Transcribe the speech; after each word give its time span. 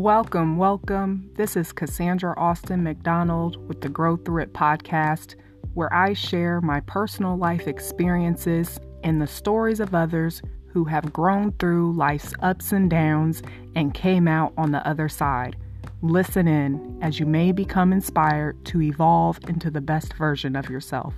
Welcome, 0.00 0.56
welcome. 0.56 1.30
This 1.34 1.56
is 1.56 1.74
Casandra 1.74 2.32
Austin 2.38 2.82
McDonald 2.82 3.68
with 3.68 3.82
the 3.82 3.90
Grow 3.90 4.16
Through 4.16 4.44
It 4.44 4.54
podcast, 4.54 5.34
where 5.74 5.92
I 5.92 6.14
share 6.14 6.62
my 6.62 6.80
personal 6.80 7.36
life 7.36 7.68
experiences 7.68 8.78
and 9.04 9.20
the 9.20 9.26
stories 9.26 9.78
of 9.78 9.94
others 9.94 10.40
who 10.68 10.84
have 10.86 11.12
grown 11.12 11.52
through 11.58 11.92
life's 11.92 12.32
ups 12.40 12.72
and 12.72 12.88
downs 12.88 13.42
and 13.76 13.92
came 13.92 14.26
out 14.26 14.54
on 14.56 14.72
the 14.72 14.84
other 14.88 15.10
side. 15.10 15.56
Listen 16.00 16.48
in 16.48 16.98
as 17.02 17.20
you 17.20 17.26
may 17.26 17.52
become 17.52 17.92
inspired 17.92 18.64
to 18.64 18.80
evolve 18.80 19.38
into 19.48 19.70
the 19.70 19.82
best 19.82 20.14
version 20.14 20.56
of 20.56 20.70
yourself. 20.70 21.12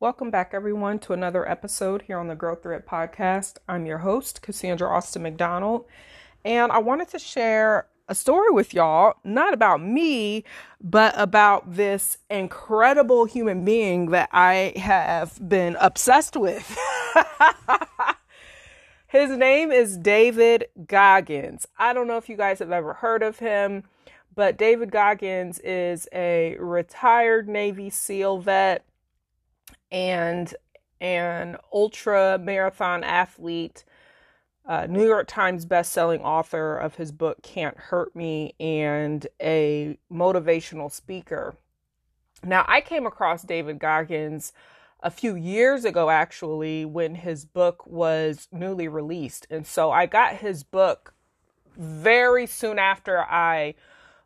Welcome 0.00 0.30
back, 0.30 0.52
everyone, 0.54 0.98
to 1.00 1.12
another 1.12 1.46
episode 1.46 2.00
here 2.00 2.18
on 2.18 2.28
the 2.28 2.34
Grow 2.34 2.54
Through 2.54 2.76
It 2.76 2.86
podcast. 2.86 3.58
I'm 3.68 3.84
your 3.84 3.98
host, 3.98 4.40
Casandra 4.40 4.88
Austin 4.88 5.20
McDonald, 5.20 5.84
and 6.42 6.72
I 6.72 6.78
wanted 6.78 7.08
to 7.08 7.18
share 7.18 7.86
a 8.08 8.14
story 8.14 8.48
with 8.48 8.72
y'all, 8.72 9.16
not 9.24 9.52
about 9.52 9.82
me, 9.82 10.44
but 10.80 11.12
about 11.18 11.74
this 11.74 12.16
incredible 12.30 13.26
human 13.26 13.62
being 13.62 14.06
that 14.06 14.30
I 14.32 14.72
have 14.76 15.38
been 15.46 15.76
obsessed 15.78 16.34
with. 16.34 16.78
His 19.06 19.36
name 19.36 19.70
is 19.70 19.98
David 19.98 20.64
Goggins. 20.86 21.66
I 21.78 21.92
don't 21.92 22.08
know 22.08 22.16
if 22.16 22.30
you 22.30 22.38
guys 22.38 22.60
have 22.60 22.72
ever 22.72 22.94
heard 22.94 23.22
of 23.22 23.38
him, 23.40 23.84
but 24.34 24.56
David 24.56 24.90
Goggins 24.90 25.58
is 25.58 26.08
a 26.10 26.56
retired 26.58 27.50
Navy 27.50 27.90
SEAL 27.90 28.38
vet 28.38 28.82
and 29.90 30.54
an 31.00 31.56
ultra 31.72 32.38
marathon 32.38 33.02
athlete, 33.02 33.84
New 34.88 35.04
York 35.04 35.26
Times 35.26 35.66
bestselling 35.66 36.20
author 36.20 36.76
of 36.76 36.94
his 36.94 37.10
book 37.10 37.42
Can't 37.42 37.76
Hurt 37.76 38.14
Me, 38.14 38.54
and 38.60 39.26
a 39.42 39.98
motivational 40.12 40.92
speaker. 40.92 41.56
Now, 42.44 42.64
I 42.68 42.80
came 42.80 43.06
across 43.06 43.42
David 43.42 43.78
Goggins 43.78 44.52
a 45.02 45.10
few 45.10 45.34
years 45.34 45.84
ago, 45.84 46.10
actually, 46.10 46.84
when 46.84 47.14
his 47.14 47.44
book 47.44 47.86
was 47.86 48.48
newly 48.52 48.86
released. 48.86 49.46
And 49.50 49.66
so 49.66 49.90
I 49.90 50.06
got 50.06 50.36
his 50.36 50.62
book 50.62 51.14
very 51.76 52.46
soon 52.46 52.78
after 52.78 53.20
I 53.20 53.74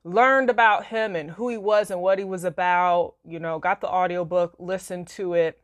learned 0.05 0.51
about 0.51 0.87
him 0.87 1.17
and 1.17 1.33
who 1.33 1.49
he 1.49 1.57
was 1.57 1.91
and 1.91 2.01
what 2.01 2.19
he 2.19 2.25
was 2.25 2.45
about, 2.45 3.15
you 3.27 3.39
know, 3.39 3.59
got 3.59 3.81
the 3.81 3.89
audiobook, 3.89 4.55
listened 4.59 5.09
to 5.09 5.35
it, 5.35 5.61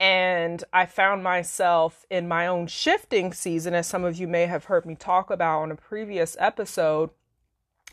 and 0.00 0.64
I 0.72 0.86
found 0.86 1.22
myself 1.22 2.06
in 2.08 2.26
my 2.26 2.46
own 2.46 2.68
shifting 2.68 3.34
season, 3.34 3.74
as 3.74 3.86
some 3.86 4.02
of 4.02 4.16
you 4.16 4.26
may 4.26 4.46
have 4.46 4.64
heard 4.64 4.86
me 4.86 4.94
talk 4.94 5.30
about 5.30 5.60
on 5.60 5.70
a 5.70 5.76
previous 5.76 6.38
episode, 6.40 7.10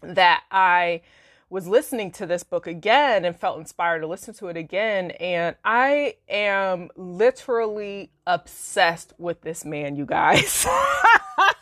that 0.02 0.44
I 0.50 1.02
was 1.50 1.68
listening 1.68 2.12
to 2.12 2.26
this 2.26 2.44
book 2.44 2.66
again 2.66 3.26
and 3.26 3.36
felt 3.36 3.60
inspired 3.60 4.00
to 4.02 4.08
listen 4.08 4.34
to 4.36 4.48
it 4.48 4.56
again. 4.56 5.12
And 5.12 5.58
I 5.66 6.16
am 6.30 6.90
literally 6.96 8.12
obsessed 8.26 9.14
with 9.18 9.42
this 9.42 9.66
man, 9.66 9.98
you 9.98 10.06
guys. 10.06 10.66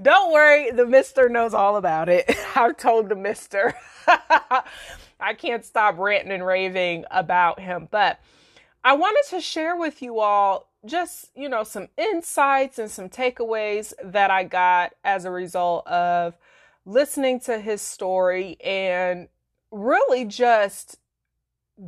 Don't 0.00 0.32
worry, 0.32 0.70
the 0.70 0.86
mister 0.86 1.28
knows 1.28 1.54
all 1.54 1.76
about 1.76 2.08
it. 2.08 2.30
I've 2.56 2.76
told 2.76 3.08
the 3.08 3.14
mister. 3.14 3.74
I 4.06 5.34
can't 5.36 5.64
stop 5.64 5.98
ranting 5.98 6.32
and 6.32 6.44
raving 6.44 7.04
about 7.10 7.60
him. 7.60 7.88
But 7.90 8.20
I 8.84 8.94
wanted 8.94 9.24
to 9.30 9.40
share 9.40 9.76
with 9.76 10.02
you 10.02 10.20
all 10.20 10.68
just, 10.84 11.30
you 11.36 11.48
know, 11.48 11.62
some 11.62 11.88
insights 11.96 12.78
and 12.78 12.90
some 12.90 13.08
takeaways 13.08 13.92
that 14.02 14.30
I 14.30 14.44
got 14.44 14.94
as 15.04 15.24
a 15.24 15.30
result 15.30 15.86
of 15.86 16.36
listening 16.84 17.38
to 17.40 17.60
his 17.60 17.80
story 17.80 18.56
and 18.62 19.28
really 19.70 20.24
just 20.24 20.98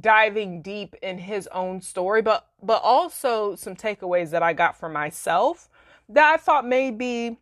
diving 0.01 0.63
deep 0.63 0.95
in 1.03 1.19
his 1.19 1.49
own 1.49 1.81
story, 1.81 2.23
but 2.23 2.47
but 2.63 2.81
also 2.83 3.55
some 3.57 3.77
takeaways 3.77 4.31
that 4.31 4.43
I 4.43 4.53
got 4.53 4.79
for 4.79 4.89
myself 4.89 5.69
that 6.09 6.33
I 6.33 6.37
thought 6.37 6.67
may 6.67 6.91
be 6.91 7.39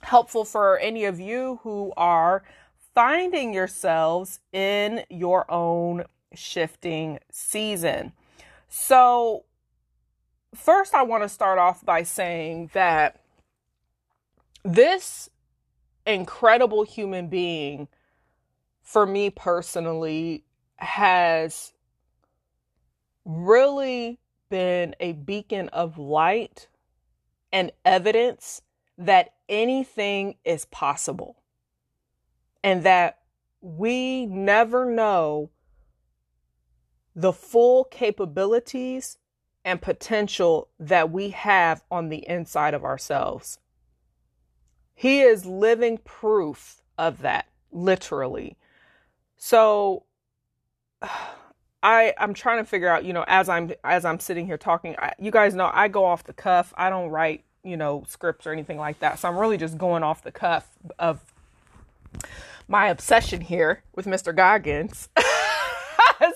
helpful 0.00 0.44
for 0.44 0.78
any 0.78 1.04
of 1.04 1.20
you 1.20 1.60
who 1.62 1.92
are 1.96 2.42
finding 2.94 3.52
yourselves 3.52 4.40
in 4.52 5.04
your 5.08 5.50
own 5.50 6.04
shifting 6.34 7.18
season. 7.30 8.12
So, 8.68 9.44
first, 10.54 10.94
I 10.94 11.02
want 11.02 11.22
to 11.22 11.28
start 11.28 11.58
off 11.58 11.84
by 11.84 12.02
saying 12.02 12.70
that 12.72 13.20
this 14.64 15.30
incredible 16.06 16.82
human 16.84 17.28
being, 17.28 17.88
for 18.82 19.06
me 19.06 19.30
personally, 19.30 20.44
has 20.76 21.72
really 23.24 24.18
been 24.48 24.94
a 25.00 25.12
beacon 25.12 25.68
of 25.68 25.98
light 25.98 26.68
and 27.52 27.70
evidence 27.84 28.62
that 28.98 29.34
anything 29.48 30.34
is 30.44 30.66
possible 30.66 31.36
and 32.62 32.82
that 32.82 33.20
we 33.60 34.26
never 34.26 34.84
know 34.84 35.50
the 37.14 37.32
full 37.32 37.84
capabilities 37.84 39.18
and 39.64 39.80
potential 39.80 40.68
that 40.78 41.10
we 41.10 41.30
have 41.30 41.82
on 41.90 42.08
the 42.08 42.28
inside 42.28 42.74
of 42.74 42.84
ourselves. 42.84 43.58
He 44.94 45.20
is 45.20 45.46
living 45.46 45.98
proof 45.98 46.82
of 46.96 47.22
that, 47.22 47.46
literally. 47.70 48.56
So 49.36 50.04
I 51.82 52.12
I'm 52.18 52.34
trying 52.34 52.58
to 52.58 52.64
figure 52.64 52.88
out, 52.88 53.04
you 53.04 53.12
know, 53.12 53.24
as 53.28 53.48
I'm 53.48 53.72
as 53.84 54.04
I'm 54.04 54.18
sitting 54.18 54.46
here 54.46 54.58
talking, 54.58 54.96
I, 54.98 55.12
you 55.18 55.30
guys 55.30 55.54
know 55.54 55.70
I 55.72 55.86
go 55.86 56.04
off 56.04 56.24
the 56.24 56.32
cuff. 56.32 56.74
I 56.76 56.90
don't 56.90 57.10
write, 57.10 57.44
you 57.68 57.76
know, 57.76 58.04
scripts 58.08 58.46
or 58.46 58.52
anything 58.52 58.78
like 58.78 58.98
that. 59.00 59.18
So 59.18 59.28
I'm 59.28 59.38
really 59.38 59.56
just 59.56 59.78
going 59.78 60.02
off 60.02 60.22
the 60.22 60.32
cuff 60.32 60.68
of 60.98 61.20
my 62.66 62.88
obsession 62.88 63.40
here 63.40 63.82
with 63.94 64.06
Mr. 64.06 64.34
Goggins. 64.34 65.08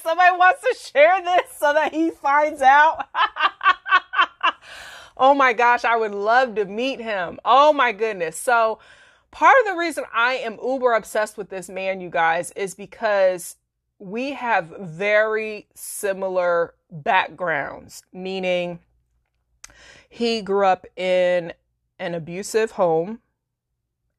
Somebody 0.02 0.36
wants 0.36 0.62
to 0.62 0.92
share 0.92 1.22
this 1.22 1.56
so 1.56 1.72
that 1.72 1.92
he 1.92 2.10
finds 2.10 2.62
out. 2.62 3.08
oh 5.16 5.34
my 5.34 5.52
gosh, 5.52 5.84
I 5.84 5.96
would 5.96 6.14
love 6.14 6.54
to 6.56 6.64
meet 6.64 7.00
him. 7.00 7.38
Oh 7.44 7.72
my 7.72 7.92
goodness. 7.92 8.36
So, 8.36 8.78
part 9.30 9.54
of 9.60 9.72
the 9.72 9.78
reason 9.78 10.04
I 10.12 10.34
am 10.34 10.58
uber 10.62 10.92
obsessed 10.92 11.36
with 11.36 11.48
this 11.48 11.68
man, 11.68 12.00
you 12.00 12.10
guys, 12.10 12.50
is 12.52 12.74
because 12.74 13.56
we 13.98 14.32
have 14.32 14.74
very 14.80 15.68
similar 15.74 16.74
backgrounds, 16.90 18.02
meaning 18.12 18.80
he 20.12 20.42
grew 20.42 20.66
up 20.66 20.86
in 20.94 21.54
an 21.98 22.14
abusive 22.14 22.72
home 22.72 23.20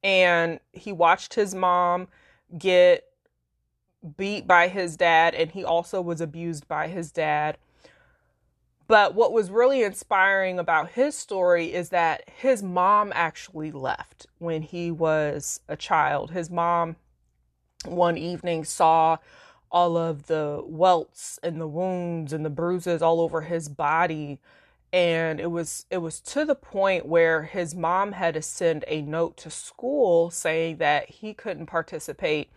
and 0.04 0.60
he 0.72 0.92
watched 0.92 1.36
his 1.36 1.54
mom 1.54 2.08
get 2.58 3.04
beat 4.18 4.48
by 4.48 4.70
his 4.70 4.98
dad 4.98 5.36
and 5.36 5.52
he 5.52 5.64
also 5.64 6.02
was 6.02 6.20
abused 6.20 6.68
by 6.68 6.88
his 6.88 7.12
dad. 7.12 7.60
But 8.88 9.14
what 9.14 9.34
was 9.34 9.52
really 9.52 9.84
inspiring 9.84 10.58
about 10.58 10.90
his 10.90 11.16
story 11.16 11.72
is 11.72 11.90
that 11.90 12.28
his 12.28 12.64
mom 12.64 13.12
actually 13.14 13.72
left 13.72 14.26
when 14.40 14.64
he 14.64 14.90
was 14.90 15.60
a 15.70 15.76
child. 15.76 16.32
His 16.32 16.50
mom 16.50 16.96
one 17.86 18.18
evening 18.18 18.64
saw 18.66 19.18
all 19.72 19.96
of 19.96 20.26
the 20.26 20.64
welts 20.66 21.40
and 21.44 21.62
the 21.62 21.68
wounds 21.68 22.34
and 22.34 22.44
the 22.44 22.50
bruises 22.50 23.04
all 23.04 23.22
over 23.22 23.42
his 23.42 23.70
body 23.70 24.40
and 24.94 25.40
it 25.40 25.50
was 25.50 25.88
it 25.90 25.98
was 25.98 26.20
to 26.22 26.46
the 26.46 26.56
point 26.56 27.08
where 27.08 27.44
his 27.44 27.74
mom 27.74 28.12
had 28.12 28.36
to 28.36 28.42
send 28.44 28.86
a 28.88 29.02
note 29.02 29.36
to 29.38 29.50
school 29.50 30.30
saying 30.30 30.78
that 30.78 31.10
he 31.10 31.34
couldn't 31.34 31.66
participate 31.66 32.52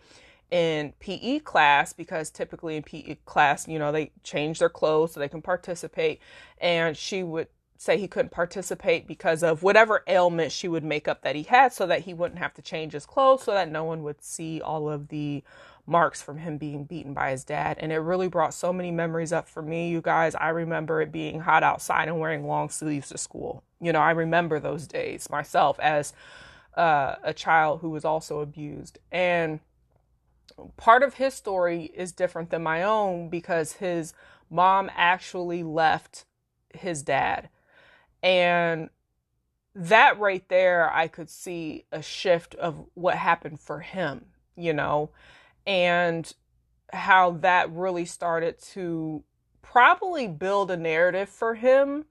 in 0.51 0.93
PE 0.99 1.39
class 1.39 1.93
because 1.93 2.29
typically 2.29 2.77
in 2.77 2.83
PE 2.83 3.17
class, 3.25 3.67
you 3.67 3.79
know, 3.79 3.91
they 3.91 4.11
change 4.23 4.59
their 4.59 4.69
clothes 4.69 5.13
so 5.13 5.19
they 5.19 5.27
can 5.27 5.41
participate. 5.41 6.21
And 6.59 6.95
she 6.95 7.23
would 7.23 7.47
say 7.77 7.97
he 7.97 8.07
couldn't 8.07 8.31
participate 8.31 9.07
because 9.07 9.43
of 9.43 9.63
whatever 9.63 10.03
ailment 10.07 10.51
she 10.51 10.67
would 10.67 10.83
make 10.83 11.07
up 11.07 11.23
that 11.23 11.35
he 11.35 11.43
had 11.43 11.73
so 11.73 11.85
that 11.87 12.01
he 12.01 12.13
wouldn't 12.13 12.39
have 12.39 12.53
to 12.53 12.61
change 12.61 12.93
his 12.93 13.05
clothes 13.05 13.43
so 13.43 13.51
that 13.53 13.69
no 13.69 13.83
one 13.83 14.03
would 14.03 14.23
see 14.23 14.61
all 14.61 14.89
of 14.89 15.09
the 15.09 15.43
marks 15.87 16.21
from 16.21 16.39
him 16.39 16.57
being 16.57 16.85
beaten 16.85 17.13
by 17.13 17.31
his 17.31 17.45
dad. 17.45 17.77
And 17.79 17.91
it 17.93 17.99
really 17.99 18.29
brought 18.29 18.53
so 18.53 18.73
many 18.73 18.91
memories 18.91 19.33
up 19.33 19.49
for 19.49 19.63
me, 19.63 19.89
you 19.89 20.01
guys. 20.01 20.35
I 20.35 20.49
remember 20.49 21.01
it 21.01 21.11
being 21.11 21.41
hot 21.41 21.63
outside 21.63 22.09
and 22.09 22.19
wearing 22.19 22.47
long 22.47 22.69
sleeves 22.69 23.09
to 23.09 23.19
school. 23.19 23.63
You 23.81 23.93
know, 23.93 24.01
I 24.01 24.11
remember 24.11 24.59
those 24.59 24.87
days 24.87 25.29
myself 25.31 25.79
as 25.79 26.13
uh, 26.75 27.15
a 27.23 27.33
child 27.33 27.81
who 27.81 27.91
was 27.91 28.05
also 28.05 28.41
abused. 28.41 28.99
And 29.11 29.61
part 30.77 31.03
of 31.03 31.15
his 31.15 31.33
story 31.35 31.91
is 31.95 32.11
different 32.11 32.51
than 32.51 32.63
my 32.63 32.83
own 32.83 33.29
because 33.29 33.73
his 33.73 34.13
mom 34.49 34.91
actually 34.95 35.63
left 35.63 36.25
his 36.73 37.03
dad 37.03 37.49
And 38.23 38.89
that 39.75 40.19
right 40.19 40.47
there, 40.49 40.91
I 40.93 41.07
could 41.07 41.29
see 41.29 41.85
a 41.91 42.01
shift 42.01 42.55
of 42.55 42.85
what 42.95 43.15
happened 43.17 43.59
for 43.59 43.81
him, 43.81 44.27
you 44.55 44.73
know, 44.73 45.11
and 45.67 46.33
how 46.93 47.31
that 47.31 47.69
really 47.71 48.05
started 48.05 48.59
to 48.59 49.23
probably 49.61 50.27
build 50.27 50.71
a 50.71 50.77
narrative 50.77 51.29
for 51.29 51.55
him 51.55 52.05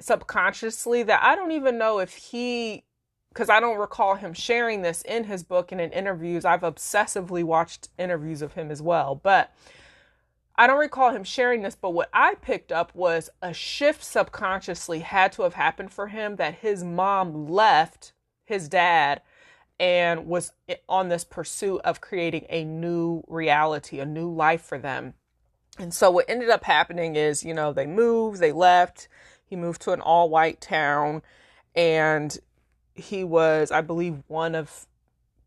subconsciously 0.00 1.02
that 1.02 1.22
I 1.22 1.34
don't 1.34 1.52
even 1.52 1.76
know 1.76 1.98
if 1.98 2.14
he 2.14 2.84
because 3.30 3.50
I 3.50 3.58
don't 3.58 3.78
recall 3.78 4.14
him 4.14 4.32
sharing 4.32 4.82
this 4.82 5.02
in 5.02 5.24
his 5.24 5.42
book 5.42 5.72
and 5.72 5.80
in 5.80 5.90
interviews. 5.90 6.44
I've 6.44 6.60
obsessively 6.60 7.42
watched 7.42 7.88
interviews 7.98 8.42
of 8.42 8.52
him 8.52 8.70
as 8.70 8.80
well, 8.80 9.16
but 9.16 9.52
I 10.54 10.68
don't 10.68 10.78
recall 10.78 11.10
him 11.10 11.24
sharing 11.24 11.62
this. 11.62 11.74
But 11.74 11.90
what 11.90 12.10
I 12.12 12.36
picked 12.36 12.70
up 12.70 12.94
was 12.94 13.28
a 13.42 13.52
shift 13.52 14.04
subconsciously 14.04 15.00
had 15.00 15.32
to 15.32 15.42
have 15.42 15.54
happened 15.54 15.92
for 15.92 16.06
him 16.06 16.36
that 16.36 16.56
his 16.56 16.84
mom 16.84 17.48
left 17.48 18.12
his 18.44 18.68
dad 18.68 19.20
and 19.80 20.26
was 20.26 20.52
on 20.88 21.08
this 21.08 21.24
pursuit 21.24 21.80
of 21.84 22.00
creating 22.00 22.46
a 22.48 22.64
new 22.64 23.22
reality, 23.26 24.00
a 24.00 24.06
new 24.06 24.30
life 24.30 24.62
for 24.62 24.78
them. 24.78 25.14
And 25.78 25.92
so 25.92 26.10
what 26.10 26.26
ended 26.28 26.50
up 26.50 26.64
happening 26.64 27.16
is, 27.16 27.44
you 27.44 27.54
know, 27.54 27.72
they 27.72 27.86
moved, 27.86 28.40
they 28.40 28.52
left. 28.52 29.08
He 29.44 29.56
moved 29.56 29.82
to 29.82 29.92
an 29.92 30.00
all 30.00 30.28
white 30.28 30.60
town 30.60 31.22
and 31.74 32.38
he 32.94 33.24
was, 33.24 33.70
I 33.72 33.80
believe, 33.80 34.22
one 34.28 34.54
of 34.54 34.86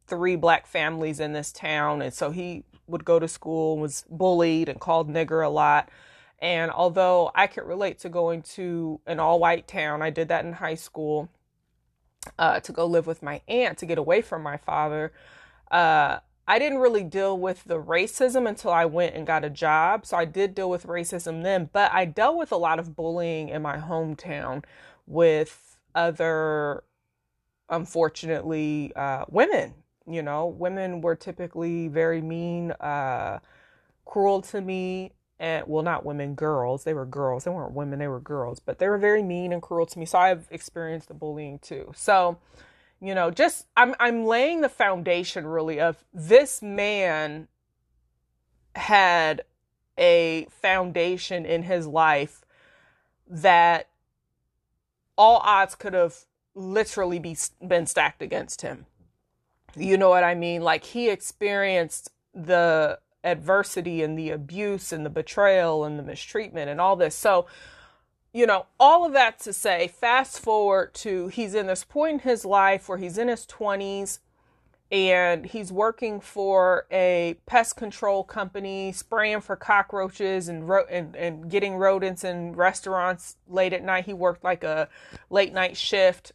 three 0.08 0.36
black 0.36 0.68
families 0.68 1.20
in 1.20 1.34
this 1.34 1.52
town. 1.52 2.02
And 2.02 2.14
so 2.14 2.32
he 2.32 2.64
would 2.88 3.06
go 3.06 3.20
to 3.20 3.28
school, 3.28 3.78
was 3.78 4.04
bullied 4.10 4.70
and 4.70 4.80
called 4.80 5.10
nigger 5.10 5.46
a 5.46 5.50
lot. 5.50 5.90
And 6.40 6.72
although 6.72 7.32
I 7.34 7.48
could 7.48 7.66
relate 7.66 8.00
to 8.00 8.10
going 8.10 8.42
to 8.44 9.00
an 9.08 9.20
all 9.20 9.40
white 9.40 9.68
town, 9.68 10.02
I 10.02 10.10
did 10.10 10.28
that 10.28 10.46
in 10.46 10.54
high 10.54 10.76
school 10.76 11.30
uh, 12.38 12.60
to 12.62 12.72
go 12.72 12.86
live 12.86 13.08
with 13.08 13.24
my 13.24 13.42
aunt 13.48 13.78
to 13.80 13.86
get 13.86 13.98
away 13.98 14.22
from 14.22 14.44
my 14.44 14.58
father. 14.58 15.12
Uh, 15.72 16.20
I 16.48 16.60
didn't 16.60 16.80
really 16.80 17.04
deal 17.04 17.38
with 17.38 17.66
the 17.66 17.82
racism 17.82 18.48
until 18.48 18.72
I 18.72 18.86
went 18.86 19.16
and 19.16 19.28
got 19.28 19.44
a 19.44 19.50
job. 19.50 20.06
So 20.06 20.16
I 20.16 20.26
did 20.26 20.56
deal 20.56 20.70
with 20.70 20.88
racism 20.88 21.44
then, 21.44 21.70
but 21.74 21.92
I 21.92 22.06
dealt 22.06 22.38
with 22.38 22.52
a 22.52 22.58
lot 22.58 22.80
of 22.80 22.96
bullying 22.96 23.50
in 23.50 23.62
my 23.62 23.78
hometown 23.78 24.64
with 25.06 25.78
other 25.94 26.84
unfortunately, 27.70 28.92
uh, 28.96 29.26
women. 29.30 29.74
You 30.10 30.22
know, 30.22 30.48
women 30.48 31.02
were 31.02 31.16
typically 31.16 31.90
very 31.90 32.22
mean, 32.22 32.72
uh, 32.72 33.40
cruel 34.06 34.42
to 34.44 34.62
me. 34.62 35.12
And 35.40 35.66
well, 35.68 35.84
not 35.84 36.06
women, 36.06 36.34
girls. 36.34 36.84
They 36.84 36.94
were 36.94 37.06
girls. 37.06 37.44
They 37.44 37.52
weren't 37.52 37.74
women, 37.74 38.00
they 38.00 38.08
were 38.08 38.20
girls, 38.20 38.60
but 38.60 38.80
they 38.80 38.88
were 38.88 38.98
very 38.98 39.22
mean 39.22 39.54
and 39.54 39.62
cruel 39.62 39.86
to 39.86 40.00
me. 40.00 40.06
So 40.06 40.18
I've 40.18 40.48
experienced 40.50 41.10
the 41.10 41.14
bullying 41.14 41.60
too. 41.60 41.92
So, 41.96 42.38
you 43.00 43.14
know, 43.14 43.30
just 43.30 43.68
I'm 43.76 43.94
I'm 44.00 44.26
laying 44.26 44.62
the 44.62 44.70
foundation 44.70 45.46
really 45.46 45.80
of 45.80 46.04
this 46.14 46.62
man 46.62 47.48
had 48.76 49.44
a 49.98 50.48
foundation 50.62 51.46
in 51.46 51.64
his 51.64 51.88
life 51.88 52.44
that 53.28 53.90
all 55.18 55.38
odds 55.44 55.76
could 55.76 55.94
have 55.94 56.26
literally 56.56 57.20
be 57.20 57.38
been 57.66 57.86
stacked 57.86 58.22
against 58.22 58.62
him. 58.62 58.86
You 59.76 59.98
know 59.98 60.10
what 60.10 60.24
I 60.24 60.36
mean? 60.36 60.62
Like 60.62 60.84
he 60.84 61.10
experienced 61.10 62.12
the 62.34 63.00
adversity 63.24 64.02
and 64.02 64.18
the 64.18 64.30
abuse 64.30 64.92
and 64.92 65.06
the 65.06 65.10
betrayal 65.10 65.84
and 65.84 65.98
the 65.98 66.04
mistreatment 66.04 66.70
and 66.70 66.80
all 66.80 66.96
this. 66.96 67.16
So, 67.16 67.46
you 68.34 68.46
know, 68.46 68.68
all 68.80 69.06
of 69.06 69.14
that 69.14 69.40
to 69.42 69.54
say, 69.54 69.88
fast 69.88 70.40
forward 70.40 70.94
to 70.96 71.28
he's 71.28 71.56
in 71.56 71.68
this 71.68 71.84
point 71.84 72.14
in 72.14 72.20
his 72.30 72.46
life 72.46 72.88
where 72.88 72.98
he's 72.98 73.18
in 73.18 73.28
his 73.28 73.46
20s 73.46 74.20
and 74.90 75.46
he's 75.46 75.72
working 75.72 76.22
for 76.22 76.86
a 76.92 77.36
pest 77.46 77.76
control 77.76 78.24
company, 78.24 78.94
spraying 78.94 79.42
for 79.42 79.56
cockroaches 79.58 80.48
and 80.48 80.70
ro- 80.70 80.86
and, 80.90 81.16
and 81.16 81.50
getting 81.50 81.76
rodents 81.76 82.24
in 82.24 82.54
restaurants 82.54 83.36
late 83.50 83.74
at 83.74 83.84
night. 83.84 84.06
He 84.06 84.14
worked 84.14 84.46
like 84.46 84.64
a 84.64 84.88
late 85.30 85.54
night 85.54 85.76
shift 85.76 86.32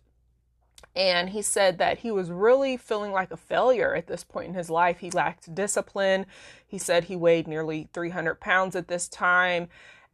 and 0.95 1.31
he 1.31 1.41
said 1.41 1.79
that 1.79 1.99
he 1.99 2.11
was 2.11 2.31
really 2.31 2.77
feeling 2.77 3.13
like 3.13 3.31
a 3.31 3.37
failure 3.37 3.95
at 3.95 4.09
this 4.09 4.25
point 4.25 4.49
in 4.49 4.55
his 4.55 4.69
life. 4.69 4.99
He 4.99 5.11
lacked 5.11 5.55
discipline. 5.55 6.27
He 6.67 6.79
said 6.79 7.05
he 7.05 7.17
weighed 7.17 7.49
nearly 7.49 7.89
300 7.95 8.41
pounds 8.41 8.77
at 8.77 8.89
this 8.89 9.09
time. 9.09 9.69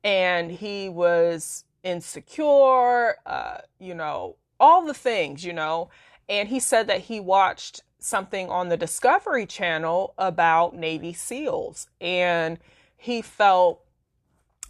And 0.05 0.53
he 0.53 0.89
was 0.89 1.65
insecure, 1.83 3.17
uh, 3.27 3.59
you 3.81 3.95
know, 3.95 4.37
all 4.61 4.85
the 4.85 4.95
things, 4.95 5.45
you 5.45 5.53
know. 5.53 5.91
And 6.29 6.49
he 6.49 6.61
said 6.61 6.87
that 6.87 7.03
he 7.03 7.19
watched 7.19 7.83
something 7.99 8.49
on 8.49 8.69
the 8.69 8.77
Discovery 8.77 9.47
Channel 9.47 10.15
about 10.17 10.77
Navy 10.77 11.13
SEALs. 11.13 11.89
And 12.01 12.59
he 12.97 13.21
felt 13.21 13.83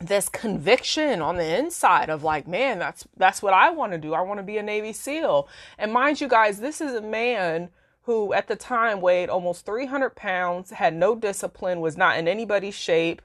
this 0.01 0.29
conviction 0.29 1.21
on 1.21 1.37
the 1.37 1.59
inside 1.59 2.09
of 2.09 2.23
like, 2.23 2.47
man, 2.47 2.79
that's 2.79 3.07
that's 3.17 3.43
what 3.43 3.53
I 3.53 3.71
want 3.71 3.93
to 3.93 3.99
do. 3.99 4.15
I 4.15 4.21
want 4.21 4.39
to 4.39 4.45
be 4.45 4.59
a 4.59 4.63
Navy 4.63 4.93
SEAL. 4.93 5.49
And 5.77 5.93
mind 5.93 6.21
you 6.21 6.29
guys, 6.29 6.61
this 6.61 6.81
is 6.81 6.95
a 6.95 7.01
man 7.01 7.71
who 8.03 8.33
at 8.33 8.49
the 8.49 8.57
time 8.57 9.01
weighed 9.01 9.29
almost 9.29 9.67
300 9.67 10.11
pounds, 10.17 10.71
had 10.71 10.95
no 10.95 11.15
discipline, 11.15 11.81
was 11.81 11.97
not 11.97 12.19
in 12.19 12.27
anybody's 12.27 12.75
shape. 12.75 13.21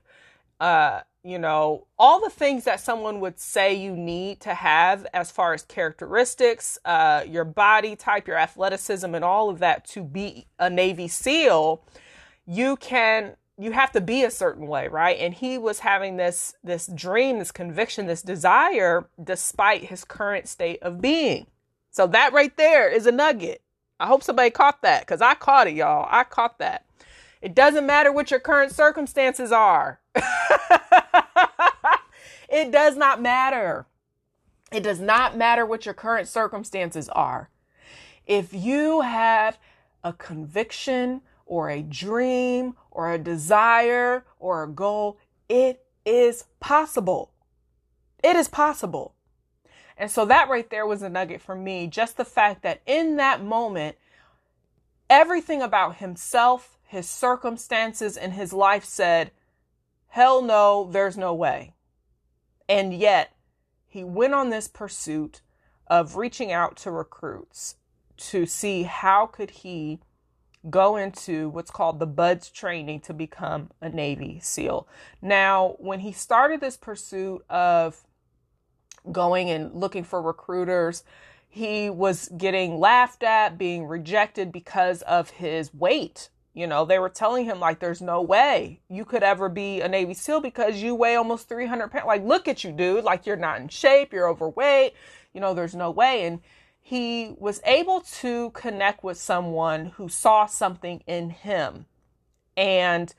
Uh, 0.59 1.01
you 1.23 1.39
know, 1.39 1.87
all 1.97 2.19
the 2.19 2.29
things 2.29 2.65
that 2.65 2.81
someone 2.81 3.21
would 3.21 3.39
say 3.39 3.73
you 3.73 3.95
need 3.95 4.41
to 4.41 4.53
have 4.53 5.07
as 5.13 5.31
far 5.31 5.53
as 5.53 5.63
characteristics, 5.63 6.77
uh, 6.83 7.23
your 7.25 7.45
body 7.45 7.95
type, 7.95 8.27
your 8.27 8.35
athleticism, 8.35 9.15
and 9.15 9.23
all 9.23 9.49
of 9.49 9.59
that 9.59 9.85
to 9.87 10.03
be 10.03 10.47
a 10.59 10.69
Navy 10.69 11.07
SEAL, 11.07 11.81
you 12.45 12.75
can 12.75 13.37
you 13.57 13.71
have 13.71 13.91
to 13.91 14.01
be 14.01 14.23
a 14.23 14.31
certain 14.31 14.67
way, 14.67 14.87
right? 14.87 15.17
And 15.19 15.33
he 15.33 15.57
was 15.57 15.79
having 15.79 16.17
this 16.17 16.55
this 16.63 16.87
dream, 16.87 17.39
this 17.39 17.51
conviction, 17.51 18.07
this 18.07 18.21
desire 18.21 19.07
despite 19.23 19.85
his 19.85 20.03
current 20.03 20.47
state 20.47 20.81
of 20.81 21.01
being. 21.01 21.47
So 21.91 22.07
that 22.07 22.33
right 22.33 22.55
there 22.57 22.89
is 22.89 23.05
a 23.05 23.11
nugget. 23.11 23.61
I 23.99 24.07
hope 24.07 24.23
somebody 24.23 24.49
caught 24.49 24.81
that 24.81 25.05
cuz 25.05 25.21
I 25.21 25.35
caught 25.35 25.67
it, 25.67 25.75
y'all. 25.75 26.07
I 26.09 26.23
caught 26.23 26.57
that. 26.59 26.85
It 27.41 27.53
doesn't 27.53 27.85
matter 27.85 28.11
what 28.11 28.31
your 28.31 28.39
current 28.39 28.71
circumstances 28.71 29.51
are. 29.51 29.99
it 32.49 32.71
does 32.71 32.95
not 32.95 33.21
matter. 33.21 33.85
It 34.71 34.81
does 34.81 34.99
not 34.99 35.37
matter 35.37 35.65
what 35.65 35.85
your 35.85 35.93
current 35.93 36.27
circumstances 36.27 37.09
are. 37.09 37.49
If 38.25 38.53
you 38.53 39.01
have 39.01 39.59
a 40.03 40.13
conviction 40.13 41.21
or 41.45 41.69
a 41.69 41.81
dream 41.81 42.75
or 42.91 43.11
a 43.11 43.17
desire 43.17 44.25
or 44.39 44.63
a 44.63 44.69
goal, 44.69 45.17
it 45.49 45.85
is 46.05 46.45
possible. 46.59 47.31
It 48.23 48.35
is 48.35 48.47
possible. 48.47 49.15
And 49.97 50.09
so 50.09 50.25
that 50.25 50.49
right 50.49 50.69
there 50.69 50.85
was 50.85 51.01
a 51.01 51.09
nugget 51.09 51.41
for 51.41 51.55
me. 51.55 51.87
Just 51.87 52.17
the 52.17 52.25
fact 52.25 52.63
that 52.63 52.81
in 52.85 53.17
that 53.17 53.43
moment, 53.43 53.97
everything 55.09 55.61
about 55.61 55.97
himself, 55.97 56.77
his 56.83 57.09
circumstances, 57.09 58.17
and 58.17 58.33
his 58.33 58.53
life 58.53 58.85
said, 58.85 59.31
hell 60.07 60.41
no, 60.41 60.89
there's 60.91 61.17
no 61.17 61.33
way. 61.33 61.73
And 62.67 62.93
yet, 62.93 63.35
he 63.87 64.03
went 64.03 64.33
on 64.33 64.49
this 64.49 64.67
pursuit 64.67 65.41
of 65.87 66.15
reaching 66.15 66.51
out 66.51 66.75
to 66.77 66.91
recruits 66.91 67.75
to 68.17 68.45
see 68.45 68.83
how 68.83 69.27
could 69.27 69.51
he 69.51 69.99
go 70.69 70.95
into 70.95 71.49
what's 71.49 71.71
called 71.71 71.99
the 71.99 72.07
BUD/S 72.07 72.49
training 72.49 73.01
to 73.01 73.13
become 73.13 73.69
a 73.81 73.89
Navy 73.89 74.39
SEAL. 74.41 74.87
Now, 75.21 75.75
when 75.79 75.99
he 75.99 76.11
started 76.11 76.61
this 76.61 76.77
pursuit 76.77 77.43
of 77.49 78.05
going 79.11 79.49
and 79.49 79.73
looking 79.73 80.03
for 80.03 80.21
recruiters, 80.21 81.03
he 81.49 81.89
was 81.89 82.29
getting 82.29 82.79
laughed 82.79 83.23
at, 83.23 83.57
being 83.57 83.85
rejected 83.85 84.51
because 84.51 85.01
of 85.03 85.29
his 85.31 85.73
weight. 85.73 86.29
You 86.55 86.67
know, 86.67 86.85
they 86.85 86.99
were 86.99 87.09
telling 87.09 87.45
him, 87.45 87.59
like, 87.59 87.79
there's 87.79 88.01
no 88.01 88.21
way 88.21 88.81
you 88.87 89.05
could 89.05 89.23
ever 89.23 89.49
be 89.49 89.81
a 89.81 89.89
Navy 89.89 90.13
SEAL 90.13 90.41
because 90.41 90.81
you 90.81 90.95
weigh 90.95 91.15
almost 91.15 91.49
300 91.49 91.91
pounds. 91.91 92.05
Like, 92.05 92.23
look 92.23 92.47
at 92.47 92.63
you, 92.63 92.71
dude. 92.71 93.03
Like, 93.03 93.25
you're 93.25 93.35
not 93.35 93.59
in 93.59 93.67
shape, 93.67 94.13
you're 94.13 94.29
overweight. 94.29 94.93
You 95.33 95.41
know, 95.41 95.53
there's 95.53 95.75
no 95.75 95.89
way. 95.91 96.25
And 96.25 96.41
he 96.85 97.33
was 97.39 97.61
able 97.65 98.01
to 98.01 98.49
connect 98.51 99.05
with 99.05 99.17
someone 99.17 99.85
who 99.95 100.09
saw 100.09 100.45
something 100.45 101.01
in 101.07 101.29
him 101.29 101.85
and 102.57 103.15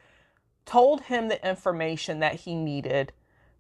told 0.67 1.01
him 1.03 1.29
the 1.29 1.49
information 1.49 2.21
that 2.21 2.41
he 2.41 2.55
needed 2.55 3.11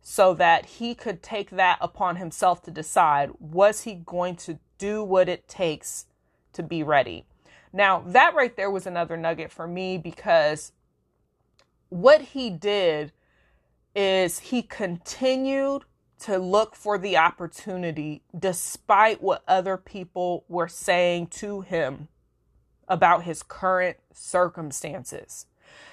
so 0.02 0.34
that 0.34 0.66
he 0.66 0.94
could 0.94 1.22
take 1.22 1.48
that 1.48 1.78
upon 1.80 2.16
himself 2.16 2.62
to 2.62 2.70
decide 2.70 3.30
was 3.40 3.84
he 3.84 3.94
going 3.94 4.36
to 4.36 4.58
do 4.76 5.02
what 5.02 5.26
it 5.26 5.48
takes 5.48 6.04
to 6.52 6.62
be 6.62 6.82
ready. 6.82 7.24
Now, 7.72 8.04
that 8.08 8.34
right 8.34 8.54
there 8.54 8.70
was 8.70 8.86
another 8.86 9.16
nugget 9.16 9.50
for 9.50 9.66
me 9.66 9.96
because 9.96 10.72
what 11.88 12.20
he 12.20 12.50
did 12.50 13.10
is 13.96 14.38
he 14.38 14.60
continued 14.60 15.86
to 16.20 16.38
look 16.38 16.74
for 16.74 16.96
the 16.96 17.16
opportunity 17.16 18.22
despite 18.38 19.22
what 19.22 19.42
other 19.46 19.76
people 19.76 20.44
were 20.48 20.68
saying 20.68 21.26
to 21.26 21.62
him 21.62 22.08
about 22.88 23.24
his 23.24 23.42
current 23.42 23.96
circumstances. 24.12 25.46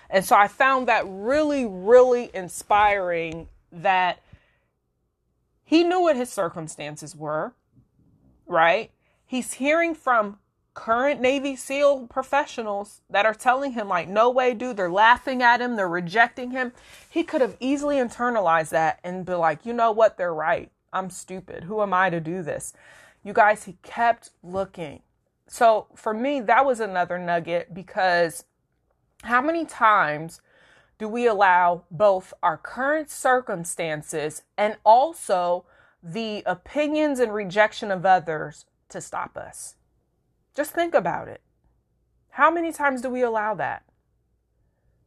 And 0.10 0.26
so 0.26 0.36
I 0.36 0.48
found 0.48 0.88
that 0.88 1.06
really, 1.08 1.66
really 1.66 2.30
inspiring 2.34 3.48
that 3.72 4.22
he 5.64 5.84
knew 5.84 6.02
what 6.02 6.18
his 6.18 6.30
circumstances 6.30 7.16
were, 7.16 7.54
right? 8.46 8.92
He's 9.26 9.54
hearing 9.54 9.96
from 9.96 10.40
current 10.82 11.22
Navy 11.22 11.56
SEAL 11.56 12.08
professionals 12.08 13.02
that 13.08 13.28
are 13.28 13.36
telling 13.36 13.74
him, 13.74 13.88
like, 13.88 14.08
no 14.08 14.32
way, 14.32 14.56
dude, 14.56 14.78
they're 14.78 14.90
laughing 14.90 15.44
at 15.44 15.62
him, 15.62 15.76
they're 15.76 15.88
rejecting 15.88 16.50
him. 16.50 16.72
He 17.08 17.24
could 17.24 17.40
have 17.40 17.56
easily 17.60 17.98
internalized 17.98 18.70
that 18.70 19.00
and 19.04 19.24
be 19.24 19.36
like, 19.36 19.64
you 19.64 19.74
know 19.74 19.92
what, 19.92 20.18
they're 20.18 20.34
right. 20.34 20.72
I'm 20.92 21.12
stupid. 21.12 21.66
Who 21.66 21.84
am 21.84 21.94
I 21.94 22.10
to 22.10 22.20
do 22.20 22.42
this? 22.42 22.74
You 23.24 23.32
guys, 23.32 23.66
he 23.66 23.78
kept 23.84 24.32
looking. 24.42 25.04
So 25.46 25.86
for 25.94 26.16
me, 26.16 26.40
that 26.40 26.66
was 26.66 26.80
another 26.80 27.20
nugget 27.20 27.76
because 27.76 28.46
how 29.22 29.40
many 29.40 29.66
times 29.66 30.42
do 30.98 31.08
we 31.08 31.28
allow 31.28 31.84
both 31.92 32.34
our 32.42 32.58
current 32.58 33.12
circumstances 33.12 34.42
and 34.58 34.78
also 34.84 35.64
the 36.02 36.42
opinions 36.48 37.20
and 37.20 37.32
rejection 37.32 37.92
of 37.92 38.04
others 38.04 38.66
to 38.90 39.00
stop 39.00 39.38
us? 39.38 39.76
Just 40.56 40.72
think 40.72 40.94
about 40.94 41.28
it. 41.28 41.42
How 42.32 42.52
many 42.52 42.72
times 42.72 43.02
do 43.02 43.10
we 43.10 43.22
allow 43.22 43.54
that? 43.56 43.84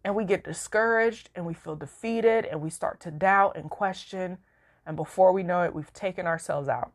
And 0.04 0.14
we 0.14 0.24
get 0.24 0.44
discouraged 0.44 1.30
and 1.34 1.46
we 1.46 1.54
feel 1.54 1.76
defeated 1.76 2.44
and 2.44 2.60
we 2.60 2.70
start 2.70 3.00
to 3.00 3.10
doubt 3.10 3.56
and 3.56 3.70
question. 3.70 4.38
And 4.86 4.96
before 4.96 5.32
we 5.32 5.42
know 5.42 5.62
it, 5.62 5.74
we've 5.74 5.92
taken 5.92 6.26
ourselves 6.26 6.68
out. 6.68 6.92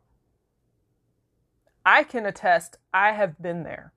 I 1.84 2.04
can 2.04 2.26
attest, 2.26 2.76
I 2.92 3.12
have 3.12 3.40
been 3.40 3.64
there. 3.64 3.92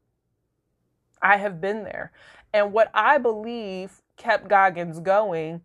I 1.21 1.37
have 1.37 1.61
been 1.61 1.83
there. 1.83 2.11
And 2.53 2.73
what 2.73 2.89
I 2.93 3.17
believe 3.17 4.01
kept 4.17 4.47
Goggins 4.47 4.99
going 4.99 5.61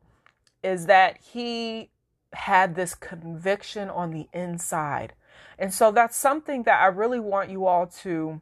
is 0.63 0.87
that 0.87 1.19
he 1.19 1.91
had 2.33 2.75
this 2.75 2.95
conviction 2.95 3.89
on 3.89 4.11
the 4.11 4.29
inside. 4.33 5.15
And 5.59 5.73
so 5.73 5.91
that's 5.91 6.17
something 6.17 6.65
that 6.65 6.83
I 6.83 6.87
really 6.87 7.21
want 7.21 7.51
you 7.51 7.67
all 7.67 7.87
to 8.03 8.41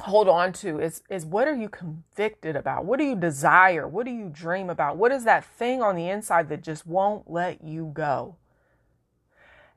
hold 0.00 0.28
on 0.28 0.52
to 0.52 0.78
is 0.80 1.02
is 1.08 1.24
what 1.24 1.48
are 1.48 1.54
you 1.54 1.68
convicted 1.68 2.56
about? 2.56 2.84
What 2.84 2.98
do 2.98 3.04
you 3.04 3.16
desire? 3.16 3.86
What 3.86 4.06
do 4.06 4.12
you 4.12 4.28
dream 4.32 4.70
about? 4.70 4.96
What 4.96 5.12
is 5.12 5.24
that 5.24 5.44
thing 5.44 5.82
on 5.82 5.96
the 5.96 6.08
inside 6.08 6.48
that 6.48 6.62
just 6.62 6.86
won't 6.86 7.30
let 7.30 7.62
you 7.64 7.90
go? 7.92 8.36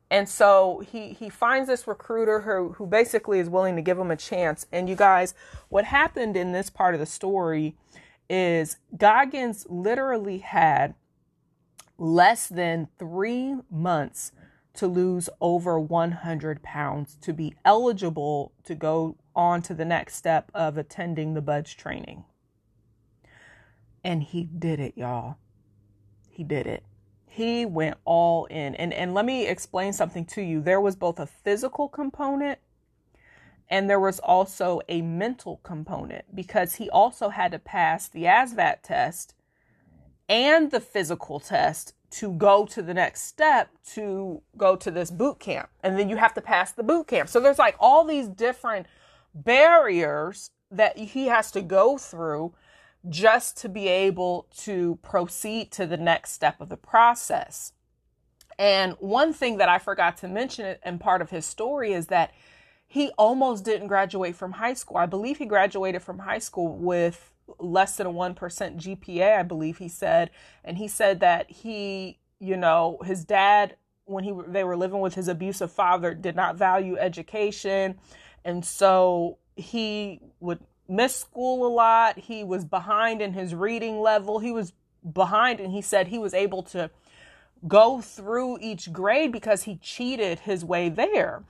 And 0.09 0.27
so 0.27 0.83
he 0.91 1.13
he 1.13 1.29
finds 1.29 1.67
this 1.67 1.87
recruiter 1.87 2.41
who 2.41 2.73
who 2.73 2.85
basically 2.85 3.39
is 3.39 3.49
willing 3.49 3.75
to 3.75 3.81
give 3.81 3.97
him 3.97 4.11
a 4.11 4.17
chance. 4.17 4.67
And 4.71 4.89
you 4.89 4.95
guys, 4.95 5.33
what 5.69 5.85
happened 5.85 6.35
in 6.35 6.51
this 6.51 6.69
part 6.69 6.93
of 6.93 6.99
the 6.99 7.05
story 7.05 7.75
is 8.29 8.77
Goggins 8.95 9.65
literally 9.69 10.39
had 10.39 10.95
less 11.97 12.47
than 12.47 12.87
three 12.97 13.55
months 13.69 14.31
to 14.73 14.87
lose 14.87 15.29
over 15.39 15.79
100 15.79 16.63
pounds 16.63 17.17
to 17.21 17.33
be 17.33 17.55
eligible 17.65 18.53
to 18.63 18.73
go 18.73 19.17
on 19.35 19.61
to 19.63 19.73
the 19.73 19.85
next 19.85 20.15
step 20.15 20.51
of 20.53 20.77
attending 20.77 21.33
the 21.33 21.41
BUD/S 21.41 21.73
training. 21.73 22.25
And 24.03 24.23
he 24.23 24.43
did 24.43 24.79
it, 24.79 24.97
y'all. 24.97 25.37
He 26.29 26.43
did 26.43 26.67
it. 26.67 26.83
He 27.27 27.65
went 27.65 27.97
all 28.03 28.45
in. 28.45 28.75
And 28.75 28.93
and 28.93 29.13
let 29.13 29.25
me 29.25 29.47
explain 29.47 29.93
something 29.93 30.25
to 30.25 30.41
you. 30.41 30.61
There 30.61 30.81
was 30.81 30.95
both 30.95 31.19
a 31.19 31.25
physical 31.25 31.87
component 31.87 32.59
and 33.71 33.89
there 33.89 34.01
was 34.01 34.19
also 34.19 34.81
a 34.89 35.01
mental 35.01 35.61
component 35.63 36.35
because 36.35 36.75
he 36.75 36.89
also 36.89 37.29
had 37.29 37.53
to 37.53 37.59
pass 37.59 38.09
the 38.09 38.25
ASVAB 38.25 38.81
test 38.83 39.33
and 40.27 40.71
the 40.71 40.81
physical 40.81 41.39
test 41.39 41.93
to 42.11 42.33
go 42.33 42.65
to 42.65 42.81
the 42.81 42.93
next 42.93 43.21
step 43.21 43.69
to 43.93 44.41
go 44.57 44.75
to 44.75 44.91
this 44.91 45.09
boot 45.09 45.39
camp. 45.39 45.69
And 45.81 45.97
then 45.97 46.09
you 46.09 46.17
have 46.17 46.33
to 46.33 46.41
pass 46.41 46.73
the 46.73 46.83
boot 46.83 47.07
camp. 47.07 47.29
So 47.29 47.39
there's 47.39 47.57
like 47.57 47.77
all 47.79 48.03
these 48.03 48.27
different 48.27 48.87
barriers 49.33 50.51
that 50.69 50.97
he 50.97 51.27
has 51.27 51.51
to 51.51 51.61
go 51.61 51.97
through 51.97 52.53
just 53.09 53.57
to 53.57 53.69
be 53.69 53.87
able 53.87 54.47
to 54.55 54.97
proceed 55.01 55.71
to 55.71 55.87
the 55.87 55.97
next 55.97 56.31
step 56.31 56.61
of 56.61 56.69
the 56.69 56.77
process. 56.77 57.73
And 58.59 58.93
one 58.99 59.33
thing 59.33 59.57
that 59.57 59.69
I 59.69 59.79
forgot 59.79 60.17
to 60.17 60.27
mention 60.27 60.77
in 60.85 60.99
part 60.99 61.21
of 61.21 61.31
his 61.31 61.45
story 61.45 61.93
is 61.93 62.07
that 62.07 62.31
he 62.87 63.09
almost 63.17 63.65
didn't 63.65 63.87
graduate 63.87 64.35
from 64.35 64.53
high 64.53 64.73
school. 64.73 64.97
I 64.97 65.05
believe 65.05 65.37
he 65.37 65.45
graduated 65.45 66.03
from 66.03 66.19
high 66.19 66.39
school 66.39 66.75
with 66.75 67.31
less 67.57 67.97
than 67.97 68.07
a 68.07 68.11
1% 68.11 68.35
GPA, 68.35 69.39
I 69.39 69.43
believe 69.43 69.77
he 69.77 69.87
said. 69.87 70.29
And 70.63 70.77
he 70.77 70.87
said 70.87 71.21
that 71.21 71.49
he, 71.49 72.19
you 72.39 72.57
know, 72.57 72.99
his 73.03 73.25
dad 73.25 73.77
when 74.05 74.23
he 74.23 74.33
they 74.47 74.63
were 74.63 74.75
living 74.75 74.99
with 74.99 75.15
his 75.15 75.27
abusive 75.27 75.71
father 75.71 76.13
did 76.13 76.35
not 76.35 76.55
value 76.55 76.97
education 76.97 77.97
and 78.43 78.65
so 78.65 79.37
he 79.55 80.19
would 80.39 80.59
miss 80.87 81.15
school 81.15 81.65
a 81.65 81.69
lot. 81.69 82.19
He 82.19 82.43
was 82.43 82.65
behind 82.65 83.21
in 83.21 83.33
his 83.33 83.55
reading 83.55 84.01
level. 84.01 84.39
He 84.39 84.51
was 84.51 84.73
behind, 85.13 85.59
and 85.59 85.71
he 85.71 85.81
said 85.81 86.07
he 86.07 86.17
was 86.17 86.33
able 86.33 86.63
to 86.63 86.89
go 87.67 88.01
through 88.01 88.57
each 88.59 88.91
grade 88.91 89.31
because 89.31 89.63
he 89.63 89.77
cheated 89.77 90.39
his 90.39 90.65
way 90.65 90.89
there. 90.89 91.43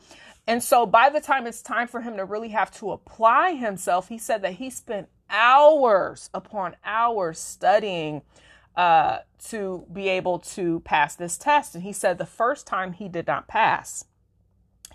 And 0.48 0.64
so 0.64 0.86
by 0.86 1.10
the 1.10 1.22
time 1.22 1.48
it's 1.48 1.62
time 1.62 1.88
for 1.88 2.02
him 2.02 2.18
to 2.18 2.26
really 2.26 2.50
have 2.50 2.72
to 2.78 2.92
apply 2.92 3.54
himself, 3.54 4.10
he 4.10 4.18
said 4.18 4.42
that 4.42 4.54
he 4.54 4.70
spent 4.70 5.08
hours 5.30 6.30
upon 6.34 6.76
hours 6.84 7.40
studying 7.40 8.22
uh, 8.76 9.20
to 9.48 9.86
be 9.92 10.10
able 10.10 10.40
to 10.40 10.82
pass 10.82 11.16
this 11.16 11.38
test. 11.38 11.76
And 11.76 11.84
he 11.84 11.94
said 11.94 12.18
the 12.18 12.26
first 12.26 12.68
time 12.68 12.94
he 12.94 13.08
did 13.08 13.28
not 13.28 13.48
pass. 13.48 14.06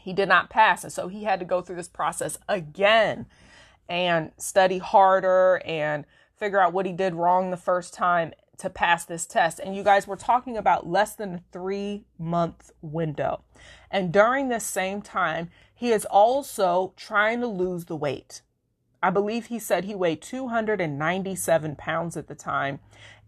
He 0.07 0.13
did 0.13 0.29
not 0.29 0.51
pass. 0.51 0.85
And 0.85 0.93
so 0.93 1.09
he 1.09 1.25
had 1.25 1.41
to 1.41 1.45
go 1.45 1.61
through 1.61 1.75
this 1.75 1.89
process 1.89 2.39
again 2.49 3.27
and 3.89 4.31
study 4.39 4.79
harder 4.79 5.61
and 5.65 6.05
figure 6.37 6.61
out 6.61 6.73
what 6.73 6.87
he 6.87 6.93
did 6.93 7.17
wrong 7.17 7.51
the 7.51 7.57
first 7.57 7.93
time 7.93 8.33
to 8.59 8.71
pass 8.71 9.05
this 9.05 9.27
test. 9.27 9.59
And 9.59 9.75
you 9.75 9.83
guys, 9.83 10.07
were 10.07 10.15
talking 10.15 10.57
about 10.57 10.89
less 10.89 11.17
than 11.17 11.35
a 11.35 11.43
three 11.51 12.05
month 12.21 12.71
window. 12.81 13.43
And 13.91 14.13
during 14.13 14.49
this 14.49 14.63
same 14.63 15.03
time, 15.03 15.51
he 15.75 15.91
is 15.91 16.05
also 16.05 16.93
trying 16.97 17.41
to 17.41 17.49
lose 17.49 17.87
the 17.87 17.97
weight. 17.97 18.43
I 19.03 19.11
believe 19.11 19.47
he 19.47 19.59
said 19.59 19.87
he 19.87 19.97
weighed 19.97 20.23
297 20.23 21.75
pounds 21.75 22.17
at 22.17 22.29
the 22.29 22.37
time. 22.37 22.79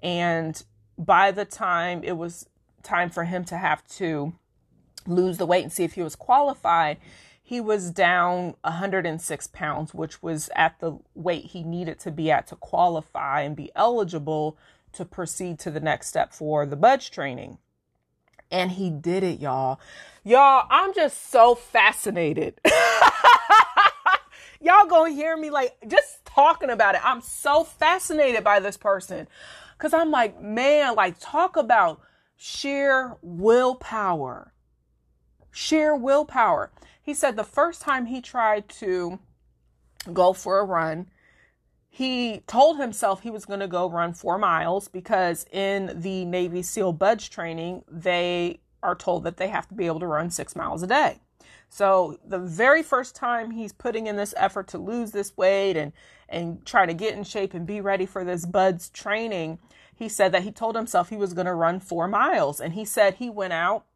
And 0.01 0.63
by 0.97 1.33
the 1.33 1.45
time 1.45 2.05
it 2.05 2.17
was 2.17 2.49
time 2.85 3.11
for 3.11 3.25
him 3.25 3.45
to 3.47 3.59
have 3.59 3.85
to 3.97 4.35
lose 5.09 5.39
the 5.39 5.47
weight 5.47 5.65
and 5.65 5.73
see 5.73 5.85
if 5.85 5.95
he 5.95 6.03
was 6.03 6.15
qualified, 6.15 6.99
he 7.43 7.61
was 7.61 7.91
down 7.91 8.55
106 8.63 9.47
pounds, 9.49 9.95
which 9.95 10.23
was 10.23 10.51
at 10.55 10.79
the 10.81 10.99
weight 11.15 11.47
he 11.47 11.63
needed 11.63 11.99
to 12.01 12.11
be 12.11 12.31
at 12.31 12.47
to 12.49 12.57
qualify 12.57 13.41
and 13.41 13.57
be 13.57 13.71
eligible 13.75 14.59
to 14.93 15.05
proceed 15.05 15.59
to 15.61 15.71
the 15.71 15.81
next 15.81 16.09
step 16.09 16.33
for 16.33 16.67
the 16.67 16.77
BUD/S 16.77 17.09
training. 17.09 17.57
And 18.51 18.73
he 18.73 18.91
did 18.91 19.23
it, 19.23 19.41
y'all. 19.41 19.81
Y'all, 20.25 20.67
I'm 20.71 20.95
just 20.95 21.31
so 21.31 21.55
fascinated. 21.55 22.61
y'all 24.61 24.87
gonna 24.87 25.11
hear 25.11 25.37
me 25.37 25.51
like 25.51 25.77
just 25.87 26.25
talking 26.25 26.71
about 26.71 26.95
it. 26.95 27.01
I'm 27.05 27.21
so 27.21 27.65
fascinated 27.65 28.45
by 28.45 28.61
this 28.61 28.77
person. 28.77 29.27
Cause 29.79 29.95
I'm 29.95 30.11
like, 30.11 30.41
man, 30.43 30.97
like 30.97 31.17
talk 31.21 31.57
about 31.57 32.01
sheer 32.37 33.17
willpower 33.23 34.53
sheer 35.59 35.97
willpower. 35.97 36.71
He 37.03 37.13
said 37.13 37.35
the 37.35 37.43
first 37.43 37.83
time 37.83 38.07
he 38.07 38.21
tried 38.21 38.69
to 38.69 39.19
go 40.13 40.33
for 40.33 40.61
a 40.61 40.65
run, 40.65 41.09
he 41.89 42.43
told 42.47 42.79
himself 42.79 43.23
he 43.23 43.31
was 43.31 43.45
going 43.45 43.59
to 43.59 43.67
go 43.67 43.91
run 43.91 44.13
four 44.13 44.39
miles 44.39 44.87
because 44.87 45.47
in 45.51 46.01
the 46.01 46.25
Navy 46.25 46.63
SEAL 46.63 46.93
BUD/S 46.93 47.29
training, 47.29 47.83
they 47.91 48.61
are 48.85 48.95
told 48.95 49.25
that 49.25 49.37
they 49.37 49.49
have 49.49 49.67
to 49.69 49.75
be 49.75 49.87
able 49.87 49.99
to 49.99 50.07
run 50.07 50.31
six 50.31 50.55
miles 50.55 50.85
a 50.85 50.87
day. 50.87 51.19
So 51.69 52.21
the 52.25 52.39
very 52.39 52.85
first 52.85 53.17
time 53.17 53.51
he's 53.51 53.73
putting 53.73 54.07
in 54.07 54.15
this 54.15 54.35
effort 54.37 54.69
to 54.69 54.79
lose 54.79 55.11
this 55.11 55.37
weight 55.37 55.77
and 55.77 55.93
and 56.29 56.65
try 56.65 56.87
to 56.87 56.95
get 56.95 57.15
in 57.15 57.25
shape 57.25 57.53
and 57.53 57.67
be 57.67 57.81
ready 57.81 58.07
for 58.07 58.23
this 58.23 58.47
BUD/S 58.47 58.91
training, 58.91 59.59
he 59.93 60.09
said 60.09 60.31
that 60.31 60.45
he 60.45 60.53
told 60.53 60.77
himself 60.77 61.09
he 61.09 61.17
was 61.17 61.35
going 61.35 61.47
to 61.47 61.55
run 61.55 61.81
four 61.81 62.07
miles. 62.07 62.61
And 62.61 62.75
he 62.75 62.85
said 62.85 63.15
he 63.15 63.29
went 63.29 63.55
out 63.55 63.87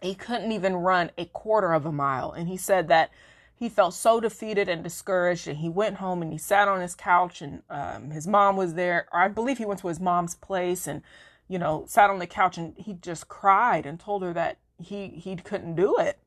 he 0.00 0.14
couldn't 0.14 0.52
even 0.52 0.76
run 0.76 1.10
a 1.18 1.24
quarter 1.26 1.72
of 1.72 1.86
a 1.86 1.92
mile. 1.92 2.32
And 2.32 2.48
he 2.48 2.56
said 2.56 2.88
that 2.88 3.10
he 3.54 3.68
felt 3.68 3.94
so 3.94 4.20
defeated 4.20 4.68
and 4.68 4.84
discouraged. 4.84 5.48
And 5.48 5.58
he 5.58 5.68
went 5.68 5.96
home 5.96 6.22
and 6.22 6.32
he 6.32 6.38
sat 6.38 6.68
on 6.68 6.80
his 6.80 6.94
couch, 6.94 7.42
and 7.42 7.62
um, 7.68 8.10
his 8.10 8.26
mom 8.26 8.56
was 8.56 8.74
there. 8.74 9.08
Or 9.12 9.20
I 9.20 9.28
believe 9.28 9.58
he 9.58 9.66
went 9.66 9.80
to 9.80 9.88
his 9.88 10.00
mom's 10.00 10.36
place 10.36 10.86
and, 10.86 11.02
you 11.48 11.58
know, 11.58 11.84
sat 11.86 12.10
on 12.10 12.18
the 12.18 12.26
couch 12.26 12.58
and 12.58 12.74
he 12.76 12.94
just 12.94 13.28
cried 13.28 13.86
and 13.86 13.98
told 13.98 14.22
her 14.22 14.32
that 14.32 14.58
he 14.80 15.08
he 15.08 15.34
couldn't 15.36 15.74
do 15.74 15.96
it. 15.98 16.18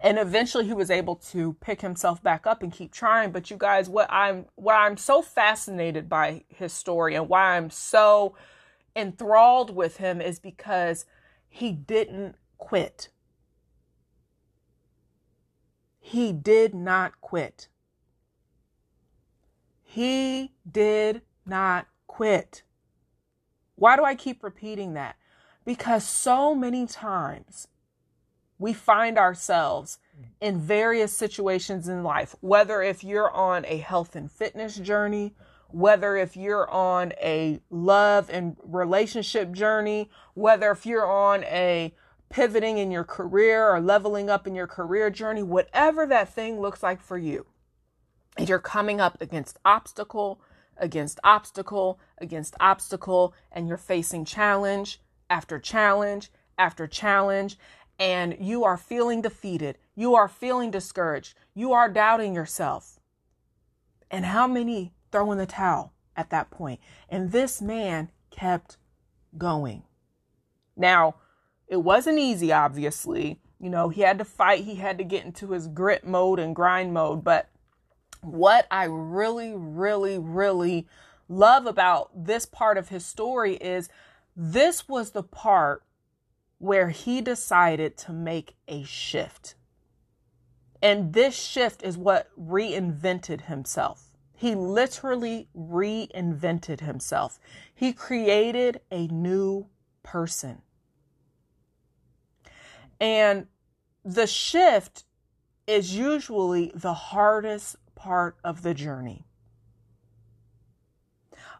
And 0.00 0.18
eventually 0.18 0.66
he 0.66 0.72
was 0.72 0.90
able 0.90 1.16
to 1.16 1.54
pick 1.60 1.82
himself 1.82 2.22
back 2.22 2.46
up 2.46 2.62
and 2.62 2.72
keep 2.72 2.92
trying. 2.92 3.30
But 3.30 3.50
you 3.50 3.56
guys, 3.56 3.88
what 3.88 4.10
I'm 4.10 4.46
what 4.56 4.74
I'm 4.74 4.96
so 4.96 5.22
fascinated 5.22 6.08
by 6.08 6.44
his 6.48 6.72
story 6.72 7.14
and 7.14 7.28
why 7.28 7.56
I'm 7.56 7.70
so 7.70 8.34
enthralled 8.96 9.74
with 9.74 9.98
him 9.98 10.20
is 10.20 10.38
because 10.38 11.04
he 11.48 11.70
didn't 11.72 12.36
quit. 12.58 13.08
He 16.00 16.32
did 16.32 16.74
not 16.74 17.20
quit. 17.20 17.68
He 19.82 20.52
did 20.70 21.22
not 21.46 21.86
quit. 22.06 22.62
Why 23.76 23.96
do 23.96 24.04
I 24.04 24.14
keep 24.14 24.42
repeating 24.42 24.94
that? 24.94 25.16
Because 25.64 26.06
so 26.06 26.54
many 26.54 26.86
times 26.86 27.68
we 28.58 28.72
find 28.72 29.18
ourselves 29.18 29.98
in 30.40 30.60
various 30.60 31.12
situations 31.12 31.88
in 31.88 32.02
life, 32.02 32.36
whether 32.40 32.82
if 32.82 33.02
you're 33.02 33.30
on 33.32 33.64
a 33.66 33.78
health 33.78 34.14
and 34.14 34.30
fitness 34.30 34.76
journey, 34.76 35.34
whether 35.68 36.16
if 36.16 36.36
you're 36.36 36.70
on 36.70 37.12
a 37.20 37.60
love 37.70 38.30
and 38.30 38.56
relationship 38.62 39.52
journey, 39.52 40.08
whether 40.34 40.70
if 40.70 40.86
you're 40.86 41.06
on 41.06 41.42
a 41.44 41.94
pivoting 42.28 42.78
in 42.78 42.90
your 42.90 43.04
career 43.04 43.68
or 43.68 43.80
leveling 43.80 44.28
up 44.28 44.46
in 44.46 44.54
your 44.54 44.66
career 44.66 45.10
journey, 45.10 45.42
whatever 45.42 46.06
that 46.06 46.28
thing 46.28 46.60
looks 46.60 46.82
like 46.82 47.00
for 47.00 47.18
you, 47.18 47.46
and 48.36 48.48
you're 48.48 48.58
coming 48.58 49.00
up 49.00 49.20
against 49.20 49.58
obstacle, 49.64 50.40
against 50.76 51.20
obstacle, 51.22 52.00
against 52.18 52.54
obstacle, 52.58 53.34
and 53.52 53.68
you're 53.68 53.76
facing 53.76 54.24
challenge 54.24 55.00
after 55.30 55.58
challenge 55.58 56.30
after 56.58 56.86
challenge, 56.86 57.58
and 57.98 58.36
you 58.40 58.64
are 58.64 58.76
feeling 58.76 59.22
defeated, 59.22 59.78
you 59.94 60.14
are 60.14 60.28
feeling 60.28 60.70
discouraged, 60.70 61.36
you 61.54 61.72
are 61.72 61.88
doubting 61.88 62.34
yourself. 62.34 62.98
And 64.10 64.24
how 64.24 64.46
many 64.46 64.92
throw 65.10 65.32
in 65.32 65.38
the 65.38 65.46
towel 65.46 65.92
at 66.16 66.30
that 66.30 66.50
point? 66.50 66.80
And 67.08 67.32
this 67.32 67.60
man 67.62 68.10
kept 68.30 68.76
going. 69.36 69.82
Now, 70.76 71.16
it 71.74 71.82
wasn't 71.82 72.20
easy, 72.20 72.52
obviously. 72.52 73.40
You 73.58 73.68
know, 73.68 73.88
he 73.88 74.02
had 74.02 74.18
to 74.18 74.24
fight, 74.24 74.62
he 74.64 74.76
had 74.76 74.96
to 74.98 75.04
get 75.04 75.24
into 75.24 75.50
his 75.50 75.66
grit 75.66 76.06
mode 76.06 76.38
and 76.38 76.54
grind 76.54 76.94
mode. 76.94 77.24
But 77.24 77.50
what 78.20 78.68
I 78.70 78.84
really, 78.84 79.54
really, 79.56 80.16
really 80.16 80.86
love 81.28 81.66
about 81.66 82.26
this 82.26 82.46
part 82.46 82.78
of 82.78 82.90
his 82.90 83.04
story 83.04 83.56
is 83.56 83.88
this 84.36 84.88
was 84.88 85.10
the 85.10 85.24
part 85.24 85.82
where 86.58 86.90
he 86.90 87.20
decided 87.20 87.96
to 87.96 88.12
make 88.12 88.54
a 88.68 88.84
shift. 88.84 89.56
And 90.80 91.12
this 91.12 91.34
shift 91.34 91.82
is 91.82 91.98
what 91.98 92.30
reinvented 92.38 93.42
himself. 93.42 94.12
He 94.32 94.54
literally 94.54 95.48
reinvented 95.56 96.80
himself. 96.80 97.40
He 97.74 97.92
created 97.92 98.80
a 98.92 99.08
new 99.08 99.66
person. 100.04 100.62
And 103.04 103.48
the 104.02 104.26
shift 104.26 105.04
is 105.66 105.94
usually 105.94 106.72
the 106.74 106.94
hardest 106.94 107.76
part 107.94 108.38
of 108.42 108.62
the 108.62 108.72
journey. 108.72 109.26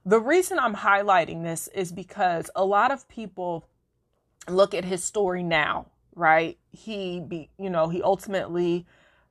The 0.07 0.21
reason 0.21 0.59
I'm 0.59 0.77
highlighting 0.77 1.43
this 1.43 1.69
is 1.69 1.93
because 1.93 2.51
a 2.57 2.65
lot 2.65 2.91
of 2.91 3.07
people 3.11 3.69
look 4.49 4.73
at 4.73 4.87
his 4.87 5.05
story 5.05 5.43
now, 5.43 5.89
right? 6.15 6.57
He 6.73 7.21
be, 7.21 7.51
you 7.59 7.69
know, 7.69 7.91
he 7.91 8.03
ultimately 8.03 8.87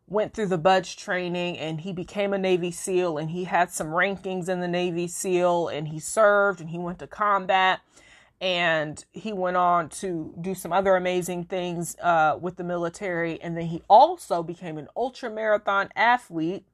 went 0.08 0.36
through 0.36 0.50
the 0.50 0.60
BUD/S 0.60 0.94
training 0.94 1.58
and 1.58 1.82
he 1.82 1.92
became 1.94 2.32
a 2.32 2.38
Navy 2.38 2.70
SEAL 2.70 3.18
and 3.18 3.32
he 3.32 3.46
had 3.46 3.72
some 3.72 3.88
rankings 3.88 4.48
in 4.48 4.60
the 4.60 4.68
Navy 4.68 5.08
SEAL 5.08 5.68
and 5.68 5.88
he 5.88 6.00
served 6.00 6.62
and 6.62 6.70
he 6.70 6.78
went 6.78 7.00
to 7.00 7.08
combat 7.08 7.80
and 8.44 9.06
he 9.14 9.32
went 9.32 9.56
on 9.56 9.88
to 9.88 10.36
do 10.42 10.54
some 10.54 10.74
other 10.74 10.98
amazing 10.98 11.46
things 11.46 11.96
uh, 12.02 12.38
with 12.40 12.58
the 12.58 12.64
military 12.64 13.42
and 13.42 13.56
then 13.56 13.68
he 13.68 13.82
also 13.88 14.44
became 14.44 14.78
an 14.78 14.90
ultra 14.98 15.30
marathon 15.30 15.88
athlete 15.96 16.66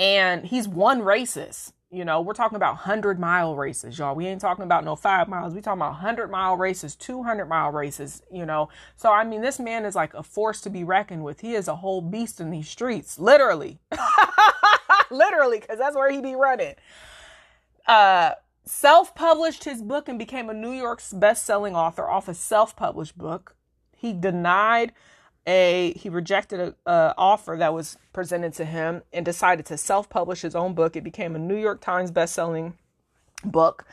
and 0.00 0.46
he's 0.46 0.66
won 0.66 1.00
races 1.00 1.72
you 1.92 2.06
know, 2.06 2.22
we're 2.22 2.32
talking 2.32 2.56
about 2.56 2.72
100 2.76 3.20
mile 3.20 3.54
races, 3.54 3.98
y'all. 3.98 4.14
We 4.14 4.26
ain't 4.26 4.40
talking 4.40 4.64
about 4.64 4.82
no 4.82 4.96
five 4.96 5.28
miles. 5.28 5.52
We 5.52 5.60
talking 5.60 5.78
about 5.78 5.90
100 5.90 6.30
mile 6.30 6.56
races, 6.56 6.96
200 6.96 7.44
mile 7.44 7.70
races, 7.70 8.22
you 8.32 8.46
know. 8.46 8.70
So, 8.96 9.12
I 9.12 9.24
mean, 9.24 9.42
this 9.42 9.60
man 9.60 9.84
is 9.84 9.94
like 9.94 10.14
a 10.14 10.22
force 10.22 10.62
to 10.62 10.70
be 10.70 10.84
reckoned 10.84 11.22
with. 11.22 11.40
He 11.40 11.54
is 11.54 11.68
a 11.68 11.76
whole 11.76 12.00
beast 12.00 12.40
in 12.40 12.50
these 12.50 12.66
streets, 12.66 13.18
literally. 13.18 13.78
literally, 15.10 15.60
because 15.60 15.78
that's 15.78 15.94
where 15.94 16.10
he 16.10 16.22
be 16.22 16.34
running. 16.34 16.76
Uh, 17.86 18.32
self 18.64 19.14
published 19.14 19.64
his 19.64 19.82
book 19.82 20.08
and 20.08 20.18
became 20.18 20.48
a 20.48 20.54
New 20.54 20.72
York's 20.72 21.12
best 21.12 21.44
selling 21.44 21.74
author 21.74 22.08
off 22.08 22.28
a 22.28 22.34
self 22.34 22.76
published 22.76 23.18
book. 23.18 23.56
He 23.96 24.12
denied 24.12 24.92
a 25.46 25.92
he 25.96 26.08
rejected 26.08 26.60
a, 26.60 26.90
a, 26.90 27.14
offer 27.18 27.56
that 27.58 27.74
was 27.74 27.98
presented 28.12 28.52
to 28.54 28.64
him 28.64 29.02
and 29.12 29.24
decided 29.24 29.66
to 29.66 29.76
self-publish 29.76 30.42
his 30.42 30.54
own 30.54 30.74
book. 30.74 30.96
It 30.96 31.04
became 31.04 31.34
a 31.34 31.38
New 31.38 31.56
York 31.56 31.80
Times 31.80 32.10
best-selling 32.10 32.74
book 33.44 33.84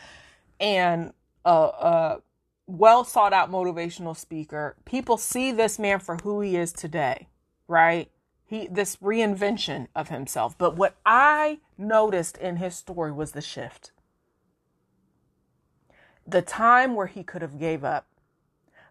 and 0.60 1.14
a, 1.46 1.52
a 1.52 2.22
well 2.68 3.04
sought 3.04 3.34
out 3.34 3.52
motivational 3.52 4.16
speaker. 4.16 4.76
People 4.86 5.18
see 5.18 5.52
this 5.52 5.80
man 5.80 6.00
for 6.00 6.18
who 6.18 6.42
he 6.42 6.56
is 6.56 6.72
today, 6.72 7.28
right? 7.68 8.12
He 8.46 8.68
this 8.68 8.98
reinvention 8.98 9.88
of 9.96 10.10
himself. 10.10 10.56
But 10.58 10.76
what 10.76 10.98
I 11.06 11.60
noticed 11.78 12.38
in 12.38 12.58
his 12.58 12.76
story 12.76 13.12
was 13.12 13.32
the 13.32 13.42
shift. 13.42 13.92
The 16.30 16.42
time 16.42 16.96
where 16.96 17.08
he 17.08 17.24
could 17.24 17.42
have 17.42 17.60
gave 17.60 17.84
up. 17.84 18.08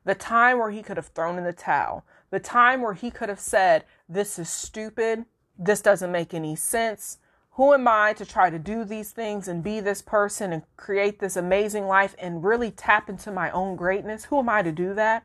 The 0.05 0.15
time 0.15 0.59
where 0.59 0.71
he 0.71 0.83
could 0.83 0.97
have 0.97 1.09
thrown 1.09 1.39
in 1.39 1.45
the 1.45 1.53
towel 1.53 2.05
the 2.31 2.41
time 2.41 2.83
where 2.83 2.95
he 2.95 3.11
could 3.11 3.29
have 3.29 3.41
said, 3.41 3.85
This 4.09 4.39
is 4.39 4.49
stupid. 4.49 5.25
This 5.59 5.81
doesn't 5.81 6.13
make 6.13 6.35
any 6.35 6.57
sense. 6.57 7.19
Who 7.53 7.73
am 7.75 7.89
I 7.89 8.13
to 8.13 8.25
try 8.25 8.51
to 8.51 8.59
do 8.59 8.85
these 8.85 9.11
things 9.11 9.49
and 9.49 9.65
be 9.65 9.81
this 9.81 10.03
person 10.03 10.53
and 10.53 10.63
create 10.77 11.19
this 11.19 11.37
amazing 11.37 11.87
life 11.87 12.15
and 12.19 12.45
really 12.45 12.71
tap 12.71 13.09
into 13.09 13.33
my 13.33 13.51
own 13.51 13.75
greatness? 13.75 14.27
Who 14.27 14.39
am 14.39 14.49
I 14.49 14.63
to 14.63 14.71
do 14.71 14.95
that? 14.95 15.25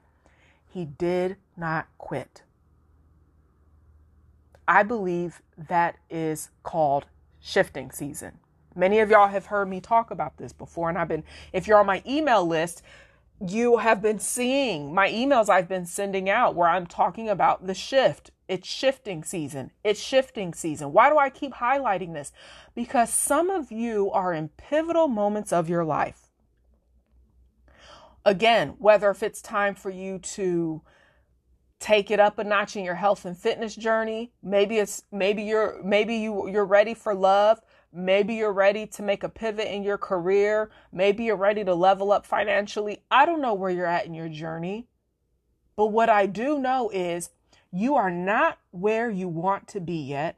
He 0.67 0.85
did 0.85 1.37
not 1.55 1.87
quit. 1.99 2.41
I 4.67 4.81
believe 4.81 5.41
that 5.55 5.97
is 6.09 6.49
called 6.63 7.05
shifting 7.39 7.91
season. 7.91 8.39
Many 8.75 8.99
of 8.99 9.09
y'all 9.09 9.27
have 9.27 9.47
heard 9.47 9.69
me 9.69 9.79
talk 9.81 10.11
about 10.11 10.37
this 10.37 10.53
before, 10.53 10.89
and 10.89 10.97
I've 10.97 11.07
been, 11.07 11.23
if 11.51 11.67
you're 11.67 11.79
on 11.79 11.85
my 11.85 12.01
email 12.07 12.45
list, 12.45 12.81
you 13.45 13.77
have 13.77 14.01
been 14.01 14.19
seeing 14.19 14.93
my 14.93 15.09
emails 15.09 15.49
I've 15.49 15.67
been 15.67 15.85
sending 15.85 16.29
out 16.29 16.55
where 16.55 16.69
I'm 16.69 16.85
talking 16.85 17.29
about 17.29 17.67
the 17.67 17.73
shift. 17.73 18.31
It's 18.47 18.67
shifting 18.67 19.23
season. 19.23 19.71
It's 19.83 19.99
shifting 19.99 20.53
season. 20.53 20.93
Why 20.93 21.09
do 21.09 21.17
I 21.17 21.29
keep 21.29 21.53
highlighting 21.53 22.13
this? 22.13 22.31
Because 22.75 23.11
some 23.11 23.49
of 23.49 23.71
you 23.71 24.11
are 24.11 24.33
in 24.33 24.49
pivotal 24.49 25.07
moments 25.07 25.51
of 25.51 25.69
your 25.69 25.83
life. 25.83 26.29
Again, 28.25 28.75
whether 28.79 29.09
if 29.09 29.23
it's 29.23 29.41
time 29.41 29.75
for 29.75 29.89
you 29.89 30.19
to 30.19 30.81
take 31.79 32.09
it 32.09 32.19
up 32.19 32.39
a 32.39 32.43
notch 32.45 32.77
in 32.77 32.85
your 32.85 32.95
health 32.95 33.25
and 33.25 33.37
fitness 33.37 33.75
journey, 33.75 34.31
maybe 34.41 34.77
it's 34.77 35.03
maybe 35.11 35.43
you're 35.43 35.81
maybe 35.83 36.15
you 36.15 36.47
you're 36.47 36.65
ready 36.65 36.93
for 36.93 37.13
love, 37.13 37.59
Maybe 37.95 38.33
you're 38.33 38.51
ready 38.51 38.87
to 38.87 39.03
make 39.03 39.23
a 39.23 39.29
pivot 39.29 39.71
in 39.71 39.83
your 39.83 39.99
career. 39.99 40.71
Maybe 40.91 41.25
you're 41.25 41.35
ready 41.35 41.63
to 41.63 41.75
level 41.75 42.11
up 42.11 42.25
financially. 42.25 43.03
I 43.11 43.25
don't 43.27 43.41
know 43.41 43.53
where 43.53 43.69
you're 43.69 43.85
at 43.85 44.07
in 44.07 44.15
your 44.15 44.29
journey. 44.29 44.87
But 45.75 45.87
what 45.87 46.09
I 46.09 46.25
do 46.25 46.59
know 46.59 46.89
is 46.89 47.29
you 47.71 47.95
are 47.95 48.09
not 48.09 48.57
where 48.71 49.11
you 49.11 49.27
want 49.27 49.67
to 49.69 49.79
be 49.79 49.97
yet. 49.97 50.37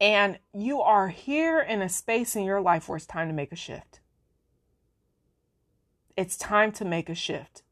And 0.00 0.38
you 0.54 0.80
are 0.80 1.08
here 1.08 1.60
in 1.60 1.82
a 1.82 1.88
space 1.88 2.34
in 2.34 2.44
your 2.44 2.60
life 2.60 2.88
where 2.88 2.96
it's 2.96 3.06
time 3.06 3.28
to 3.28 3.34
make 3.34 3.52
a 3.52 3.56
shift. 3.56 4.00
It's 6.16 6.36
time 6.38 6.72
to 6.72 6.84
make 6.84 7.10
a 7.10 7.14
shift. 7.14 7.62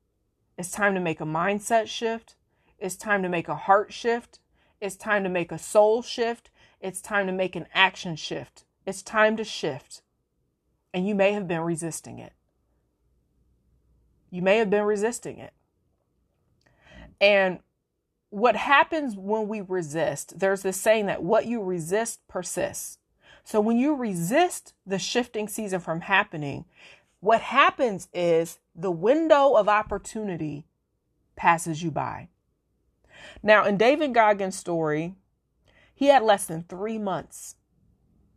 It's 0.59 0.71
time 0.71 0.95
to 0.95 1.01
make 1.01 1.21
a 1.21 1.25
mindset 1.25 1.87
shift. 1.87 2.37
It's 2.79 2.97
time 2.97 3.23
to 3.23 3.29
make 3.29 3.49
a 3.49 3.55
heart 3.55 3.93
shift. 3.93 4.39
It's 4.81 4.97
time 4.97 5.23
to 5.25 5.31
make 5.31 5.51
a 5.51 5.59
soul 5.59 6.03
shift. 6.03 6.51
It's 6.85 7.01
time 7.01 7.27
to 7.29 7.33
make 7.33 7.57
an 7.57 7.67
action 7.73 8.15
shift. 8.15 8.67
It's 8.85 9.03
time 9.03 9.39
to 9.39 9.45
shift. 9.45 10.03
And 10.93 11.09
you 11.09 11.15
may 11.15 11.33
have 11.33 11.49
been 11.49 11.63
resisting 11.63 12.19
it. 12.19 12.35
You 14.31 14.43
may 14.43 14.59
have 14.59 14.69
been 14.69 14.85
resisting 14.85 15.39
it. 15.39 15.55
And 17.23 17.61
what 18.29 18.55
happens 18.55 19.17
when 19.17 19.49
we 19.49 19.63
resist, 19.63 20.39
there's 20.39 20.61
this 20.61 20.77
saying 20.79 21.07
that 21.07 21.23
what 21.23 21.47
you 21.47 21.63
resist 21.63 22.21
persists. 22.29 22.99
So 23.45 23.63
when 23.63 23.79
you 23.79 23.95
resist 23.95 24.75
the 24.87 24.99
shifting 24.99 25.49
season 25.49 25.81
from 25.81 26.03
happening, 26.03 26.67
what 27.21 27.41
happens 27.41 28.09
is 28.13 28.59
the 28.75 28.91
window 28.91 29.55
of 29.55 29.71
opportunity 29.71 30.67
passes 31.35 31.83
you 31.83 31.91
by. 31.91 32.29
Now, 33.43 33.65
in 33.65 33.79
David 33.79 34.13
Goggins' 34.13 34.57
story, 34.57 35.15
he 35.95 36.07
had 36.07 36.23
less 36.23 36.47
than 36.47 36.65
three 36.65 36.99
months 36.99 37.57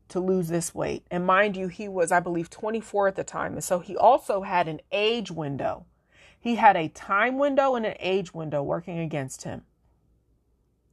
to 0.09 0.19
lose 0.19 0.47
this 0.47 0.73
weight. 0.73 1.05
And 1.11 1.25
mind 1.25 1.57
you, 1.57 1.67
he 1.67 1.87
was, 1.87 2.11
I 2.11 2.19
believe, 2.19 2.49
24 2.49 3.09
at 3.09 3.15
the 3.15 3.23
time. 3.23 3.53
And 3.53 3.63
so 3.63 3.79
he 3.79 3.97
also 3.97 4.41
had 4.41 4.67
an 4.67 4.79
age 4.91 5.31
window. 5.31 5.85
He 6.39 6.55
had 6.55 6.77
a 6.77 6.87
time 6.87 7.37
window 7.37 7.75
and 7.75 7.85
an 7.85 7.95
age 7.99 8.33
window 8.33 8.63
working 8.63 8.99
against 8.99 9.43
him. 9.43 9.63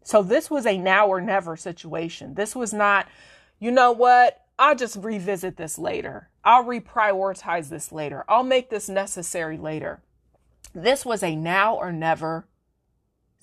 So 0.02 0.22
this 0.22 0.50
was 0.50 0.66
a 0.66 0.78
now 0.78 1.06
or 1.06 1.20
never 1.20 1.56
situation. 1.56 2.34
This 2.34 2.56
was 2.56 2.72
not, 2.72 3.08
you 3.58 3.70
know 3.70 3.92
what? 3.92 4.40
I'll 4.58 4.74
just 4.74 4.96
revisit 4.96 5.56
this 5.56 5.78
later. 5.78 6.28
I'll 6.44 6.64
reprioritize 6.64 7.68
this 7.68 7.90
later. 7.90 8.24
I'll 8.28 8.44
make 8.44 8.70
this 8.70 8.88
necessary 8.88 9.56
later. 9.56 10.02
This 10.74 11.04
was 11.04 11.22
a 11.22 11.36
now 11.36 11.74
or 11.74 11.92
never 11.92 12.46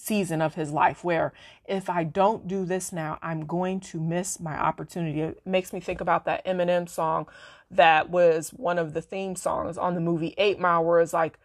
season 0.02 0.42
of 0.42 0.56
his 0.56 0.72
life 0.72 1.04
where 1.04 1.34
if 1.66 1.90
I 1.90 2.04
don't 2.04 2.48
do 2.48 2.66
this 2.66 2.92
now, 2.92 3.20
I'm 3.22 3.46
going 3.46 3.80
to 3.82 4.00
miss 4.00 4.40
my 4.40 4.58
opportunity. 4.60 5.22
It 5.22 5.42
makes 5.46 5.72
me 5.72 5.80
think 5.80 6.02
about 6.02 6.26
that 6.26 6.46
Eminem 6.46 6.90
song 6.90 7.28
that 7.70 8.10
was 8.10 8.50
one 8.50 8.78
of 8.78 8.94
the 8.94 9.02
theme 9.02 9.36
songs 9.36 9.78
on 9.78 9.96
the 9.96 10.02
movie 10.02 10.34
Eight 10.38 10.60
Mile, 10.60 10.84
where 10.84 11.00
it's 11.00 11.14
like, 11.14 11.40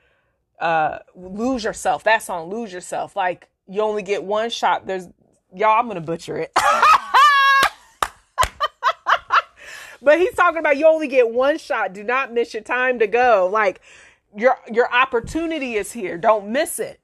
uh, 0.58 0.98
lose 1.14 1.64
yourself. 1.64 2.02
That 2.04 2.22
song, 2.22 2.50
lose 2.50 2.72
yourself. 2.72 3.14
Like 3.14 3.48
you 3.68 3.82
only 3.82 4.02
get 4.02 4.24
one 4.24 4.50
shot. 4.50 4.86
There's 4.86 5.08
y'all, 5.54 5.78
I'm 5.78 5.86
gonna 5.86 6.00
butcher 6.00 6.38
it. 6.38 6.50
but 10.02 10.18
he's 10.18 10.34
talking 10.34 10.58
about 10.58 10.76
you 10.78 10.86
only 10.86 11.08
get 11.08 11.30
one 11.30 11.58
shot. 11.58 11.92
Do 11.92 12.02
not 12.02 12.32
miss 12.32 12.54
your 12.54 12.62
time 12.62 12.98
to 13.00 13.06
go. 13.06 13.48
Like 13.52 13.80
your 14.34 14.56
your 14.72 14.92
opportunity 14.92 15.74
is 15.74 15.92
here. 15.92 16.16
Don't 16.16 16.48
miss 16.48 16.78
it. 16.78 17.00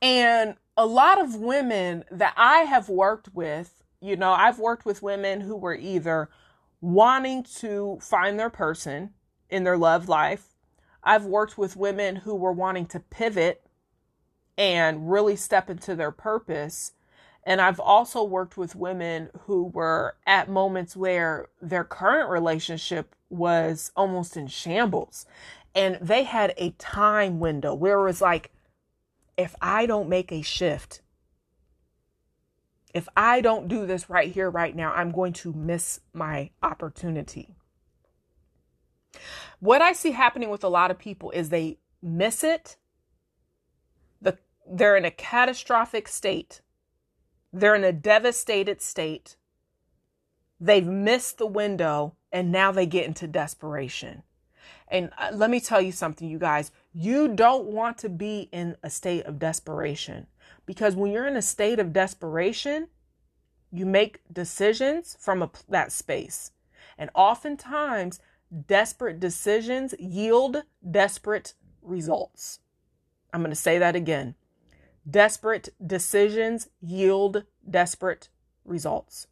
And 0.00 0.54
a 0.76 0.86
lot 0.86 1.20
of 1.20 1.34
women 1.34 2.04
that 2.10 2.34
I 2.36 2.58
have 2.60 2.88
worked 2.88 3.34
with, 3.34 3.82
you 4.00 4.16
know, 4.16 4.32
I've 4.32 4.58
worked 4.58 4.86
with 4.86 5.02
women 5.02 5.40
who 5.40 5.56
were 5.56 5.74
either 5.74 6.28
wanting 6.80 7.42
to 7.42 7.98
find 8.00 8.38
their 8.38 8.50
person 8.50 9.10
in 9.50 9.64
their 9.64 9.76
love 9.76 10.08
life. 10.08 10.54
I've 11.02 11.24
worked 11.24 11.58
with 11.58 11.76
women 11.76 12.16
who 12.16 12.34
were 12.34 12.52
wanting 12.52 12.86
to 12.86 13.00
pivot 13.00 13.64
and 14.56 15.10
really 15.10 15.36
step 15.36 15.70
into 15.70 15.94
their 15.94 16.10
purpose. 16.10 16.92
And 17.44 17.60
I've 17.60 17.80
also 17.80 18.22
worked 18.22 18.56
with 18.56 18.76
women 18.76 19.30
who 19.42 19.64
were 19.64 20.16
at 20.26 20.50
moments 20.50 20.96
where 20.96 21.48
their 21.62 21.84
current 21.84 22.28
relationship 22.28 23.14
was 23.30 23.90
almost 23.96 24.36
in 24.36 24.48
shambles. 24.48 25.26
And 25.74 25.98
they 26.00 26.24
had 26.24 26.54
a 26.56 26.70
time 26.72 27.40
window 27.40 27.74
where 27.74 27.98
it 28.00 28.04
was 28.04 28.20
like, 28.20 28.52
if 29.38 29.54
I 29.62 29.86
don't 29.86 30.08
make 30.08 30.32
a 30.32 30.42
shift, 30.42 31.00
if 32.92 33.08
I 33.16 33.40
don't 33.40 33.68
do 33.68 33.86
this 33.86 34.10
right 34.10 34.32
here, 34.32 34.50
right 34.50 34.74
now, 34.74 34.92
I'm 34.92 35.12
going 35.12 35.32
to 35.34 35.52
miss 35.52 36.00
my 36.12 36.50
opportunity. 36.62 37.54
What 39.60 39.80
I 39.80 39.92
see 39.92 40.10
happening 40.10 40.50
with 40.50 40.64
a 40.64 40.68
lot 40.68 40.90
of 40.90 40.98
people 40.98 41.30
is 41.30 41.48
they 41.48 41.78
miss 42.02 42.42
it. 42.42 42.76
The, 44.20 44.38
they're 44.68 44.96
in 44.96 45.04
a 45.04 45.10
catastrophic 45.12 46.08
state. 46.08 46.60
They're 47.52 47.76
in 47.76 47.84
a 47.84 47.92
devastated 47.92 48.82
state. 48.82 49.36
They've 50.60 50.86
missed 50.86 51.38
the 51.38 51.46
window 51.46 52.16
and 52.32 52.50
now 52.50 52.72
they 52.72 52.86
get 52.86 53.06
into 53.06 53.28
desperation. 53.28 54.24
And 54.90 55.10
uh, 55.18 55.30
let 55.32 55.50
me 55.50 55.60
tell 55.60 55.80
you 55.80 55.92
something, 55.92 56.28
you 56.28 56.38
guys. 56.38 56.70
You 56.92 57.28
don't 57.28 57.66
want 57.66 57.98
to 57.98 58.08
be 58.08 58.48
in 58.52 58.76
a 58.82 58.90
state 58.90 59.26
of 59.26 59.38
desperation 59.38 60.26
because 60.66 60.96
when 60.96 61.12
you're 61.12 61.26
in 61.26 61.36
a 61.36 61.42
state 61.42 61.78
of 61.78 61.92
desperation, 61.92 62.88
you 63.70 63.86
make 63.86 64.20
decisions 64.32 65.16
from 65.20 65.42
a, 65.42 65.50
that 65.68 65.92
space. 65.92 66.52
And 66.96 67.10
oftentimes, 67.14 68.20
desperate 68.66 69.20
decisions 69.20 69.94
yield 69.98 70.62
desperate 70.90 71.54
results. 71.82 72.60
I'm 73.32 73.40
going 73.40 73.50
to 73.50 73.56
say 73.56 73.78
that 73.78 73.94
again. 73.94 74.34
Desperate 75.08 75.68
decisions 75.84 76.68
yield 76.80 77.44
desperate 77.68 78.28
results. 78.64 79.26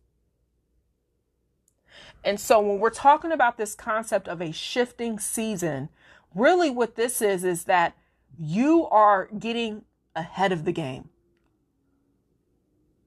And 2.26 2.40
so 2.40 2.58
when 2.60 2.80
we're 2.80 2.90
talking 2.90 3.30
about 3.30 3.56
this 3.56 3.76
concept 3.76 4.26
of 4.26 4.42
a 4.42 4.50
shifting 4.50 5.20
season, 5.20 5.90
really 6.34 6.70
what 6.70 6.96
this 6.96 7.22
is 7.22 7.44
is 7.44 7.64
that 7.64 7.96
you 8.36 8.88
are 8.88 9.28
getting 9.38 9.84
ahead 10.16 10.50
of 10.50 10.64
the 10.64 10.72
game. 10.72 11.08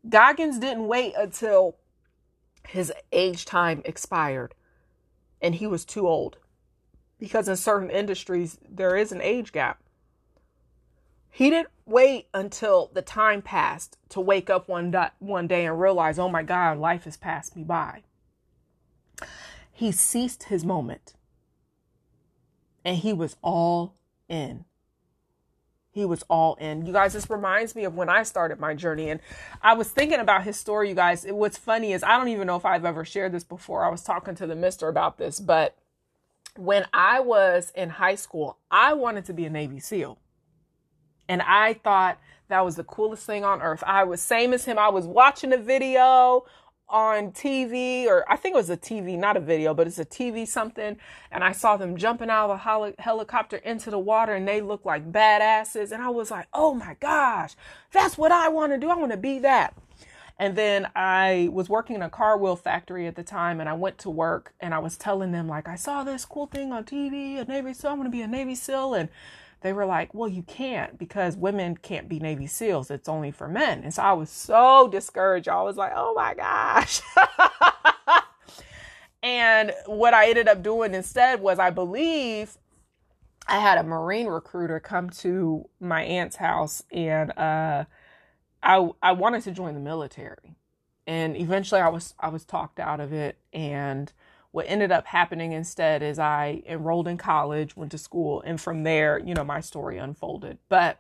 Goggins 0.08 0.58
didn't 0.58 0.88
wait 0.88 1.15
until 1.17 1.75
his 2.65 2.93
age 3.12 3.43
time 3.43 3.82
expired 3.84 4.55
and 5.41 5.55
he 5.55 5.67
was 5.67 5.84
too 5.84 6.08
old 6.08 6.38
because 7.19 7.49
in 7.49 7.58
certain 7.58 7.89
industries 7.89 8.58
there 8.69 8.95
is 8.95 9.12
an 9.12 9.21
age 9.21 9.51
gap. 9.51 9.84
He 11.29 11.49
didn't 11.49 11.71
wait 11.86 12.29
until 12.34 12.89
the 12.93 13.01
time 13.01 13.41
passed 13.41 13.97
to 14.10 14.21
wake 14.21 14.49
up 14.49 14.69
one, 14.69 14.95
one 15.19 15.47
day 15.47 15.65
and 15.65 15.77
realize, 15.77 16.17
oh 16.17 16.29
my 16.29 16.41
God, 16.41 16.77
life 16.77 17.03
has 17.03 17.17
passed 17.17 17.58
me 17.58 17.63
by. 17.65 18.03
He 19.80 19.94
ceased 19.94 20.44
his 20.44 20.65
moment 20.65 21.13
and 22.84 22.98
he 22.98 23.13
was 23.13 23.38
all 23.42 23.96
in. 24.28 24.65
He 25.89 26.04
was 26.04 26.22
all 26.30 26.56
in. 26.56 26.86
You 26.86 26.92
guys, 26.92 27.13
this 27.13 27.30
reminds 27.30 27.78
me 27.78 27.86
of 27.86 27.96
when 27.96 28.10
I 28.10 28.24
started 28.24 28.60
my 28.60 28.74
journey. 28.74 29.10
And 29.10 29.22
I 29.62 29.76
was 29.76 29.89
thinking 29.89 30.20
about 30.20 30.44
his 30.44 30.60
story, 30.60 30.89
you 30.89 30.96
guys. 30.96 31.24
It, 31.24 31.34
what's 31.34 31.58
funny 31.58 31.94
is 31.94 32.04
I 32.04 32.18
don't 32.18 32.28
even 32.28 32.46
know 32.46 32.58
if 32.58 32.65
I've 32.65 32.84
ever 32.84 33.06
shared 33.06 33.32
this 33.32 33.46
before. 33.46 33.86
I 33.86 33.89
was 33.89 34.04
talking 34.04 34.36
to 34.36 34.46
the 34.46 34.54
mister 34.54 34.89
about 34.89 35.18
this, 35.18 35.39
but 35.39 35.78
when 36.58 36.86
I 36.92 37.22
was 37.22 37.72
in 37.74 37.88
high 37.88 38.15
school, 38.15 38.58
I 38.70 38.96
wanted 38.96 39.24
to 39.28 39.34
be 39.34 39.46
a 39.46 39.50
Navy 39.50 39.80
SEAL. 39.80 40.20
And 41.30 41.42
I 41.42 41.76
thought 41.76 42.20
that 42.50 42.65
was 42.65 42.76
the 42.76 42.84
coolest 42.84 43.26
thing 43.26 43.46
on 43.46 43.62
earth. 43.62 43.86
I 43.88 44.04
was 44.04 44.22
same 44.22 44.52
as 44.52 44.65
him. 44.65 44.78
I 44.78 44.89
was 44.89 45.06
watching 45.06 45.54
a 45.54 45.58
video 45.58 46.44
on 46.89 47.32
TV, 47.32 48.06
or 48.08 48.30
I 48.30 48.36
think 48.36 48.56
it 48.56 48.58
was 48.58 48.69
a 48.69 48.78
TV, 48.78 49.17
not 49.17 49.38
a 49.38 49.39
video, 49.39 49.73
but 49.73 49.88
it's 49.88 49.99
a 49.99 50.06
TV 50.06 50.47
something. 50.47 50.97
And 51.32 51.43
I 51.43 51.52
saw 51.52 51.78
them 51.78 51.97
jumping 51.97 52.30
out 52.30 52.49
of 52.49 52.60
a 52.60 53.02
helicopter 53.02 53.58
into 53.58 53.91
the 53.91 53.99
water 53.99 54.34
and 54.34 54.47
they 54.47 54.62
looked 54.62 54.86
like 54.86 55.12
badasses. 55.12 55.91
And 55.91 56.02
I 56.02 56.10
was 56.10 56.32
like, 56.32 56.47
oh 56.54 56.73
my 56.73 56.95
gosh, 56.99 57.56
that's 57.91 58.17
what 58.17 58.32
I 58.32 58.49
want 58.49 58.71
to 58.71 58.78
do. 58.78 58.89
I 58.89 58.95
want 58.95 59.12
to 59.12 59.17
be 59.17 59.39
that. 59.39 59.75
And 60.39 60.56
then 60.56 60.88
I 60.95 61.49
was 61.52 61.67
working 61.67 61.97
in 61.97 62.02
a 62.02 62.10
car 62.10 62.38
wheel 62.38 62.56
factory 62.56 63.08
at 63.08 63.15
the 63.15 63.23
time 63.23 63.60
and 63.60 63.67
I 63.67 63.73
went 63.73 63.97
to 63.99 64.10
work 64.10 64.54
and 64.62 64.73
I 64.73 64.80
was 64.80 64.97
telling 64.97 65.34
them, 65.34 65.49
like, 65.49 65.67
I 65.67 65.75
saw 65.75 66.06
this 66.06 66.23
cool 66.23 66.47
thing 66.47 66.71
on 66.71 66.86
TV, 66.86 67.38
a 67.39 67.43
Navy 67.43 67.73
SEAL, 67.73 67.91
I'm 67.91 67.97
going 67.97 68.10
to 68.10 68.12
be 68.12 68.21
a 68.21 68.28
Navy 68.28 68.56
SEAL. 68.56 68.93
And 68.93 69.10
they 69.62 69.74
were 69.74 69.86
like, 69.86 70.13
well, 70.13 70.30
you 70.30 70.43
can't 70.43 70.98
because 70.98 71.36
women 71.36 71.76
can't 71.76 72.08
be 72.08 72.19
Navy 72.19 72.48
SEALs. 72.48 72.89
It's 72.89 73.10
only 73.10 73.32
for 73.32 73.48
men. 73.48 73.84
And 73.84 73.93
so 73.93 74.04
I 74.04 74.13
was 74.13 74.30
so 74.30 74.88
discouraged. 74.88 75.50
I 75.50 75.62
was 75.62 75.76
like, 75.76 75.91
oh 75.95 76.13
my 76.15 76.34
gosh. 76.34 77.02
and 79.24 79.74
what 79.86 80.13
I 80.13 80.30
ended 80.30 80.48
up 80.48 80.63
doing 80.63 80.93
instead 80.93 81.41
was, 81.41 81.60
I 81.60 81.72
believe 81.72 82.58
I 83.48 83.60
had 83.60 83.78
a 83.78 83.84
Marine 83.84 84.28
recruiter 84.28 84.80
come 84.80 85.10
to 85.10 85.67
my 85.80 86.04
aunt's 86.04 86.38
house 86.38 86.84
and 86.91 87.32
uh, 87.38 87.86
I, 88.63 88.89
I 89.02 89.12
wanted 89.12 89.43
to 89.43 89.52
join 89.52 89.74
the 89.74 89.80
military. 89.82 90.56
And 91.06 91.36
eventually 91.36 91.82
I 91.82 91.89
was, 91.89 92.13
I 92.19 92.30
was 92.30 92.45
talked 92.45 92.80
out 92.80 93.00
of 93.00 93.12
it 93.12 93.38
and 93.52 94.13
what 94.60 94.65
ended 94.67 94.91
up 94.91 95.06
happening 95.06 95.54
instead 95.54 96.04
is 96.04 96.19
I 96.19 96.62
enrolled 96.67 97.08
in 97.08 97.15
college, 97.15 97.78
went 97.78 97.91
to 97.91 97.98
school, 97.98 98.41
and 98.45 98.60
from 98.60 98.84
there, 98.84 99.17
you 99.17 99.34
know, 99.34 99.45
my 99.45 99.62
story 99.62 99.98
unfolded. 99.98 100.58
But 100.67 101.00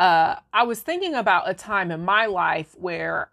uh, 0.00 0.34
I 0.52 0.64
was 0.64 0.80
thinking 0.80 1.14
about 1.14 1.48
a 1.48 1.54
time 1.54 1.92
in 1.92 2.04
my 2.04 2.26
life 2.26 2.74
where 2.76 3.30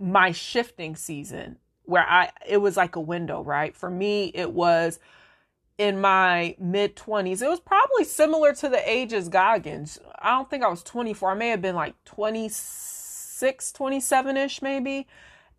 my 0.00 0.32
shifting 0.32 0.96
season, 0.96 1.58
where 1.84 2.02
I, 2.02 2.32
it 2.44 2.56
was 2.56 2.76
like 2.76 2.96
a 2.96 3.00
window, 3.00 3.40
right? 3.40 3.72
For 3.76 3.88
me, 3.88 4.32
it 4.34 4.50
was 4.50 4.98
in 5.78 6.00
my 6.00 6.56
mid 6.58 6.96
20s. 6.96 7.40
It 7.40 7.48
was 7.48 7.60
probably 7.60 8.02
similar 8.02 8.52
to 8.54 8.68
the 8.68 8.90
ages 8.90 9.28
Goggins. 9.28 10.00
I 10.18 10.30
don't 10.30 10.50
think 10.50 10.64
I 10.64 10.68
was 10.68 10.82
24. 10.82 11.30
I 11.30 11.34
may 11.34 11.50
have 11.50 11.62
been 11.62 11.76
like 11.76 11.94
26, 12.04 13.70
27 13.70 14.36
ish, 14.36 14.60
maybe. 14.60 15.06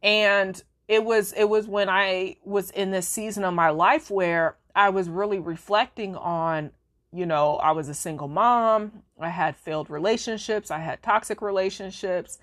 And 0.04 0.62
it 0.90 1.06
was 1.06 1.34
it 1.34 1.48
was 1.48 1.68
when 1.68 1.88
I 1.88 2.38
was 2.44 2.72
in 2.72 2.90
this 2.90 3.08
season 3.08 3.44
of 3.44 3.54
my 3.54 3.70
life 3.70 4.10
where 4.10 4.58
I 4.76 4.90
was 4.90 5.08
really 5.08 5.38
reflecting 5.38 6.16
on, 6.16 6.72
you 7.14 7.28
know, 7.28 7.58
I 7.58 7.72
was 7.72 7.90
a 7.90 7.94
single 7.94 8.28
mom, 8.28 9.04
I 9.20 9.30
had 9.30 9.56
failed 9.56 9.92
relationships, 9.92 10.72
I 10.72 10.80
had 10.80 11.04
toxic 11.04 11.44
relationships, 11.44 12.40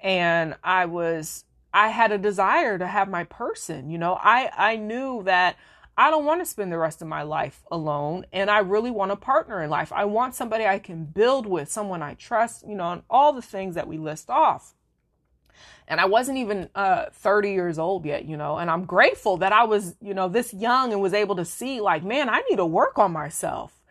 and 0.00 0.54
I 0.62 0.86
was 0.86 1.44
I 1.74 1.88
had 1.88 2.12
a 2.12 2.18
desire 2.18 2.78
to 2.78 2.86
have 2.86 3.08
my 3.08 3.24
person, 3.24 3.90
you 3.90 3.98
know. 3.98 4.16
I 4.22 4.50
I 4.56 4.76
knew 4.76 5.24
that 5.24 5.56
I 5.96 6.10
don't 6.10 6.24
want 6.24 6.40
to 6.42 6.46
spend 6.46 6.70
the 6.70 6.78
rest 6.78 7.02
of 7.02 7.08
my 7.08 7.22
life 7.22 7.64
alone 7.72 8.24
and 8.32 8.48
I 8.48 8.60
really 8.60 8.92
want 8.92 9.10
a 9.10 9.16
partner 9.16 9.64
in 9.64 9.68
life. 9.68 9.92
I 9.92 10.04
want 10.04 10.36
somebody 10.36 10.64
I 10.64 10.78
can 10.78 11.06
build 11.06 11.44
with, 11.44 11.68
someone 11.68 12.02
I 12.02 12.14
trust, 12.14 12.64
you 12.68 12.76
know, 12.76 12.92
and 12.92 13.02
all 13.10 13.32
the 13.32 13.42
things 13.42 13.74
that 13.74 13.88
we 13.88 13.98
list 13.98 14.30
off. 14.30 14.76
And 15.90 16.00
I 16.00 16.04
wasn't 16.04 16.38
even 16.38 16.68
uh, 16.76 17.06
30 17.12 17.50
years 17.50 17.76
old 17.76 18.06
yet, 18.06 18.24
you 18.24 18.36
know, 18.36 18.58
and 18.58 18.70
I'm 18.70 18.84
grateful 18.84 19.38
that 19.38 19.52
I 19.52 19.64
was, 19.64 19.96
you 20.00 20.14
know, 20.14 20.28
this 20.28 20.54
young 20.54 20.92
and 20.92 21.02
was 21.02 21.12
able 21.12 21.34
to 21.34 21.44
see, 21.44 21.80
like, 21.80 22.04
man, 22.04 22.28
I 22.28 22.42
need 22.48 22.56
to 22.56 22.64
work 22.64 22.96
on 22.96 23.10
myself. 23.10 23.82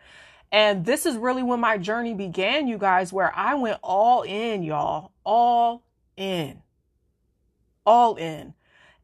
And 0.50 0.86
this 0.86 1.04
is 1.04 1.18
really 1.18 1.42
when 1.42 1.60
my 1.60 1.76
journey 1.76 2.14
began, 2.14 2.66
you 2.66 2.78
guys, 2.78 3.12
where 3.12 3.36
I 3.36 3.54
went 3.54 3.80
all 3.82 4.22
in, 4.22 4.62
y'all, 4.62 5.12
all 5.24 5.84
in, 6.16 6.62
all 7.84 8.14
in. 8.14 8.54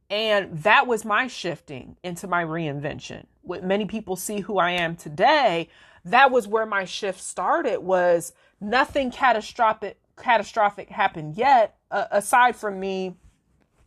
And 0.09 0.59
that 0.63 0.87
was 0.87 1.05
my 1.05 1.27
shifting 1.27 1.99
into 2.03 2.27
my 2.27 2.45
reinvention. 2.45 3.27
What 3.43 3.63
many 3.63 3.85
people 3.85 4.17
see 4.17 4.41
who 4.41 4.57
I 4.57 4.71
am 4.71 4.97
today, 4.97 5.69
that 6.07 6.31
was 6.31 6.49
where 6.49 6.65
my 6.67 6.87
shift 6.87 7.21
started 7.21 7.81
was 7.81 8.33
nothing 8.59 9.11
catastrophic 9.11 9.99
catastrophic 10.17 10.89
happened 10.89 11.37
yet 11.37 11.76
uh, 11.91 12.07
aside 12.11 12.57
from 12.57 12.81
me 12.81 13.17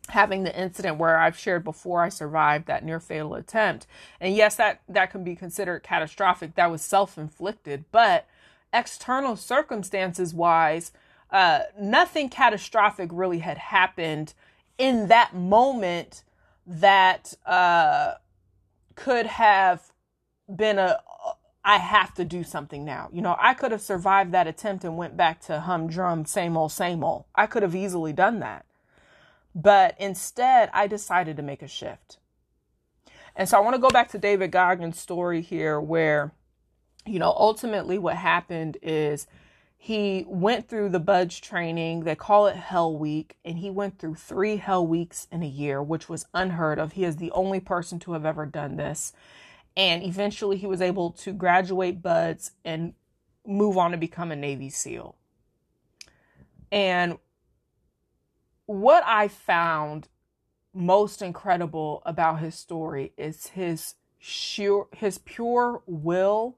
having 0.08 0.42
the 0.42 0.60
incident 0.60 0.98
where 0.98 1.18
I've 1.18 1.38
shared 1.38 1.62
before 1.64 2.02
I 2.02 2.08
survived 2.08 2.66
that 2.66 2.84
near 2.84 3.00
fatal 3.00 3.34
attempt. 3.34 3.86
And 4.20 4.34
yes, 4.34 4.56
that 4.56 4.80
that 4.88 5.10
can 5.10 5.24
be 5.24 5.36
considered 5.36 5.82
catastrophic. 5.82 6.54
That 6.54 6.70
was 6.70 6.82
self-inflicted, 6.82 7.84
but 7.92 8.26
external 8.72 9.36
circumstances 9.36 10.34
wise, 10.34 10.92
uh, 11.30 11.60
nothing 11.78 12.28
catastrophic 12.28 13.10
really 13.12 13.38
had 13.38 13.58
happened 13.58 14.34
in 14.78 15.08
that 15.08 15.34
moment 15.34 16.24
that 16.66 17.34
uh, 17.46 18.14
could 18.94 19.26
have 19.26 19.92
been 20.54 20.78
a 20.78 21.00
I 21.64 21.76
have 21.76 22.14
to 22.14 22.24
do 22.24 22.42
something 22.42 22.84
now. 22.84 23.08
You 23.12 23.20
know, 23.20 23.36
I 23.38 23.54
could 23.54 23.72
have 23.72 23.82
survived 23.82 24.32
that 24.32 24.46
attempt 24.46 24.84
and 24.84 24.96
went 24.96 25.16
back 25.16 25.40
to 25.42 25.60
humdrum, 25.60 26.24
same 26.24 26.56
old, 26.56 26.72
same 26.72 27.04
old. 27.04 27.24
I 27.34 27.46
could 27.46 27.62
have 27.62 27.74
easily 27.74 28.12
done 28.12 28.40
that. 28.40 28.64
But 29.54 29.94
instead, 29.98 30.70
I 30.72 30.86
decided 30.86 31.36
to 31.36 31.42
make 31.42 31.60
a 31.60 31.68
shift. 31.68 32.18
And 33.36 33.48
so 33.48 33.58
I 33.58 33.60
want 33.60 33.74
to 33.74 33.80
go 33.80 33.90
back 33.90 34.08
to 34.10 34.18
David 34.18 34.52
Goggins' 34.52 34.98
story 34.98 35.42
here, 35.42 35.80
where, 35.80 36.32
you 37.04 37.18
know, 37.18 37.34
ultimately 37.36 37.98
what 37.98 38.16
happened 38.16 38.78
is 38.82 39.26
he 39.82 40.26
went 40.28 40.68
through 40.68 40.90
the 40.90 41.00
BUD/S 41.00 41.38
training 41.38 42.04
they 42.04 42.14
call 42.14 42.46
it 42.46 42.54
hell 42.54 42.94
week 42.94 43.38
and 43.46 43.58
he 43.58 43.70
went 43.70 43.98
through 43.98 44.14
three 44.14 44.56
hell 44.56 44.86
weeks 44.86 45.26
in 45.32 45.42
a 45.42 45.48
year 45.48 45.82
which 45.82 46.06
was 46.06 46.26
unheard 46.34 46.78
of 46.78 46.92
he 46.92 47.04
is 47.04 47.16
the 47.16 47.30
only 47.30 47.60
person 47.60 47.98
to 47.98 48.12
have 48.12 48.26
ever 48.26 48.44
done 48.44 48.76
this 48.76 49.14
and 49.76 50.02
eventually 50.02 50.56
he 50.56 50.66
was 50.66 50.80
able 50.80 51.10
to 51.10 51.32
graduate 51.32 52.02
BUD/S 52.02 52.52
and 52.64 52.94
move 53.46 53.78
on 53.78 53.90
to 53.90 53.96
become 53.96 54.30
a 54.30 54.36
navy 54.36 54.68
seal 54.68 55.16
and 56.70 57.18
what 58.66 59.02
i 59.06 59.26
found 59.26 60.08
most 60.72 61.22
incredible 61.22 62.02
about 62.06 62.40
his 62.40 62.54
story 62.54 63.12
is 63.16 63.48
his 63.48 63.94
sure 64.18 64.86
his 64.92 65.18
pure 65.18 65.82
will 65.86 66.56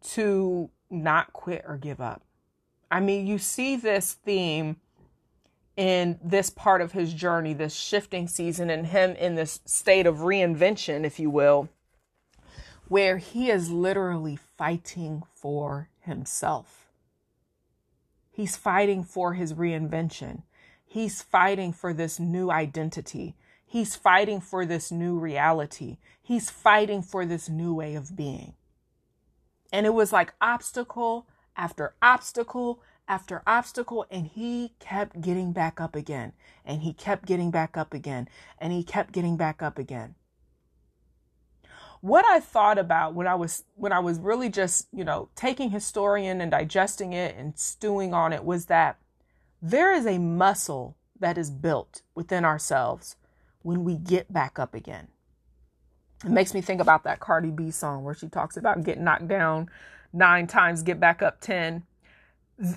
to 0.00 0.70
not 0.88 1.32
quit 1.32 1.64
or 1.66 1.76
give 1.76 2.00
up. 2.00 2.22
I 2.90 3.00
mean, 3.00 3.26
you 3.26 3.38
see 3.38 3.76
this 3.76 4.14
theme 4.14 4.76
in 5.76 6.18
this 6.22 6.50
part 6.50 6.80
of 6.80 6.92
his 6.92 7.12
journey, 7.12 7.52
this 7.52 7.74
shifting 7.74 8.26
season, 8.26 8.70
and 8.70 8.86
him 8.86 9.12
in 9.12 9.34
this 9.34 9.60
state 9.64 10.06
of 10.06 10.18
reinvention, 10.18 11.04
if 11.04 11.20
you 11.20 11.30
will, 11.30 11.68
where 12.90 13.18
he 13.18 13.48
is 13.48 13.70
literally 13.70 14.34
fighting 14.34 15.22
for 15.32 15.88
himself. 16.00 16.88
He's 18.32 18.56
fighting 18.56 19.04
for 19.04 19.34
his 19.34 19.54
reinvention. 19.54 20.42
He's 20.84 21.22
fighting 21.22 21.72
for 21.72 21.92
this 21.92 22.18
new 22.18 22.50
identity. 22.50 23.36
He's 23.64 23.94
fighting 23.94 24.40
for 24.40 24.66
this 24.66 24.90
new 24.90 25.20
reality. 25.20 25.98
He's 26.20 26.50
fighting 26.50 27.00
for 27.00 27.24
this 27.24 27.48
new 27.48 27.72
way 27.72 27.94
of 27.94 28.16
being. 28.16 28.54
And 29.72 29.86
it 29.86 29.94
was 29.94 30.12
like 30.12 30.34
obstacle 30.40 31.28
after 31.56 31.94
obstacle 32.02 32.82
after 33.06 33.40
obstacle. 33.46 34.04
And 34.10 34.26
he 34.26 34.72
kept 34.80 35.20
getting 35.20 35.52
back 35.52 35.80
up 35.80 35.94
again. 35.94 36.32
And 36.64 36.82
he 36.82 36.92
kept 36.92 37.24
getting 37.24 37.52
back 37.52 37.76
up 37.76 37.94
again. 37.94 38.28
And 38.58 38.72
he 38.72 38.82
kept 38.82 39.12
getting 39.12 39.36
back 39.36 39.62
up 39.62 39.78
again. 39.78 40.16
What 42.00 42.24
I 42.24 42.40
thought 42.40 42.78
about 42.78 43.14
when 43.14 43.26
I 43.26 43.34
was 43.34 43.64
when 43.74 43.92
I 43.92 43.98
was 43.98 44.18
really 44.18 44.48
just, 44.48 44.88
you 44.92 45.04
know, 45.04 45.28
taking 45.34 45.70
historian 45.70 46.40
and 46.40 46.50
digesting 46.50 47.12
it 47.12 47.36
and 47.36 47.58
stewing 47.58 48.14
on 48.14 48.32
it 48.32 48.44
was 48.44 48.66
that 48.66 48.98
there 49.60 49.92
is 49.92 50.06
a 50.06 50.18
muscle 50.18 50.96
that 51.18 51.36
is 51.36 51.50
built 51.50 52.02
within 52.14 52.44
ourselves 52.44 53.16
when 53.62 53.84
we 53.84 53.96
get 53.96 54.32
back 54.32 54.58
up 54.58 54.74
again. 54.74 55.08
It 56.24 56.30
makes 56.30 56.54
me 56.54 56.60
think 56.60 56.80
about 56.80 57.04
that 57.04 57.20
Cardi 57.20 57.50
B 57.50 57.70
song 57.70 58.04
where 58.04 58.14
she 58.14 58.28
talks 58.28 58.56
about 58.56 58.82
getting 58.82 59.04
knocked 59.04 59.28
down 59.28 59.70
nine 60.12 60.46
times, 60.46 60.82
get 60.82 61.00
back 61.00 61.22
up 61.22 61.40
10. 61.40 61.84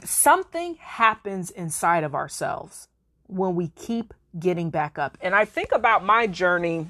Something 0.04 0.76
happens 0.76 1.50
inside 1.52 2.04
of 2.04 2.16
ourselves 2.16 2.88
when 3.28 3.56
we 3.56 3.70
keep 3.70 4.14
getting 4.40 4.70
back 4.70 4.98
up. 4.98 5.18
And 5.22 5.36
I 5.36 5.46
think 5.46 5.72
about 5.72 6.06
my 6.06 6.28
journey 6.28 6.88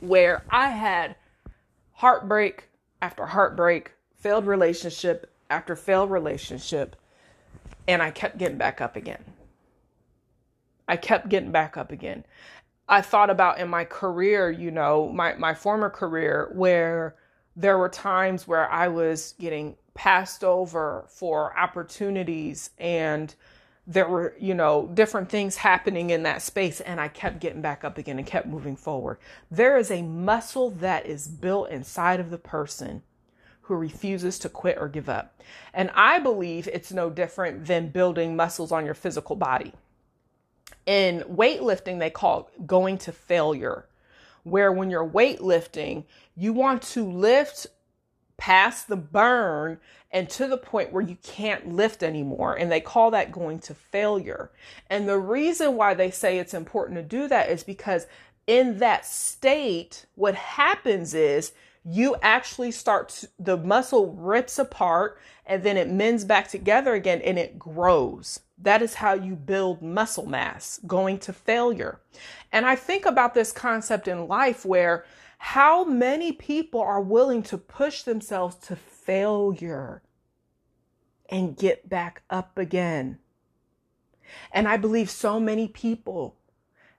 where 0.00 0.42
I 0.50 0.70
had 0.70 1.14
heartbreak 1.94 2.68
after 3.00 3.26
heartbreak, 3.26 3.92
failed 4.16 4.46
relationship 4.46 5.30
after 5.50 5.76
failed 5.76 6.10
relationship, 6.10 6.96
and 7.86 8.02
I 8.02 8.10
kept 8.10 8.38
getting 8.38 8.58
back 8.58 8.80
up 8.80 8.96
again. 8.96 9.24
I 10.88 10.96
kept 10.96 11.28
getting 11.28 11.52
back 11.52 11.76
up 11.76 11.92
again. 11.92 12.24
I 12.88 13.00
thought 13.00 13.30
about 13.30 13.58
in 13.58 13.68
my 13.68 13.84
career, 13.84 14.50
you 14.50 14.70
know, 14.70 15.10
my, 15.12 15.34
my 15.34 15.54
former 15.54 15.90
career, 15.90 16.50
where 16.54 17.16
there 17.56 17.78
were 17.78 17.88
times 17.88 18.46
where 18.48 18.70
I 18.70 18.88
was 18.88 19.34
getting 19.38 19.76
passed 19.94 20.42
over 20.42 21.04
for 21.08 21.56
opportunities 21.58 22.70
and 22.78 23.34
there 23.86 24.08
were, 24.08 24.34
you 24.38 24.54
know, 24.54 24.88
different 24.94 25.28
things 25.28 25.56
happening 25.56 26.10
in 26.10 26.22
that 26.22 26.42
space 26.42 26.80
and 26.80 27.00
I 27.00 27.08
kept 27.08 27.40
getting 27.40 27.62
back 27.62 27.84
up 27.84 27.98
again 27.98 28.18
and 28.18 28.26
kept 28.26 28.46
moving 28.46 28.76
forward. 28.76 29.18
There 29.50 29.76
is 29.76 29.90
a 29.90 30.02
muscle 30.02 30.70
that 30.70 31.06
is 31.06 31.26
built 31.28 31.70
inside 31.70 32.20
of 32.20 32.30
the 32.30 32.38
person 32.38 33.02
who 33.62 33.74
refuses 33.74 34.38
to 34.40 34.48
quit 34.48 34.78
or 34.78 34.88
give 34.88 35.08
up. 35.08 35.40
And 35.72 35.90
I 35.94 36.18
believe 36.18 36.68
it's 36.68 36.92
no 36.92 37.10
different 37.10 37.66
than 37.66 37.88
building 37.88 38.36
muscles 38.36 38.72
on 38.72 38.84
your 38.84 38.94
physical 38.94 39.36
body 39.36 39.72
in 40.86 41.20
weightlifting, 41.20 41.98
they 41.98 42.10
call 42.10 42.50
going 42.66 42.98
to 42.98 43.12
failure, 43.12 43.86
where 44.42 44.72
when 44.72 44.90
you're 44.90 45.08
weightlifting, 45.08 46.04
you 46.36 46.52
want 46.52 46.82
to 46.82 47.04
lift 47.04 47.66
past 48.36 48.88
the 48.88 48.96
burn 48.96 49.78
and 50.10 50.28
to 50.30 50.46
the 50.46 50.58
point 50.58 50.92
where 50.92 51.02
you 51.02 51.16
can't 51.22 51.72
lift 51.72 52.02
anymore. 52.02 52.54
And 52.54 52.70
they 52.70 52.80
call 52.80 53.10
that 53.12 53.32
going 53.32 53.58
to 53.60 53.74
failure. 53.74 54.50
And 54.90 55.08
the 55.08 55.18
reason 55.18 55.76
why 55.76 55.94
they 55.94 56.10
say 56.10 56.38
it's 56.38 56.54
important 56.54 56.98
to 56.98 57.02
do 57.02 57.28
that 57.28 57.50
is 57.50 57.64
because 57.64 58.06
in 58.46 58.78
that 58.78 59.06
state, 59.06 60.06
what 60.14 60.34
happens 60.34 61.14
is 61.14 61.52
you 61.84 62.16
actually 62.22 62.70
start 62.70 63.08
to, 63.08 63.28
the 63.38 63.56
muscle 63.56 64.12
rips 64.14 64.58
apart 64.58 65.18
and 65.46 65.62
then 65.62 65.76
it 65.76 65.88
mends 65.88 66.24
back 66.24 66.48
together 66.48 66.94
again 66.94 67.20
and 67.22 67.38
it 67.38 67.58
grows. 67.58 68.40
That 68.58 68.82
is 68.82 68.94
how 68.94 69.14
you 69.14 69.34
build 69.34 69.82
muscle 69.82 70.26
mass, 70.26 70.78
going 70.86 71.18
to 71.20 71.32
failure. 71.32 72.00
And 72.52 72.64
I 72.64 72.76
think 72.76 73.06
about 73.06 73.34
this 73.34 73.50
concept 73.50 74.06
in 74.06 74.28
life 74.28 74.64
where 74.64 75.04
how 75.46 75.84
many 75.84 76.30
people 76.30 76.80
are 76.80 77.00
willing 77.00 77.42
to 77.42 77.58
push 77.58 78.04
themselves 78.04 78.54
to 78.54 78.76
failure 78.76 80.00
and 81.28 81.56
get 81.56 81.88
back 81.88 82.22
up 82.30 82.56
again. 82.56 83.18
And 84.52 84.68
I 84.68 84.76
believe 84.76 85.10
so 85.10 85.40
many 85.40 85.66
people 85.66 86.36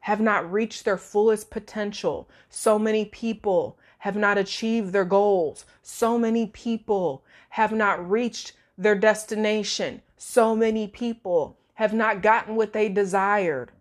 have 0.02 0.20
not 0.20 0.52
reached 0.52 0.84
their 0.84 0.98
fullest 0.98 1.52
potential. 1.52 2.30
So 2.50 2.78
many 2.78 3.06
people 3.06 3.80
have 4.00 4.18
not 4.18 4.38
achieved 4.38 4.92
their 4.92 5.06
goals. 5.06 5.66
So 5.82 6.20
many 6.20 6.48
people 6.48 7.24
have 7.52 7.72
not 7.72 8.08
reached 8.08 8.52
their 8.78 8.96
destination. 8.96 10.02
So 10.18 10.54
many 10.54 10.90
people 10.90 11.58
have 11.76 11.94
not 11.94 12.22
gotten 12.22 12.58
what 12.58 12.74
they 12.74 12.90
desired 12.90 13.72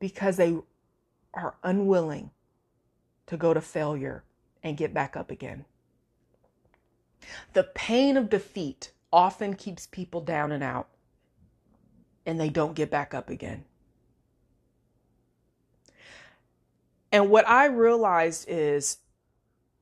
because 0.00 0.38
they 0.38 0.56
are 1.34 1.56
unwilling 1.62 2.30
to 3.26 3.36
go 3.36 3.52
to 3.54 3.60
failure 3.60 4.24
and 4.62 4.76
get 4.76 4.94
back 4.94 5.16
up 5.16 5.30
again. 5.30 5.64
The 7.52 7.64
pain 7.64 8.16
of 8.16 8.30
defeat 8.30 8.92
often 9.12 9.54
keeps 9.54 9.86
people 9.86 10.20
down 10.20 10.52
and 10.52 10.62
out, 10.62 10.88
and 12.24 12.38
they 12.38 12.48
don't 12.48 12.74
get 12.74 12.90
back 12.90 13.14
up 13.14 13.30
again. 13.30 13.64
And 17.12 17.30
what 17.30 17.48
I 17.48 17.66
realized 17.66 18.46
is 18.48 18.98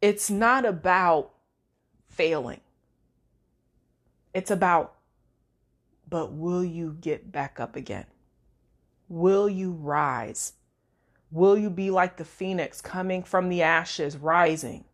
it's 0.00 0.30
not 0.30 0.64
about 0.64 1.32
failing. 2.08 2.60
It's 4.32 4.50
about, 4.50 4.94
but 6.08 6.32
will 6.32 6.64
you 6.64 6.96
get 7.00 7.32
back 7.32 7.58
up 7.58 7.76
again? 7.76 8.06
Will 9.08 9.48
you 9.48 9.72
rise? 9.72 10.52
Will 11.34 11.58
you 11.58 11.68
be 11.68 11.90
like 11.90 12.16
the 12.16 12.24
phoenix 12.24 12.80
coming 12.80 13.24
from 13.24 13.48
the 13.48 13.60
ashes, 13.60 14.16
rising? 14.16 14.84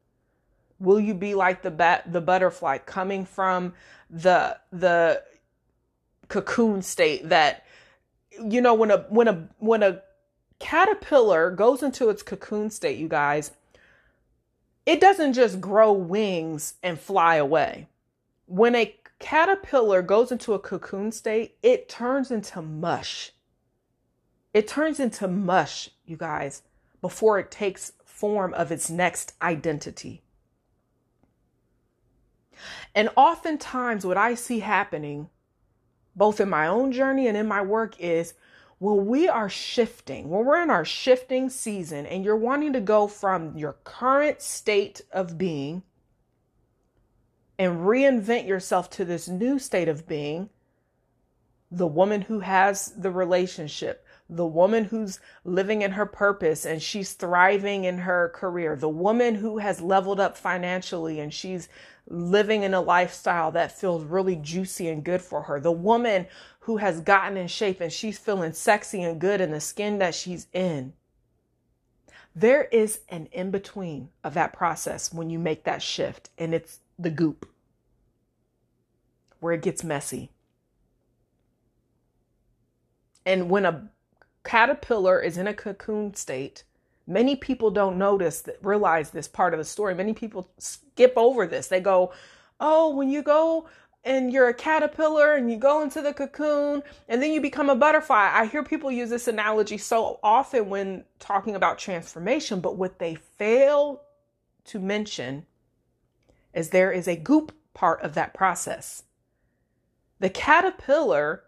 Will 0.78 0.98
you 0.98 1.12
be 1.12 1.34
like 1.34 1.60
the 1.60 1.70
bat, 1.70 2.10
the 2.10 2.22
butterfly 2.22 2.78
coming 2.78 3.26
from 3.26 3.74
the 4.08 4.58
the 4.72 5.22
cocoon 6.28 6.80
state 6.80 7.28
that 7.28 7.66
you 8.42 8.62
know 8.62 8.72
when 8.72 8.90
a 8.90 9.04
when 9.10 9.28
a 9.28 9.48
when 9.58 9.82
a 9.82 10.00
caterpillar 10.58 11.50
goes 11.50 11.82
into 11.82 12.08
its 12.08 12.22
cocoon 12.22 12.70
state, 12.70 12.96
you 12.96 13.08
guys, 13.08 13.50
it 14.86 14.98
doesn't 14.98 15.34
just 15.34 15.60
grow 15.60 15.92
wings 15.92 16.74
and 16.82 16.98
fly 16.98 17.34
away. 17.36 17.86
When 18.46 18.74
a 18.74 18.96
caterpillar 19.18 20.00
goes 20.00 20.32
into 20.32 20.54
a 20.54 20.58
cocoon 20.58 21.12
state, 21.12 21.56
it 21.62 21.90
turns 21.90 22.30
into 22.30 22.62
mush. 22.62 23.32
It 24.52 24.66
turns 24.66 24.98
into 24.98 25.28
mush, 25.28 25.90
you 26.04 26.16
guys, 26.16 26.62
before 27.00 27.38
it 27.38 27.50
takes 27.50 27.92
form 28.04 28.52
of 28.54 28.70
its 28.72 28.90
next 28.90 29.34
identity. 29.40 30.22
And 32.94 33.08
oftentimes, 33.16 34.04
what 34.04 34.18
I 34.18 34.34
see 34.34 34.58
happening, 34.58 35.30
both 36.14 36.40
in 36.40 36.50
my 36.50 36.66
own 36.66 36.92
journey 36.92 37.28
and 37.28 37.36
in 37.36 37.46
my 37.46 37.62
work, 37.62 37.98
is 37.98 38.34
when 38.78 39.06
we 39.06 39.28
are 39.28 39.48
shifting, 39.48 40.28
when 40.28 40.44
we're 40.44 40.62
in 40.62 40.70
our 40.70 40.84
shifting 40.84 41.48
season 41.48 42.06
and 42.06 42.24
you're 42.24 42.36
wanting 42.36 42.72
to 42.72 42.80
go 42.80 43.06
from 43.06 43.56
your 43.56 43.74
current 43.84 44.42
state 44.42 45.02
of 45.12 45.38
being 45.38 45.82
and 47.58 47.80
reinvent 47.80 48.48
yourself 48.48 48.88
to 48.90 49.04
this 49.04 49.28
new 49.28 49.58
state 49.58 49.88
of 49.88 50.08
being, 50.08 50.48
the 51.70 51.86
woman 51.86 52.22
who 52.22 52.40
has 52.40 52.92
the 52.96 53.10
relationship, 53.10 54.06
the 54.30 54.46
woman 54.46 54.84
who's 54.84 55.18
living 55.44 55.82
in 55.82 55.92
her 55.92 56.06
purpose 56.06 56.64
and 56.64 56.80
she's 56.80 57.12
thriving 57.14 57.84
in 57.84 57.98
her 57.98 58.30
career, 58.34 58.76
the 58.76 58.88
woman 58.88 59.34
who 59.34 59.58
has 59.58 59.80
leveled 59.80 60.20
up 60.20 60.36
financially 60.36 61.18
and 61.18 61.34
she's 61.34 61.68
living 62.06 62.62
in 62.62 62.72
a 62.72 62.80
lifestyle 62.80 63.50
that 63.50 63.78
feels 63.78 64.04
really 64.04 64.36
juicy 64.36 64.88
and 64.88 65.04
good 65.04 65.20
for 65.20 65.42
her, 65.42 65.60
the 65.60 65.72
woman 65.72 66.26
who 66.60 66.76
has 66.76 67.00
gotten 67.00 67.36
in 67.36 67.48
shape 67.48 67.80
and 67.80 67.92
she's 67.92 68.18
feeling 68.18 68.52
sexy 68.52 69.02
and 69.02 69.20
good 69.20 69.40
in 69.40 69.50
the 69.50 69.60
skin 69.60 69.98
that 69.98 70.14
she's 70.14 70.46
in. 70.52 70.92
There 72.34 72.64
is 72.64 73.00
an 73.08 73.26
in 73.32 73.50
between 73.50 74.10
of 74.22 74.34
that 74.34 74.52
process 74.52 75.12
when 75.12 75.30
you 75.30 75.38
make 75.38 75.64
that 75.64 75.82
shift, 75.82 76.30
and 76.38 76.54
it's 76.54 76.78
the 76.96 77.10
goop 77.10 77.48
where 79.40 79.52
it 79.52 79.62
gets 79.62 79.82
messy. 79.82 80.30
And 83.26 83.50
when 83.50 83.64
a 83.64 83.90
caterpillar 84.44 85.20
is 85.20 85.36
in 85.36 85.46
a 85.46 85.54
cocoon 85.54 86.14
state. 86.14 86.64
Many 87.06 87.36
people 87.36 87.70
don't 87.70 87.98
notice 87.98 88.42
that 88.42 88.64
realize 88.64 89.10
this 89.10 89.28
part 89.28 89.52
of 89.52 89.58
the 89.58 89.64
story. 89.64 89.94
Many 89.94 90.12
people 90.12 90.48
skip 90.58 91.12
over 91.16 91.46
this. 91.46 91.68
They 91.68 91.80
go, 91.80 92.12
"Oh, 92.60 92.94
when 92.94 93.10
you 93.10 93.22
go 93.22 93.68
and 94.04 94.32
you're 94.32 94.48
a 94.48 94.54
caterpillar 94.54 95.34
and 95.34 95.50
you 95.50 95.58
go 95.58 95.82
into 95.82 96.00
the 96.00 96.14
cocoon 96.14 96.82
and 97.08 97.22
then 97.22 97.32
you 97.32 97.40
become 97.40 97.68
a 97.68 97.74
butterfly." 97.74 98.30
I 98.32 98.46
hear 98.46 98.62
people 98.62 98.90
use 98.90 99.10
this 99.10 99.28
analogy 99.28 99.76
so 99.76 100.20
often 100.22 100.70
when 100.70 101.04
talking 101.18 101.54
about 101.54 101.78
transformation, 101.78 102.60
but 102.60 102.76
what 102.76 102.98
they 102.98 103.16
fail 103.16 104.02
to 104.64 104.78
mention 104.78 105.46
is 106.54 106.70
there 106.70 106.92
is 106.92 107.08
a 107.08 107.16
goop 107.16 107.52
part 107.74 108.02
of 108.02 108.14
that 108.14 108.34
process. 108.34 109.04
The 110.18 110.30
caterpillar 110.30 111.44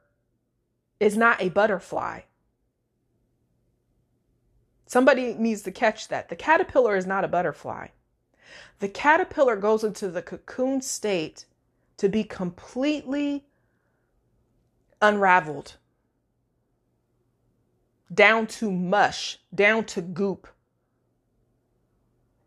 is 0.98 1.16
not 1.16 1.40
a 1.40 1.50
butterfly. 1.50 2.22
Somebody 4.92 5.32
needs 5.32 5.62
to 5.62 5.70
catch 5.70 6.08
that. 6.08 6.28
The 6.28 6.36
caterpillar 6.36 6.96
is 6.96 7.06
not 7.06 7.24
a 7.24 7.28
butterfly. 7.28 7.86
The 8.80 8.90
caterpillar 8.90 9.56
goes 9.56 9.84
into 9.84 10.10
the 10.10 10.20
cocoon 10.20 10.82
state 10.82 11.46
to 11.96 12.10
be 12.10 12.24
completely 12.24 13.46
unraveled, 15.00 15.76
down 18.12 18.46
to 18.48 18.70
mush, 18.70 19.38
down 19.54 19.84
to 19.86 20.02
goop. 20.02 20.46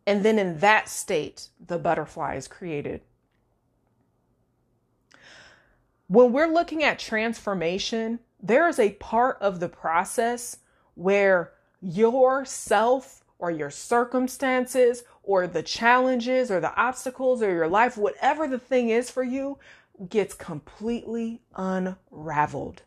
And 0.06 0.24
then 0.24 0.38
in 0.38 0.60
that 0.60 0.88
state, 0.88 1.48
the 1.60 1.80
butterfly 1.80 2.36
is 2.36 2.48
created. 2.48 3.02
When 6.06 6.32
we're 6.32 6.54
looking 6.54 6.84
at 6.84 7.00
transformation, 7.00 8.20
there 8.40 8.68
is 8.68 8.78
a 8.78 8.92
part 8.92 9.40
of 9.42 9.60
the 9.60 9.68
process 9.68 10.58
where 10.94 11.55
yourself 11.86 13.24
or 13.38 13.52
your 13.52 13.70
circumstances 13.70 15.04
or 15.24 15.46
the 15.46 15.62
challenges 15.62 16.50
or 16.50 16.60
the 16.60 16.76
obstacles 16.76 17.42
or 17.42 17.52
your 17.52 17.68
life, 17.68 17.98
whatever 17.98 18.48
the 18.48 18.60
thing 18.60 18.90
is 18.90 19.12
for 19.12 19.24
you, 19.24 19.58
gets 20.10 20.34
completely 20.34 21.42
unraveled. 21.56 22.82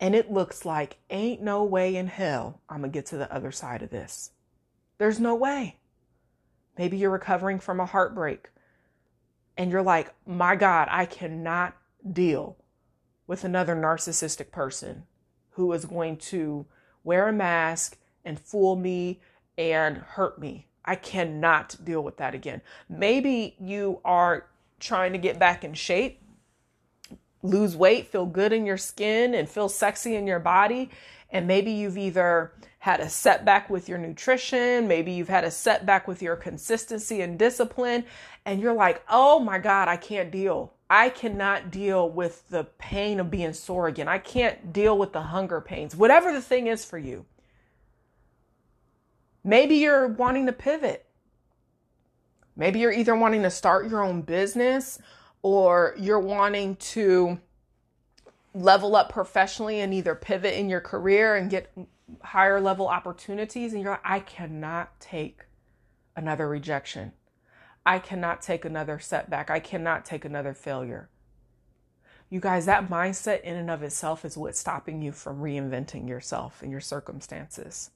And 0.00 0.16
it 0.16 0.32
looks 0.32 0.64
like 0.64 0.98
ain't 1.10 1.42
no 1.42 1.62
way 1.62 1.94
in 1.94 2.08
hell 2.08 2.60
I'm 2.68 2.82
to 2.82 2.88
get 2.88 3.06
to 3.06 3.16
the 3.16 3.32
other 3.32 3.52
side 3.52 3.82
of 3.82 3.90
this. 3.90 4.32
There's 4.98 5.20
no 5.20 5.34
way. 5.36 5.76
Maybe 6.76 6.96
you're 6.96 7.10
recovering 7.10 7.60
from 7.60 7.78
a 7.78 7.86
heartbreak 7.86 8.48
and 9.56 9.70
you're 9.70 9.82
like, 9.82 10.12
my 10.26 10.56
God, 10.56 10.88
I 10.90 11.06
cannot 11.06 11.76
deal 12.10 12.56
with 13.28 13.44
another 13.44 13.76
narcissistic 13.76 14.50
person 14.50 15.04
who 15.52 15.72
is 15.72 15.84
going 15.84 16.16
to 16.16 16.66
wear 17.04 17.28
a 17.28 17.32
mask 17.32 17.98
and 18.24 18.38
fool 18.38 18.76
me 18.76 19.20
and 19.58 19.96
hurt 19.96 20.38
me. 20.38 20.66
I 20.84 20.96
cannot 20.96 21.76
deal 21.84 22.02
with 22.02 22.16
that 22.16 22.34
again. 22.34 22.60
Maybe 22.88 23.54
you 23.60 24.00
are 24.04 24.46
trying 24.80 25.12
to 25.12 25.18
get 25.18 25.38
back 25.38 25.64
in 25.64 25.74
shape, 25.74 26.20
lose 27.42 27.76
weight, 27.76 28.08
feel 28.08 28.26
good 28.26 28.52
in 28.52 28.66
your 28.66 28.78
skin, 28.78 29.34
and 29.34 29.48
feel 29.48 29.68
sexy 29.68 30.16
in 30.16 30.26
your 30.26 30.40
body. 30.40 30.90
And 31.30 31.46
maybe 31.46 31.70
you've 31.70 31.98
either 31.98 32.52
had 32.78 33.00
a 33.00 33.08
setback 33.08 33.70
with 33.70 33.88
your 33.88 33.98
nutrition, 33.98 34.88
maybe 34.88 35.12
you've 35.12 35.28
had 35.28 35.44
a 35.44 35.50
setback 35.50 36.08
with 36.08 36.20
your 36.20 36.34
consistency 36.34 37.20
and 37.20 37.38
discipline, 37.38 38.04
and 38.44 38.60
you're 38.60 38.74
like, 38.74 39.04
oh 39.08 39.38
my 39.38 39.58
God, 39.58 39.86
I 39.86 39.96
can't 39.96 40.32
deal. 40.32 40.74
I 40.94 41.08
cannot 41.08 41.70
deal 41.70 42.06
with 42.10 42.46
the 42.50 42.64
pain 42.64 43.18
of 43.18 43.30
being 43.30 43.54
sore 43.54 43.86
again. 43.86 44.08
I 44.08 44.18
can't 44.18 44.74
deal 44.74 44.98
with 44.98 45.14
the 45.14 45.22
hunger 45.22 45.58
pains, 45.62 45.96
whatever 45.96 46.34
the 46.34 46.42
thing 46.42 46.66
is 46.66 46.84
for 46.84 46.98
you. 46.98 47.24
Maybe 49.42 49.76
you're 49.76 50.06
wanting 50.06 50.44
to 50.44 50.52
pivot. 50.52 51.06
Maybe 52.56 52.78
you're 52.80 52.92
either 52.92 53.16
wanting 53.16 53.40
to 53.42 53.48
start 53.48 53.88
your 53.88 54.04
own 54.04 54.20
business 54.20 54.98
or 55.40 55.94
you're 55.98 56.20
wanting 56.20 56.76
to 56.76 57.40
level 58.52 58.94
up 58.94 59.08
professionally 59.08 59.80
and 59.80 59.94
either 59.94 60.14
pivot 60.14 60.52
in 60.52 60.68
your 60.68 60.82
career 60.82 61.36
and 61.36 61.48
get 61.48 61.72
higher 62.22 62.60
level 62.60 62.86
opportunities. 62.86 63.72
And 63.72 63.80
you're 63.80 63.92
like, 63.92 64.00
I 64.04 64.20
cannot 64.20 65.00
take 65.00 65.46
another 66.14 66.46
rejection. 66.46 67.12
I 67.84 67.98
cannot 67.98 68.42
take 68.42 68.64
another 68.64 68.98
setback. 68.98 69.50
I 69.50 69.60
cannot 69.60 70.04
take 70.04 70.24
another 70.24 70.54
failure. 70.54 71.08
You 72.30 72.40
guys, 72.40 72.64
that 72.66 72.88
mindset 72.88 73.42
in 73.42 73.56
and 73.56 73.70
of 73.70 73.82
itself 73.82 74.24
is 74.24 74.38
what's 74.38 74.58
stopping 74.58 75.02
you 75.02 75.12
from 75.12 75.40
reinventing 75.40 76.08
yourself 76.08 76.62
and 76.62 76.70
your 76.70 76.80
circumstances. 76.80 77.90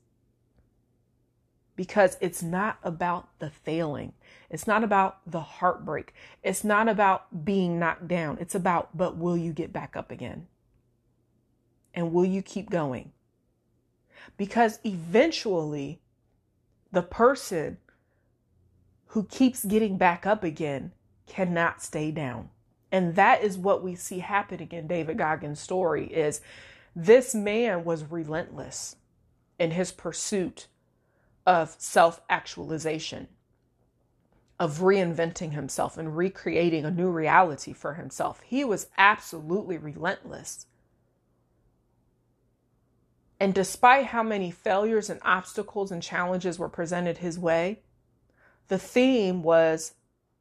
Because 1.75 2.17
it's 2.21 2.43
not 2.43 2.79
about 2.83 3.29
the 3.39 3.51
failing. 3.51 4.13
It's 4.51 4.67
not 4.67 4.83
about 4.83 5.19
the 5.27 5.41
heartbreak. 5.41 6.13
It's 6.43 6.65
not 6.65 6.89
about 6.89 7.45
being 7.45 7.79
knocked 7.79 8.09
down. 8.09 8.39
It's 8.41 8.55
about, 8.55 8.97
but 8.97 9.17
will 9.17 9.37
you 9.37 9.53
get 9.53 9.73
back 9.73 9.97
up 9.97 10.11
again? 10.11 10.49
And 11.95 12.13
will 12.13 12.25
you 12.25 12.43
keep 12.43 12.69
going? 12.69 13.13
Because 14.37 14.81
eventually, 14.85 16.01
the 16.93 17.03
person 17.03 17.79
who 19.17 19.25
keeps 19.25 19.65
getting 19.65 19.97
back 19.97 20.27
up 20.27 20.45
again 20.45 20.93
cannot 21.27 21.81
stay 21.81 22.11
down. 22.11 22.51
And 22.93 23.17
that 23.17 23.43
is 23.43 23.57
what 23.57 23.83
we 23.83 23.95
see 23.95 24.19
happening 24.19 24.69
in 24.73 24.87
David 24.87 25.17
Goggins' 25.17 25.59
story 25.59 26.05
is 26.09 26.43
this 26.95 27.35
man 27.35 27.83
was 27.83 28.05
relentless 28.05 28.97
in 29.59 29.71
his 29.71 29.91
pursuit 29.91 30.67
of 31.47 31.75
self-actualization, 31.79 33.29
of 34.61 34.81
reinventing 34.81 35.53
himself 35.53 35.97
and 35.97 36.15
recreating 36.15 36.85
a 36.85 36.91
new 36.91 37.09
reality 37.09 37.73
for 37.73 37.95
himself. 37.95 38.43
He 38.45 38.65
was 38.65 38.89
absolutely 38.99 39.79
relentless. 39.79 40.67
And 43.41 43.55
despite 43.55 44.09
how 44.09 44.23
many 44.23 44.51
failures 44.51 45.09
and 45.09 45.21
obstacles 45.25 45.91
and 45.91 46.03
challenges 46.03 46.59
were 46.59 46.69
presented 46.69 47.17
his 47.17 47.39
way, 47.39 47.81
the 48.69 48.79
theme 48.79 49.43
was 49.43 49.95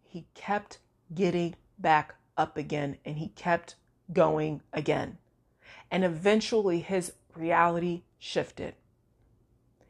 he 0.03 0.25
kept 0.33 0.79
getting 1.13 1.55
back 1.77 2.15
up 2.37 2.57
again 2.57 2.97
and 3.05 3.17
he 3.17 3.29
kept 3.29 3.75
going 4.11 4.61
again. 4.73 5.17
And 5.91 6.03
eventually 6.03 6.79
his 6.79 7.13
reality 7.35 8.03
shifted. 8.17 8.75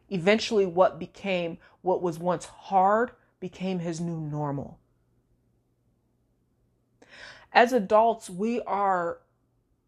Eventually, 0.10 0.66
what 0.66 1.00
became 1.00 1.58
what 1.82 2.02
was 2.02 2.20
once 2.20 2.46
hard 2.46 3.12
became 3.40 3.80
his 3.80 4.00
new 4.00 4.20
normal. 4.20 4.80
As 7.52 7.74
adults, 7.74 8.30
we 8.30 8.62
are 8.62 9.20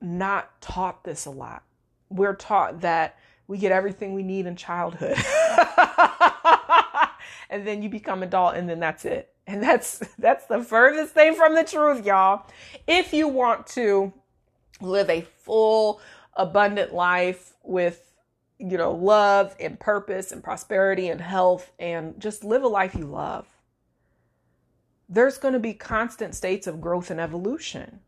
not 0.02 0.60
taught 0.62 1.04
this 1.04 1.26
a 1.26 1.32
lot. 1.32 1.64
We're 2.10 2.36
taught 2.36 2.82
that 2.82 3.18
we 3.48 3.58
get 3.58 3.72
everything 3.72 4.14
we 4.14 4.24
need 4.24 4.46
in 4.46 4.56
childhood. 4.56 5.18
and 7.50 7.68
then 7.68 7.82
you 7.82 7.90
become 7.90 8.24
adult 8.24 8.56
and 8.56 8.70
then 8.70 8.80
that's 8.80 9.06
it. 9.06 9.34
And 9.46 9.62
that's 9.64 10.00
that's 10.20 10.46
the 10.46 10.64
furthest 10.64 11.14
thing 11.14 11.36
from 11.36 11.56
the 11.56 11.64
truth, 11.64 12.06
y'all. 12.06 12.46
If 12.88 13.14
you 13.14 13.28
want 13.28 13.68
to 13.68 14.14
live 14.82 15.10
a 15.10 15.22
full 15.22 16.02
abundant 16.36 16.94
life 16.94 17.54
with 17.64 18.14
you 18.60 18.78
know 18.78 18.92
love 18.92 19.56
and 19.60 19.80
purpose 19.80 20.32
and 20.32 20.44
prosperity 20.44 21.10
and 21.10 21.22
health 21.22 21.72
and 21.80 22.20
just 22.20 22.44
live 22.44 22.64
a 22.64 22.68
life 22.68 22.96
you 22.96 23.06
love 23.06 23.48
there's 25.10 25.38
going 25.38 25.54
to 25.54 25.60
be 25.60 25.74
constant 25.74 26.36
states 26.36 26.68
of 26.68 26.82
growth 26.82 27.10
and 27.10 27.20
evolution. 27.20 28.00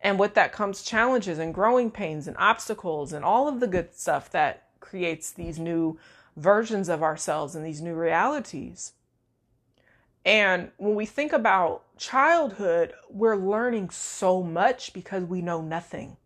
And 0.00 0.18
with 0.18 0.34
that 0.34 0.52
comes 0.52 0.82
challenges 0.82 1.38
and 1.38 1.54
growing 1.54 1.90
pains 1.90 2.28
and 2.28 2.36
obstacles 2.38 3.12
and 3.12 3.24
all 3.24 3.48
of 3.48 3.60
the 3.60 3.66
good 3.66 3.94
stuff 3.94 4.30
that 4.30 4.68
creates 4.80 5.32
these 5.32 5.58
new 5.58 5.98
versions 6.38 6.88
of 6.88 7.02
ourselves 7.02 7.54
and 7.54 7.66
these 7.66 7.82
new 7.82 7.94
realities. 7.94 8.92
And 10.24 10.70
when 10.76 10.94
we 10.94 11.06
think 11.06 11.32
about 11.32 11.96
childhood, 11.96 12.92
we're 13.10 13.36
learning 13.36 13.90
so 13.90 14.42
much 14.42 14.92
because 14.92 15.24
we 15.24 15.42
know 15.42 15.60
nothing. 15.60 16.16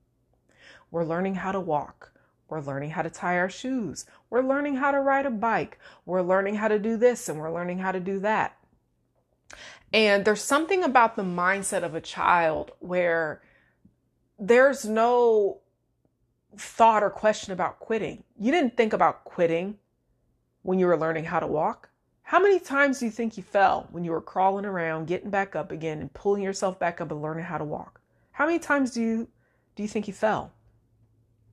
We're 0.90 1.04
learning 1.04 1.36
how 1.36 1.52
to 1.52 1.60
walk. 1.60 2.12
We're 2.48 2.60
learning 2.60 2.90
how 2.90 3.02
to 3.02 3.10
tie 3.10 3.38
our 3.38 3.48
shoes. 3.48 4.04
We're 4.28 4.42
learning 4.42 4.76
how 4.76 4.90
to 4.90 5.00
ride 5.00 5.24
a 5.24 5.30
bike. 5.30 5.78
We're 6.04 6.22
learning 6.22 6.56
how 6.56 6.68
to 6.68 6.78
do 6.78 6.96
this 6.96 7.28
and 7.28 7.38
we're 7.38 7.52
learning 7.52 7.78
how 7.78 7.92
to 7.92 8.00
do 8.00 8.18
that. 8.20 8.58
And 9.92 10.24
there's 10.24 10.42
something 10.42 10.84
about 10.84 11.16
the 11.16 11.22
mindset 11.22 11.82
of 11.82 11.94
a 11.94 12.00
child 12.00 12.72
where 12.80 13.42
there's 14.38 14.84
no 14.84 15.60
thought 16.56 17.02
or 17.02 17.10
question 17.10 17.52
about 17.52 17.78
quitting. 17.78 18.24
You 18.38 18.52
didn't 18.52 18.76
think 18.76 18.92
about 18.92 19.24
quitting 19.24 19.78
when 20.62 20.78
you 20.78 20.86
were 20.86 20.96
learning 20.96 21.24
how 21.24 21.40
to 21.40 21.46
walk. 21.46 21.90
How 22.22 22.40
many 22.40 22.58
times 22.58 22.98
do 22.98 23.04
you 23.04 23.10
think 23.10 23.36
you 23.36 23.42
fell 23.42 23.88
when 23.90 24.04
you 24.04 24.12
were 24.12 24.20
crawling 24.20 24.64
around, 24.64 25.06
getting 25.06 25.30
back 25.30 25.54
up 25.54 25.70
again 25.70 26.00
and 26.00 26.12
pulling 26.14 26.42
yourself 26.42 26.78
back 26.78 27.00
up 27.00 27.10
and 27.10 27.20
learning 27.20 27.44
how 27.44 27.58
to 27.58 27.64
walk? 27.64 28.00
How 28.30 28.46
many 28.46 28.58
times 28.58 28.92
do 28.92 29.02
you 29.02 29.28
do 29.74 29.82
you 29.82 29.88
think 29.88 30.06
you 30.06 30.14
fell? 30.14 30.52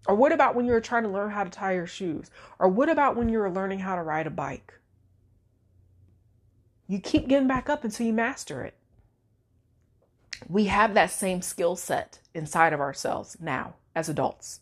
Or 0.07 0.15
what 0.15 0.31
about 0.31 0.55
when 0.55 0.65
you 0.65 0.71
were 0.71 0.81
trying 0.81 1.03
to 1.03 1.09
learn 1.09 1.31
how 1.31 1.43
to 1.43 1.49
tie 1.49 1.73
your 1.73 1.87
shoes? 1.87 2.31
Or 2.57 2.67
what 2.67 2.89
about 2.89 3.15
when 3.15 3.29
you 3.29 3.39
were 3.39 3.51
learning 3.51 3.79
how 3.79 3.95
to 3.95 4.03
ride 4.03 4.27
a 4.27 4.31
bike? 4.31 4.73
You 6.87 6.99
keep 6.99 7.27
getting 7.27 7.47
back 7.47 7.69
up 7.69 7.83
until 7.83 8.07
you 8.07 8.13
master 8.13 8.63
it. 8.63 8.75
We 10.47 10.65
have 10.65 10.93
that 10.93 11.11
same 11.11 11.41
skill 11.41 11.75
set 11.75 12.19
inside 12.33 12.73
of 12.73 12.79
ourselves 12.79 13.37
now 13.39 13.75
as 13.93 14.09
adults. 14.09 14.61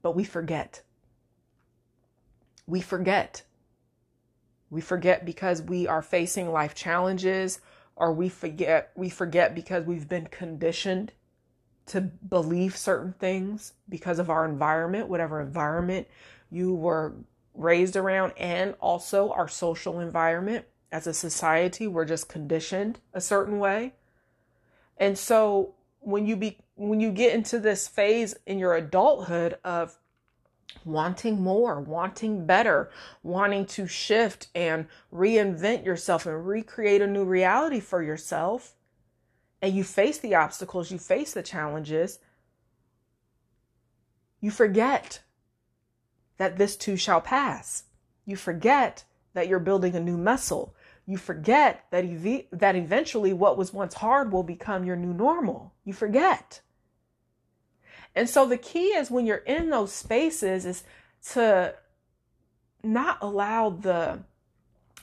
But 0.00 0.14
we 0.14 0.24
forget. 0.24 0.82
We 2.68 2.80
forget. 2.82 3.42
We 4.70 4.82
forget 4.82 5.24
because 5.24 5.62
we 5.62 5.88
are 5.88 6.02
facing 6.02 6.52
life 6.52 6.74
challenges 6.74 7.60
or 7.96 8.12
we 8.12 8.28
forget 8.28 8.92
we 8.94 9.08
forget 9.08 9.54
because 9.54 9.86
we've 9.86 10.08
been 10.08 10.26
conditioned 10.26 11.12
to 11.86 12.02
believe 12.02 12.76
certain 12.76 13.14
things 13.14 13.72
because 13.88 14.18
of 14.18 14.28
our 14.28 14.44
environment, 14.44 15.08
whatever 15.08 15.40
environment 15.40 16.06
you 16.50 16.74
were 16.74 17.14
raised 17.54 17.96
around 17.96 18.32
and 18.36 18.74
also 18.80 19.30
our 19.30 19.48
social 19.48 19.98
environment 19.98 20.66
as 20.92 21.06
a 21.06 21.14
society 21.14 21.86
we're 21.86 22.04
just 22.04 22.28
conditioned 22.28 22.98
a 23.12 23.20
certain 23.20 23.58
way 23.58 23.92
and 24.96 25.18
so 25.18 25.74
when 26.00 26.26
you 26.26 26.36
be 26.36 26.58
when 26.76 27.00
you 27.00 27.10
get 27.10 27.34
into 27.34 27.58
this 27.58 27.88
phase 27.88 28.34
in 28.46 28.58
your 28.58 28.74
adulthood 28.74 29.58
of 29.64 29.98
wanting 30.84 31.40
more 31.40 31.80
wanting 31.80 32.46
better 32.46 32.90
wanting 33.22 33.64
to 33.66 33.86
shift 33.86 34.48
and 34.54 34.86
reinvent 35.12 35.84
yourself 35.84 36.26
and 36.26 36.46
recreate 36.46 37.02
a 37.02 37.06
new 37.06 37.24
reality 37.24 37.80
for 37.80 38.02
yourself 38.02 38.74
and 39.60 39.74
you 39.74 39.82
face 39.82 40.18
the 40.18 40.34
obstacles 40.34 40.90
you 40.90 40.98
face 40.98 41.32
the 41.32 41.42
challenges 41.42 42.18
you 44.40 44.50
forget 44.50 45.20
that 46.36 46.58
this 46.58 46.76
too 46.76 46.96
shall 46.96 47.20
pass 47.20 47.84
you 48.24 48.36
forget 48.36 49.04
that 49.34 49.48
you're 49.48 49.58
building 49.58 49.94
a 49.94 50.00
new 50.00 50.16
muscle 50.16 50.74
you 51.08 51.16
forget 51.16 51.86
that 51.90 52.04
ev- 52.04 52.44
that 52.52 52.76
eventually 52.76 53.32
what 53.32 53.56
was 53.56 53.72
once 53.72 53.94
hard 53.94 54.30
will 54.30 54.42
become 54.42 54.84
your 54.84 54.94
new 54.94 55.14
normal. 55.14 55.72
You 55.82 55.94
forget. 55.94 56.60
And 58.18 58.28
so 58.28 58.46
the 58.46 58.58
key 58.58 58.88
is 58.88 59.12
when 59.12 59.26
you're 59.26 59.36
in 59.36 59.70
those 59.70 59.92
spaces 59.92 60.66
is 60.66 60.82
to 61.34 61.76
not 62.82 63.18
allow 63.20 63.70
the 63.70 64.24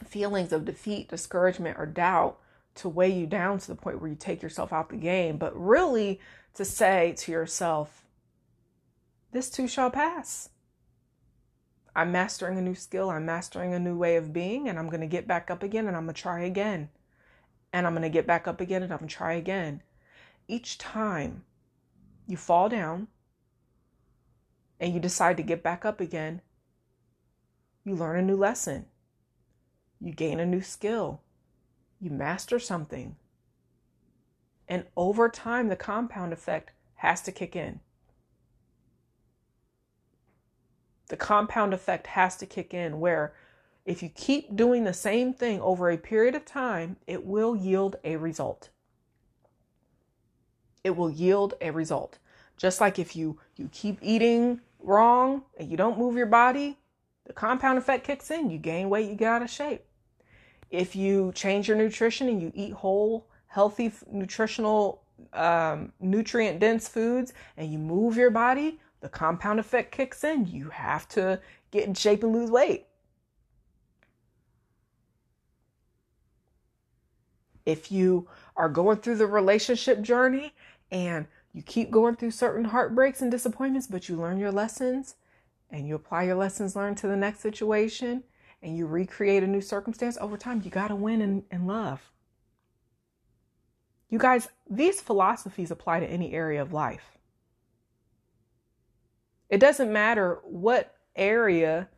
feelings 0.06 0.52
of 0.52 0.66
defeat, 0.66 1.08
discouragement, 1.08 1.80
or 1.80 1.86
doubt 1.86 2.38
to 2.76 2.90
weigh 2.90 3.14
you 3.14 3.26
down 3.26 3.60
to 3.60 3.68
the 3.70 3.76
point 3.76 4.02
where 4.02 4.10
you 4.10 4.18
take 4.18 4.42
yourself 4.42 4.74
out 4.74 4.90
the 4.90 4.98
game, 4.98 5.38
but 5.38 5.58
really 5.58 6.20
to 6.56 6.66
say 6.66 7.14
to 7.20 7.32
yourself, 7.32 8.04
this 9.32 9.50
too 9.50 9.70
shall 9.70 9.90
pass. 9.90 10.50
I'm 11.96 12.12
mastering 12.12 12.58
a 12.58 12.62
new 12.62 12.76
skill, 12.76 13.10
I'm 13.10 13.26
mastering 13.26 13.74
a 13.74 13.80
new 13.80 13.98
way 13.98 14.18
of 14.18 14.34
being, 14.34 14.68
and 14.68 14.78
I'm 14.78 14.90
going 14.90 15.00
to 15.00 15.08
get 15.08 15.26
back 15.26 15.50
up 15.50 15.64
again 15.64 15.88
and 15.88 15.96
I'm 15.96 16.04
going 16.04 16.16
to 16.16 16.22
try 16.22 16.42
again. 16.42 16.90
And 17.72 17.88
I'm 17.88 17.94
going 17.94 18.04
to 18.04 18.10
get 18.10 18.28
back 18.28 18.46
up 18.46 18.60
again 18.60 18.84
and 18.84 18.92
I'm 18.92 19.00
going 19.00 19.08
to 19.08 19.16
try 19.16 19.36
again. 19.36 19.84
Each 20.50 20.78
time 20.78 21.46
you 22.28 22.38
fall 22.38 22.70
down 22.70 23.08
and 24.80 24.94
you 24.94 25.00
decide 25.00 25.38
to 25.38 25.44
get 25.44 25.64
back 25.64 25.86
up 25.86 26.00
again, 26.00 26.42
you 27.84 27.96
learn 27.96 28.20
a 28.20 28.22
new 28.22 28.36
lesson. 28.36 28.86
You 30.02 30.12
gain 30.12 30.40
a 30.40 30.46
new 30.46 30.62
skill. 30.62 31.22
You 32.00 32.10
master 32.10 32.60
something. 32.60 33.16
And 34.68 34.86
over 34.98 35.30
time, 35.30 35.70
the 35.70 35.76
compound 35.76 36.34
effect 36.34 36.72
has 36.96 37.22
to 37.22 37.32
kick 37.32 37.56
in. 37.56 37.80
the 41.08 41.18
compound 41.18 41.74
effect 41.74 42.08
has 42.08 42.36
to 42.38 42.46
kick 42.46 42.74
in 42.74 43.00
where 43.00 43.34
if 43.86 44.02
you 44.02 44.10
keep 44.10 44.56
doing 44.56 44.84
the 44.84 44.94
same 44.94 45.34
thing 45.34 45.62
over 45.62 45.90
a 45.90 45.98
period 45.98 46.34
of 46.34 46.46
time, 46.46 46.98
it 47.06 47.24
will 47.24 47.56
yield 47.56 47.98
a 48.04 48.16
result. 48.16 48.70
It 50.86 50.96
will 50.96 51.10
yield 51.10 51.56
a 51.62 51.72
result. 51.72 52.20
Just 52.58 52.80
like 52.80 53.00
if 53.00 53.16
you 53.16 53.40
you 53.56 53.70
keep 53.72 53.98
eating 54.04 54.62
wrong 54.80 55.42
and 55.58 55.68
you 55.68 55.76
don't 55.76 55.98
move 55.98 56.16
your 56.16 56.28
body, 56.28 56.78
the 57.26 57.34
compound 57.34 57.80
effect 57.80 58.06
kicks 58.06 58.30
in. 58.30 58.52
You 58.52 58.60
gain 58.60 58.88
weight, 58.88 59.10
you 59.10 59.16
get 59.16 59.30
out 59.30 59.42
of 59.42 59.50
shape. 59.50 59.84
If 60.70 60.96
you 60.96 61.32
change 61.34 61.68
your 61.68 61.76
nutrition 61.76 62.30
and 62.30 62.40
you 62.40 62.52
eat 62.54 62.74
whole, 62.74 63.28
healthy, 63.48 63.92
nutritional, 64.12 65.02
um, 65.34 65.92
nutrient 66.00 66.60
dense 66.60 66.88
foods 66.88 67.34
and 67.58 67.72
you 67.72 67.80
move 67.80 68.16
your 68.16 68.30
body, 68.30 68.80
the 69.02 69.10
compound 69.10 69.60
effect 69.60 69.92
kicks 69.92 70.24
in. 70.24 70.46
You 70.46 70.70
have 70.70 71.08
to 71.10 71.42
get 71.72 71.88
in 71.88 71.96
shape 71.96 72.22
and 72.22 72.32
lose 72.32 72.52
weight. 72.52 72.86
If 77.66 77.92
you 77.92 78.28
are 78.56 78.70
going 78.70 78.98
through 78.98 79.16
the 79.16 79.28
relationship 79.28 80.02
journey 80.02 80.54
and 80.92 81.28
you 81.54 81.62
keep 81.62 81.92
going 81.92 82.16
through 82.16 82.32
certain 82.32 82.66
heartbreaks 82.66 83.22
and 83.22 83.32
disappointments, 83.32 83.88
but 83.88 84.10
you 84.10 84.18
learn 84.18 84.38
your 84.38 84.52
lessons 84.52 85.16
and 85.70 85.88
you 85.88 85.96
apply 85.96 86.24
your 86.24 86.36
lessons 86.36 86.76
learned 86.76 86.98
to 86.98 87.08
the 87.08 87.16
next 87.16 87.40
situation 87.40 88.24
and 88.62 88.78
you 88.78 88.86
recreate 88.88 89.44
a 89.44 89.48
new 89.48 89.62
circumstance 89.62 90.18
over 90.20 90.38
time, 90.38 90.62
you 90.64 90.72
got 90.72 90.88
to 90.88 90.96
win 90.96 91.22
in, 91.22 91.44
in 91.52 91.68
love. 91.68 92.12
You 94.10 94.20
guys, 94.20 94.50
these 94.70 95.02
philosophies 95.02 95.72
apply 95.72 96.00
to 96.00 96.08
any 96.08 96.34
area 96.34 96.62
of 96.62 96.74
life. 96.74 97.18
It 99.50 99.60
doesn't 99.60 99.92
matter 99.92 100.40
what 100.44 100.96
area 101.16 101.90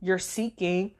you're 0.00 0.18
seeking 0.18 0.92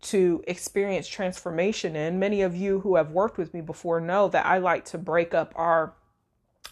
to 0.00 0.42
experience 0.46 1.08
transformation 1.08 1.96
in. 1.96 2.18
Many 2.18 2.42
of 2.42 2.54
you 2.54 2.80
who 2.80 2.96
have 2.96 3.10
worked 3.10 3.38
with 3.38 3.52
me 3.52 3.60
before 3.60 4.00
know 4.00 4.28
that 4.28 4.46
I 4.46 4.58
like 4.58 4.84
to 4.86 4.98
break 4.98 5.34
up 5.34 5.52
our 5.56 5.94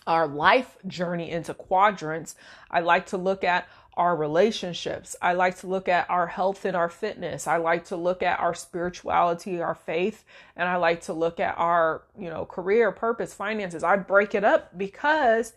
our 0.07 0.27
life 0.27 0.77
journey 0.87 1.31
into 1.31 1.55
quadrants. 1.55 2.37
I 2.71 2.81
like 2.81 3.07
to 3.07 3.17
look 3.17 3.45
at 3.45 3.69
our 3.97 4.15
relationships. 4.15 5.17
I 5.23 5.33
like 5.33 5.57
to 5.59 5.67
look 5.67 5.89
at 5.89 6.09
our 6.11 6.27
health 6.27 6.65
and 6.65 6.77
our 6.77 6.91
fitness. 6.91 7.47
I 7.47 7.57
like 7.57 7.87
to 7.87 7.97
look 7.97 8.23
at 8.23 8.39
our 8.39 8.55
spirituality, 8.55 9.61
our 9.63 9.75
faith, 9.75 10.25
and 10.55 10.69
I 10.69 10.77
like 10.77 11.01
to 11.03 11.15
look 11.15 11.41
at 11.41 11.57
our, 11.57 12.03
you 12.19 12.29
know, 12.29 12.45
career, 12.45 12.93
purpose, 12.93 13.33
finances. 13.33 13.83
I 13.83 13.97
break 13.97 14.35
it 14.35 14.45
up 14.45 14.77
because 14.77 15.55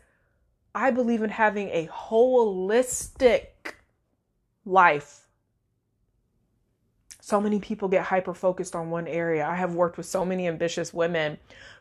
I 0.73 0.91
believe 0.91 1.21
in 1.21 1.31
having 1.31 1.69
a 1.69 1.87
holistic 1.87 3.47
life. 4.65 5.27
So 7.19 7.41
many 7.41 7.59
people 7.59 7.89
get 7.89 8.05
hyper 8.05 8.33
focused 8.33 8.75
on 8.75 8.89
one 8.89 9.07
area. 9.07 9.45
I 9.45 9.55
have 9.55 9.75
worked 9.75 9.97
with 9.97 10.07
so 10.07 10.23
many 10.25 10.47
ambitious 10.47 10.93
women 10.93 11.37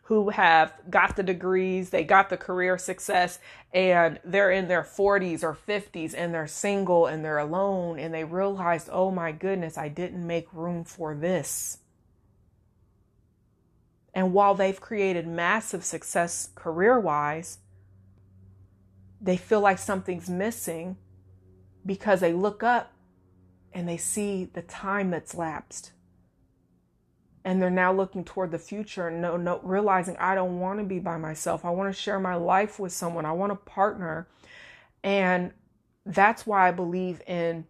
who 0.09 0.31
have 0.31 0.73
got 0.89 1.17
the 1.17 1.23
degrees, 1.23 1.91
they 1.91 2.03
got 2.03 2.31
the 2.31 2.37
career 2.39 2.79
success, 2.79 3.39
and 3.75 4.19
they're 4.25 4.51
in 4.51 4.67
their 4.67 4.83
40s 4.83 5.43
or 5.43 5.55
50s 5.55 6.15
and 6.17 6.33
they're 6.33 6.47
single 6.47 7.05
and 7.05 7.23
they're 7.23 7.37
alone 7.37 7.99
and 7.99 8.15
they 8.15 8.25
realized, 8.25 8.89
oh 8.91 9.11
my 9.11 9.33
goodness, 9.33 9.77
I 9.77 9.89
didn't 9.89 10.27
make 10.27 10.51
room 10.55 10.83
for 10.83 11.15
this. 11.15 11.81
And 14.15 14.33
while 14.33 14.55
they've 14.55 14.81
created 14.81 15.27
massive 15.27 15.85
success 15.85 16.49
career 16.55 16.99
wise, 16.99 17.59
they 19.21 19.37
feel 19.37 19.61
like 19.61 19.79
something's 19.79 20.31
missing 20.31 20.97
because 21.85 22.21
they 22.21 22.33
look 22.33 22.63
up 22.63 22.93
and 23.75 23.87
they 23.87 23.99
see 23.99 24.47
the 24.47 24.63
time 24.63 25.11
that's 25.11 25.35
lapsed 25.35 25.93
and 27.45 27.63
they're 27.63 27.71
now 27.71 27.93
looking 27.93 28.25
toward 28.25 28.51
the 28.51 28.59
future 28.59 29.09
and 29.09 29.23
no, 29.23 29.37
no, 29.37 29.61
realizing 29.63 30.17
I 30.19 30.35
don't 30.35 30.61
want 30.61 30.79
to 30.81 30.85
be 30.85 30.99
by 30.99 31.17
myself. 31.17 31.65
I 31.65 31.71
want 31.71 31.95
to 31.95 32.01
share 32.01 32.19
my 32.19 32.35
life 32.35 32.79
with 32.79 32.93
someone. 32.93 33.25
I 33.25 33.33
want 33.33 33.53
a 33.53 33.57
partner. 33.57 34.29
And 35.03 35.53
that's 36.05 36.47
why 36.47 36.69
I 36.69 36.73
believe 36.73 37.23
in 37.27 37.67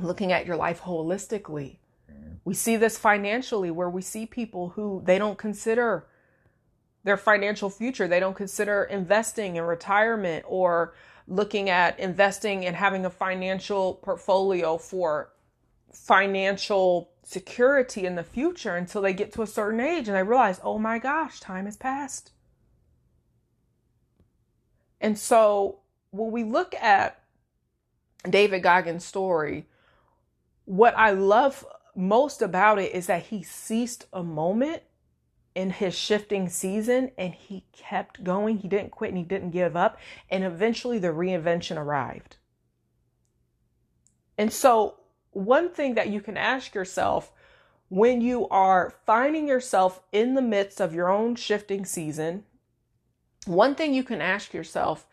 looking 0.00 0.32
at 0.32 0.46
your 0.46 0.56
life 0.56 0.82
holistically. 0.82 1.76
Mm-hmm. 2.10 2.34
We 2.44 2.54
see 2.54 2.76
this 2.76 2.98
financially 2.98 3.70
where 3.70 3.90
we 3.90 4.02
see 4.02 4.26
people 4.26 4.70
who 4.70 5.02
they 5.04 5.18
don't 5.18 5.38
consider 5.38 6.06
their 7.04 7.16
financial 7.16 7.70
future. 7.70 8.08
They 8.08 8.20
don't 8.20 8.36
consider 8.36 8.84
investing 8.84 9.56
in 9.56 9.64
retirement 9.64 10.44
or 10.48 10.94
looking 11.26 11.70
at 11.70 11.98
investing 12.00 12.64
and 12.64 12.74
having 12.74 13.04
a 13.04 13.10
financial 13.10 13.94
portfolio 13.94 14.78
for 14.78 15.30
financial 15.92 17.10
security 17.22 18.06
in 18.06 18.14
the 18.14 18.24
future 18.24 18.76
until 18.76 19.02
they 19.02 19.12
get 19.12 19.32
to 19.32 19.42
a 19.42 19.46
certain 19.46 19.80
age 19.80 20.08
and 20.08 20.16
they 20.16 20.22
realize, 20.22 20.60
oh 20.62 20.78
my 20.78 20.98
gosh, 20.98 21.40
time 21.40 21.66
has 21.66 21.76
passed. 21.76 22.32
And 25.00 25.18
so 25.18 25.80
when 26.10 26.30
we 26.30 26.44
look 26.44 26.74
at 26.74 27.22
David 28.28 28.62
Goggins' 28.62 29.04
story, 29.04 29.66
what 30.64 30.96
I 30.96 31.10
love 31.10 31.64
most 31.94 32.42
about 32.42 32.78
it 32.78 32.94
is 32.94 33.06
that 33.06 33.26
he 33.26 33.42
ceased 33.42 34.06
a 34.12 34.22
moment 34.22 34.82
in 35.54 35.70
his 35.70 35.94
shifting 35.98 36.48
season 36.48 37.10
and 37.18 37.34
he 37.34 37.64
kept 37.72 38.22
going. 38.22 38.58
He 38.58 38.68
didn't 38.68 38.90
quit 38.90 39.10
and 39.10 39.18
he 39.18 39.24
didn't 39.24 39.50
give 39.50 39.76
up. 39.76 39.98
And 40.30 40.44
eventually 40.44 40.98
the 40.98 41.08
reinvention 41.08 41.76
arrived. 41.76 42.36
And 44.36 44.52
so 44.52 44.97
one 45.32 45.70
thing 45.70 45.94
that 45.94 46.08
you 46.08 46.20
can 46.20 46.36
ask 46.36 46.74
yourself 46.74 47.32
when 47.88 48.20
you 48.20 48.48
are 48.48 48.94
finding 49.06 49.48
yourself 49.48 50.00
in 50.12 50.34
the 50.34 50.42
midst 50.42 50.80
of 50.80 50.94
your 50.94 51.10
own 51.10 51.34
shifting 51.34 51.84
season, 51.84 52.44
one 53.46 53.74
thing 53.74 53.94
you 53.94 54.04
can 54.04 54.20
ask 54.20 54.52
yourself, 54.52 55.06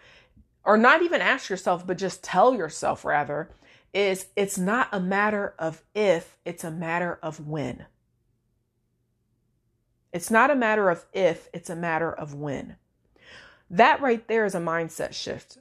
or 0.63 0.77
not 0.77 1.01
even 1.01 1.21
ask 1.21 1.49
yourself, 1.49 1.87
but 1.87 1.97
just 1.97 2.23
tell 2.23 2.53
yourself 2.53 3.05
rather, 3.05 3.49
is 3.93 4.27
it's 4.35 4.57
not 4.57 4.89
a 4.91 4.99
matter 4.99 5.53
of 5.57 5.81
if, 5.93 6.37
it's 6.43 6.65
a 6.65 6.71
matter 6.71 7.17
of 7.23 7.47
when. 7.47 7.85
It's 10.11 10.31
not 10.31 10.51
a 10.51 10.55
matter 10.55 10.89
of 10.89 11.05
if, 11.13 11.49
it's 11.53 11.69
a 11.69 11.75
matter 11.75 12.11
of 12.11 12.33
when. 12.33 12.75
That 13.69 14.01
right 14.01 14.27
there 14.27 14.45
is 14.45 14.55
a 14.55 14.59
mindset 14.59 15.13
shift. 15.13 15.59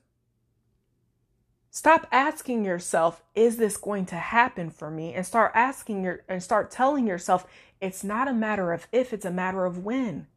Stop 1.74 2.06
asking 2.12 2.64
yourself, 2.64 3.20
is 3.34 3.56
this 3.56 3.76
going 3.76 4.06
to 4.06 4.14
happen 4.14 4.70
for 4.70 4.92
me? 4.92 5.12
And 5.12 5.26
start 5.26 5.50
asking 5.56 6.04
your 6.04 6.22
and 6.28 6.40
start 6.40 6.70
telling 6.70 7.04
yourself, 7.04 7.48
it's 7.80 8.04
not 8.04 8.28
a 8.28 8.32
matter 8.32 8.72
of 8.72 8.86
if, 8.92 9.12
it's 9.12 9.24
a 9.24 9.30
matter 9.32 9.64
of 9.64 9.84
when. 9.84 10.28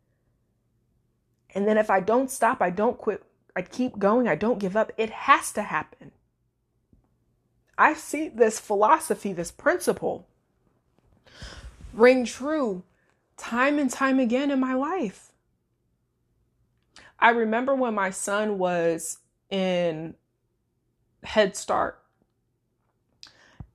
And 1.53 1.67
then 1.67 1.77
if 1.77 1.91
I 1.91 1.99
don't 1.99 2.31
stop, 2.31 2.59
I 2.59 2.71
don't 2.71 2.97
quit, 2.97 3.23
I 3.55 3.61
keep 3.61 3.99
going, 3.99 4.27
I 4.27 4.33
don't 4.33 4.57
give 4.57 4.75
up, 4.75 4.91
it 4.97 5.11
has 5.11 5.51
to 5.51 5.61
happen. 5.61 6.11
I 7.77 7.93
see 7.93 8.29
this 8.29 8.59
philosophy, 8.59 9.31
this 9.31 9.51
principle 9.51 10.25
ring 11.93 12.25
true 12.25 12.81
time 13.38 13.77
and 13.77 13.91
time 13.91 14.17
again 14.17 14.49
in 14.49 14.59
my 14.59 14.73
life. 14.73 15.31
I 17.19 17.29
remember 17.29 17.75
when 17.75 17.93
my 17.93 18.09
son 18.09 18.57
was 18.57 19.19
in 19.51 20.15
Head 21.28 21.57
Start. 21.57 22.01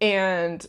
And 0.00 0.66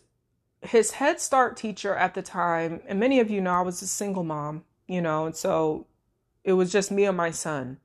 his 0.61 0.91
Head 0.91 1.19
Start 1.19 1.55
teacher 1.55 1.95
at 1.95 2.13
the 2.13 2.21
time, 2.21 2.81
and 2.88 2.99
many 2.99 3.19
of 3.19 3.31
you 3.31 3.41
know 3.41 3.53
I 3.53 3.61
was 3.61 3.81
a 3.81 3.88
single 3.88 4.23
mom, 4.23 4.65
you 4.88 5.01
know, 5.01 5.25
and 5.25 5.36
so 5.36 5.88
it 6.43 6.53
was 6.53 6.71
just 6.71 6.91
me 6.91 7.05
and 7.05 7.17
my 7.17 7.31
son. 7.31 7.77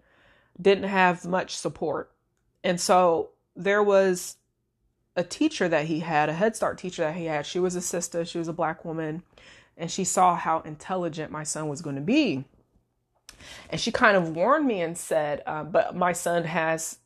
Didn't 0.61 0.89
have 0.89 1.25
much 1.25 1.57
support. 1.57 2.11
And 2.65 2.81
so 2.81 3.31
there 3.55 3.83
was 3.83 4.37
a 5.15 5.23
teacher 5.23 5.69
that 5.69 5.87
he 5.87 6.01
had, 6.01 6.29
a 6.29 6.33
Head 6.33 6.57
Start 6.57 6.77
teacher 6.77 7.03
that 7.03 7.15
he 7.15 7.27
had. 7.27 7.47
She 7.47 7.61
was 7.61 7.77
a 7.77 7.81
sister, 7.81 8.25
she 8.25 8.39
was 8.39 8.49
a 8.49 8.53
black 8.53 8.85
woman, 8.85 9.23
and 9.77 9.91
she 9.91 10.03
saw 10.03 10.35
how 10.35 10.61
intelligent 10.61 11.31
my 11.31 11.45
son 11.45 11.69
was 11.69 11.83
going 11.83 11.97
to 11.97 12.03
be. 12.03 12.45
And 13.71 13.81
she 13.81 13.93
kind 13.93 14.17
of 14.17 14.35
warned 14.35 14.67
me 14.67 14.81
and 14.81 14.99
said, 14.99 15.45
uh, 15.47 15.63
But 15.63 15.95
my 15.95 16.13
son 16.13 16.43
has 16.45 16.99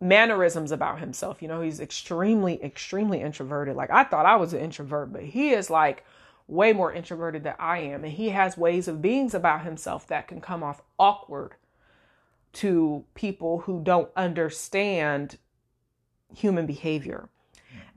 mannerisms 0.00 0.72
about 0.72 1.00
himself. 1.00 1.42
You 1.42 1.48
know, 1.48 1.60
he's 1.60 1.80
extremely, 1.80 2.62
extremely 2.62 3.20
introverted. 3.20 3.76
Like 3.76 3.90
I 3.90 4.04
thought 4.04 4.26
I 4.26 4.36
was 4.36 4.52
an 4.52 4.60
introvert, 4.60 5.12
but 5.12 5.22
he 5.22 5.50
is 5.50 5.70
like 5.70 6.04
way 6.46 6.72
more 6.72 6.92
introverted 6.92 7.44
than 7.44 7.54
I 7.58 7.78
am. 7.78 8.04
And 8.04 8.12
he 8.12 8.30
has 8.30 8.56
ways 8.56 8.88
of 8.88 9.02
beings 9.02 9.34
about 9.34 9.64
himself 9.64 10.06
that 10.08 10.28
can 10.28 10.40
come 10.40 10.62
off 10.62 10.82
awkward 10.98 11.54
to 12.54 13.04
people 13.14 13.60
who 13.60 13.82
don't 13.82 14.10
understand 14.16 15.38
human 16.34 16.66
behavior. 16.66 17.28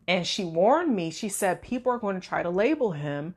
And 0.07 0.25
she 0.27 0.43
warned 0.43 0.95
me, 0.95 1.11
she 1.11 1.29
said, 1.29 1.61
people 1.61 1.91
are 1.91 1.97
going 1.97 2.19
to 2.19 2.27
try 2.27 2.43
to 2.43 2.49
label 2.49 2.91
him 2.91 3.35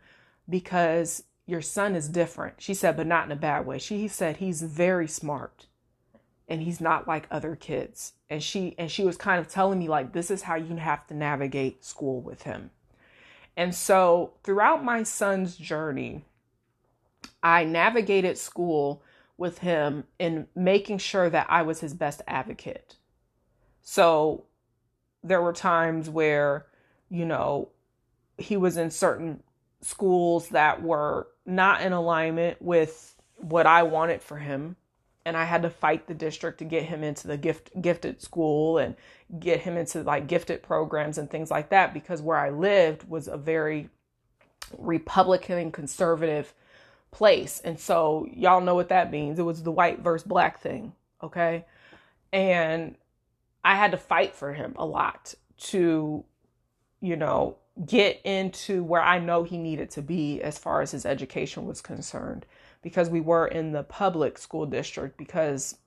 because 0.49 1.25
your 1.47 1.61
son 1.61 1.95
is 1.95 2.09
different. 2.09 2.55
She 2.59 2.75
said, 2.75 2.97
but 2.97 3.07
not 3.07 3.27
in 3.27 3.33
a 3.33 3.37
bad 3.37 3.67
way. 3.67 3.79
She 3.79 4.09
said, 4.09 4.39
he's 4.39 4.63
very 4.63 5.07
smart 5.07 5.67
and 6.49 6.63
he's 6.63 6.81
not 6.81 7.09
like 7.09 7.27
other 7.31 7.57
kids. 7.57 8.13
And 8.29 8.43
she 8.43 8.75
and 8.79 8.91
she 8.91 9.05
was 9.05 9.17
kind 9.17 9.41
of 9.41 9.49
telling 9.49 9.79
me 9.79 9.89
like 9.89 10.13
this 10.13 10.31
is 10.31 10.43
how 10.43 10.57
you 10.57 10.77
have 10.77 11.07
to 11.09 11.15
navigate 11.15 11.85
school 11.85 12.21
with 12.21 12.43
him. 12.43 12.71
And 13.57 13.75
so 13.75 14.35
throughout 14.43 14.85
my 14.85 15.03
son's 15.03 15.57
journey 15.57 16.25
i 17.43 17.65
navigated 17.65 18.37
school 18.37 19.03
with 19.37 19.59
him 19.59 20.05
in 20.19 20.47
making 20.55 20.99
sure 20.99 21.31
that 21.31 21.47
i 21.49 21.63
was 21.63 21.81
his 21.81 21.95
best 21.95 22.23
advocate. 22.27 22.97
So 23.83 24.45
there 25.23 25.43
were 25.43 25.53
times 25.53 26.11
where 26.11 26.67
you 27.09 27.25
know 27.25 27.71
he 28.37 28.57
was 28.57 28.77
in 28.77 28.91
certain 28.91 29.43
schools 29.81 30.49
that 30.51 30.83
were 30.83 31.29
not 31.47 31.83
in 31.83 31.93
alignment 31.93 32.61
with 32.61 33.15
what 33.37 33.67
i 33.67 33.83
wanted 33.83 34.23
for 34.23 34.39
him 34.39 34.77
and 35.25 35.37
I 35.37 35.45
had 35.45 35.63
to 35.63 35.71
fight 35.71 36.07
the 36.07 36.15
district 36.15 36.59
to 36.59 36.65
get 36.65 36.85
him 36.85 37.03
into 37.03 37.29
the 37.29 37.37
gift 37.37 37.71
gifted 37.81 38.21
school 38.21 38.79
and 38.79 38.95
get 39.39 39.61
him 39.61 39.77
into 39.77 40.03
like 40.03 40.27
gifted 40.27 40.63
programs 40.63 41.19
and 41.19 41.31
things 41.31 41.51
like 41.51 41.71
that 41.71 41.95
because 41.95 42.21
where 42.21 42.37
I 42.37 42.51
lived 42.51 43.09
was 43.09 43.29
a 43.29 43.37
very 43.37 43.89
Republican 44.79 45.59
and 45.59 45.73
conservative 45.73 46.53
place. 47.11 47.61
And 47.65 47.79
so 47.79 48.27
y'all 48.33 48.61
know 48.61 48.75
what 48.75 48.89
that 48.89 49.11
means. 49.11 49.39
It 49.39 49.43
was 49.43 49.63
the 49.63 49.71
white 49.71 50.01
versus 50.01 50.27
black 50.27 50.61
thing, 50.61 50.93
okay? 51.23 51.65
And 52.33 52.97
I 53.65 53.77
had 53.77 53.93
to 53.93 53.97
fight 53.97 54.35
for 54.35 54.53
him 54.53 54.75
a 54.77 54.85
lot 54.85 55.35
to 55.57 56.25
you 57.05 57.17
know, 57.17 57.59
get 57.85 58.19
into 58.25 58.83
where 58.83 59.03
I 59.03 59.19
know 59.19 59.43
he 59.43 59.59
needed 59.59 59.91
to 59.91 60.03
be 60.03 60.41
as 60.41 60.57
far 60.57 60.81
as 60.81 60.93
his 60.93 61.05
education 61.05 61.67
was 61.67 61.83
concerned 61.83 62.47
because 62.85 63.11
we 63.11 63.21
were 63.21 63.49
in 63.49 63.73
the 63.73 63.83
public 63.83 64.39
school 64.39 64.67
district 64.67 65.17
because 65.17 65.79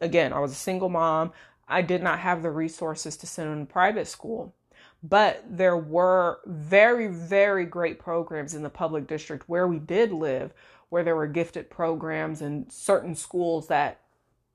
again, 0.00 0.32
I 0.32 0.38
was 0.38 0.52
a 0.52 0.56
single 0.56 0.90
mom. 0.90 1.32
I 1.66 1.82
did 1.82 2.02
not 2.02 2.20
have 2.20 2.42
the 2.42 2.50
resources 2.50 3.16
to 3.16 3.26
send 3.26 3.50
him 3.50 3.66
to 3.66 3.72
private 3.72 4.06
school. 4.06 4.54
But 5.02 5.44
there 5.48 5.76
were 5.76 6.40
very, 6.46 7.08
very 7.08 7.64
great 7.64 7.98
programs 7.98 8.54
in 8.54 8.62
the 8.62 8.70
public 8.70 9.06
district 9.06 9.48
where 9.48 9.66
we 9.66 9.78
did 9.78 10.12
live, 10.12 10.52
where 10.88 11.02
there 11.02 11.16
were 11.16 11.26
gifted 11.26 11.70
programs 11.70 12.40
and 12.40 12.70
certain 12.72 13.14
schools 13.14 13.68
that 13.68 14.00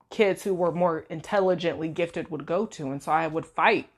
kids 0.10 0.44
who 0.44 0.54
were 0.54 0.72
more 0.72 1.00
intelligently 1.10 1.88
gifted 1.88 2.30
would 2.30 2.46
go 2.46 2.66
to. 2.66 2.92
And 2.92 3.02
so 3.02 3.12
I 3.12 3.28
would 3.28 3.46
fight 3.46 3.90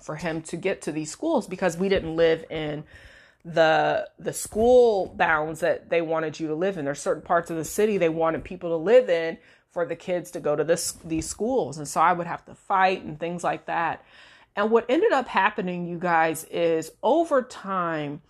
for 0.00 0.16
him 0.16 0.42
to 0.42 0.56
get 0.56 0.82
to 0.82 0.92
these 0.92 1.10
schools 1.10 1.46
because 1.46 1.76
we 1.76 1.88
didn't 1.88 2.16
live 2.16 2.44
in 2.50 2.84
the 3.44 4.08
the 4.18 4.32
school 4.32 5.14
bounds 5.16 5.60
that 5.60 5.88
they 5.88 6.02
wanted 6.02 6.38
you 6.38 6.48
to 6.48 6.54
live 6.54 6.76
in. 6.76 6.84
There's 6.84 7.00
certain 7.00 7.22
parts 7.22 7.50
of 7.50 7.56
the 7.56 7.64
city 7.64 7.96
they 7.96 8.08
wanted 8.08 8.44
people 8.44 8.70
to 8.70 8.76
live 8.76 9.08
in 9.08 9.38
for 9.70 9.86
the 9.86 9.96
kids 9.96 10.30
to 10.32 10.40
go 10.40 10.56
to 10.56 10.64
this 10.64 10.92
these 11.04 11.28
schools, 11.28 11.78
and 11.78 11.88
so 11.88 12.00
I 12.00 12.12
would 12.12 12.26
have 12.26 12.44
to 12.46 12.54
fight 12.54 13.02
and 13.02 13.18
things 13.18 13.42
like 13.42 13.66
that. 13.66 14.04
And 14.56 14.70
what 14.70 14.84
ended 14.88 15.12
up 15.12 15.28
happening, 15.28 15.86
you 15.86 15.98
guys, 15.98 16.44
is 16.44 16.90
over 17.02 17.42
time, 17.42 18.20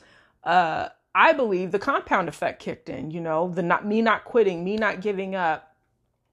uh, 0.44 0.90
I 1.14 1.32
believe 1.32 1.72
the 1.72 1.78
compound 1.78 2.28
effect 2.28 2.62
kicked 2.62 2.88
in. 2.88 3.11
You 3.11 3.20
know, 3.20 3.48
the 3.48 3.62
not 3.62 3.86
me 3.86 4.02
not 4.02 4.24
quitting, 4.24 4.62
me 4.62 4.76
not 4.76 5.00
giving 5.00 5.34
up, 5.34 5.74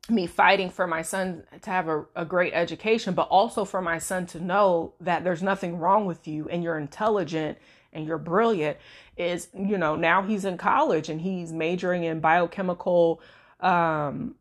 me 0.09 0.27
fighting 0.27 0.69
for 0.69 0.85
my 0.85 1.01
son 1.01 1.43
to 1.61 1.69
have 1.69 1.87
a, 1.87 2.05
a 2.15 2.25
great 2.25 2.53
education, 2.53 3.13
but 3.15 3.27
also 3.29 3.65
for 3.65 3.81
my 3.81 3.97
son 3.97 4.27
to 4.27 4.39
know 4.39 4.93
that 4.99 5.23
there's 5.23 5.41
nothing 5.41 5.79
wrong 5.79 6.05
with 6.05 6.27
you 6.27 6.47
and 6.49 6.63
you're 6.63 6.77
intelligent 6.77 7.57
and 7.97 8.07
you're 8.07 8.17
brilliant 8.17 8.77
is 9.17 9.49
you 9.53 9.77
know 9.77 9.95
now 9.95 10.21
he's 10.21 10.45
in 10.45 10.57
college 10.57 11.09
and 11.09 11.21
he's 11.21 11.51
majoring 11.51 12.03
in 12.03 12.19
biochemical 12.19 13.21
um 13.59 14.35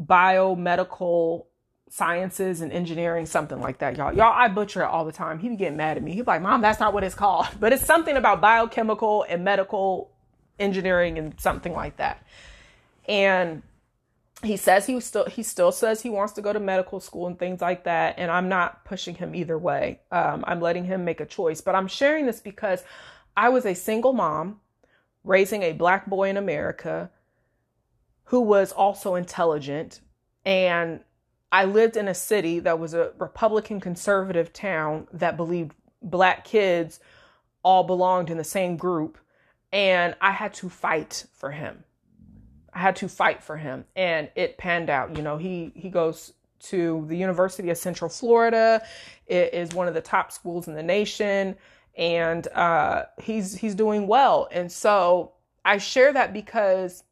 biomedical 0.00 1.46
sciences 1.90 2.60
and 2.60 2.72
engineering 2.72 3.26
something 3.26 3.60
like 3.60 3.78
that 3.78 3.96
y'all. 3.96 4.12
Y'all 4.12 4.32
i 4.32 4.48
butcher 4.48 4.82
it 4.82 4.86
all 4.86 5.04
the 5.04 5.12
time. 5.12 5.38
He'd 5.38 5.50
be 5.50 5.56
getting 5.56 5.76
mad 5.76 5.96
at 5.96 6.02
me. 6.02 6.12
He's 6.12 6.26
like 6.26 6.40
mom 6.40 6.60
that's 6.60 6.80
not 6.80 6.94
what 6.94 7.04
it's 7.04 7.14
called. 7.14 7.46
But 7.60 7.72
it's 7.72 7.84
something 7.84 8.16
about 8.16 8.40
biochemical 8.40 9.24
and 9.28 9.44
medical 9.44 10.10
engineering 10.58 11.18
and 11.18 11.38
something 11.38 11.72
like 11.72 11.96
that. 11.96 12.24
And 13.06 13.62
he 14.44 14.56
says 14.56 14.86
he 14.86 15.00
still 15.00 15.24
he 15.26 15.42
still 15.42 15.72
says 15.72 16.02
he 16.02 16.10
wants 16.10 16.32
to 16.34 16.42
go 16.42 16.52
to 16.52 16.60
medical 16.60 17.00
school 17.00 17.26
and 17.26 17.38
things 17.38 17.60
like 17.60 17.84
that 17.84 18.14
and 18.18 18.30
i'm 18.30 18.48
not 18.48 18.84
pushing 18.84 19.14
him 19.14 19.34
either 19.34 19.58
way. 19.58 20.00
Um, 20.10 20.44
i'm 20.46 20.60
letting 20.60 20.84
him 20.84 21.04
make 21.04 21.20
a 21.20 21.26
choice 21.26 21.60
but 21.60 21.74
i'm 21.74 21.88
sharing 21.88 22.26
this 22.26 22.40
because 22.40 22.84
i 23.36 23.48
was 23.48 23.66
a 23.66 23.74
single 23.74 24.12
mom 24.12 24.60
raising 25.24 25.62
a 25.62 25.72
black 25.72 26.06
boy 26.06 26.28
in 26.28 26.36
america 26.36 27.10
who 28.24 28.40
was 28.40 28.72
also 28.72 29.14
intelligent 29.14 30.00
and 30.44 31.00
i 31.50 31.64
lived 31.64 31.96
in 31.96 32.08
a 32.08 32.14
city 32.14 32.60
that 32.60 32.78
was 32.78 32.94
a 32.94 33.12
republican 33.18 33.80
conservative 33.80 34.52
town 34.52 35.06
that 35.12 35.36
believed 35.36 35.72
black 36.02 36.44
kids 36.44 37.00
all 37.62 37.84
belonged 37.84 38.30
in 38.30 38.36
the 38.36 38.44
same 38.44 38.76
group 38.76 39.18
and 39.72 40.14
i 40.20 40.30
had 40.30 40.52
to 40.52 40.68
fight 40.68 41.24
for 41.32 41.50
him 41.50 41.84
I 42.74 42.80
had 42.80 42.96
to 42.96 43.08
fight 43.08 43.42
for 43.42 43.56
him 43.56 43.84
and 43.94 44.28
it 44.34 44.58
panned 44.58 44.90
out. 44.90 45.16
You 45.16 45.22
know, 45.22 45.36
he 45.36 45.72
he 45.74 45.88
goes 45.88 46.32
to 46.60 47.04
the 47.08 47.16
University 47.16 47.70
of 47.70 47.78
Central 47.78 48.08
Florida. 48.08 48.82
It 49.26 49.54
is 49.54 49.72
one 49.74 49.86
of 49.86 49.94
the 49.94 50.00
top 50.00 50.32
schools 50.32 50.66
in 50.66 50.74
the 50.74 50.82
nation 50.82 51.56
and 51.96 52.46
uh, 52.48 53.04
he's 53.22 53.54
he's 53.54 53.74
doing 53.74 54.06
well. 54.06 54.48
And 54.50 54.70
so 54.70 55.32
I 55.64 55.78
share 55.78 56.12
that 56.12 56.32
because 56.32 57.04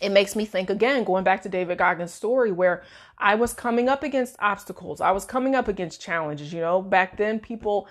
it 0.00 0.10
makes 0.10 0.34
me 0.34 0.46
think 0.46 0.70
again, 0.70 1.04
going 1.04 1.24
back 1.24 1.42
to 1.42 1.48
David 1.48 1.78
Goggins' 1.78 2.14
story, 2.14 2.52
where 2.52 2.82
I 3.18 3.34
was 3.34 3.52
coming 3.52 3.88
up 3.88 4.02
against 4.02 4.36
obstacles, 4.38 5.00
I 5.00 5.10
was 5.10 5.24
coming 5.24 5.54
up 5.54 5.68
against 5.68 6.00
challenges. 6.00 6.52
You 6.52 6.60
know, 6.60 6.80
back 6.80 7.16
then 7.16 7.38
people 7.38 7.86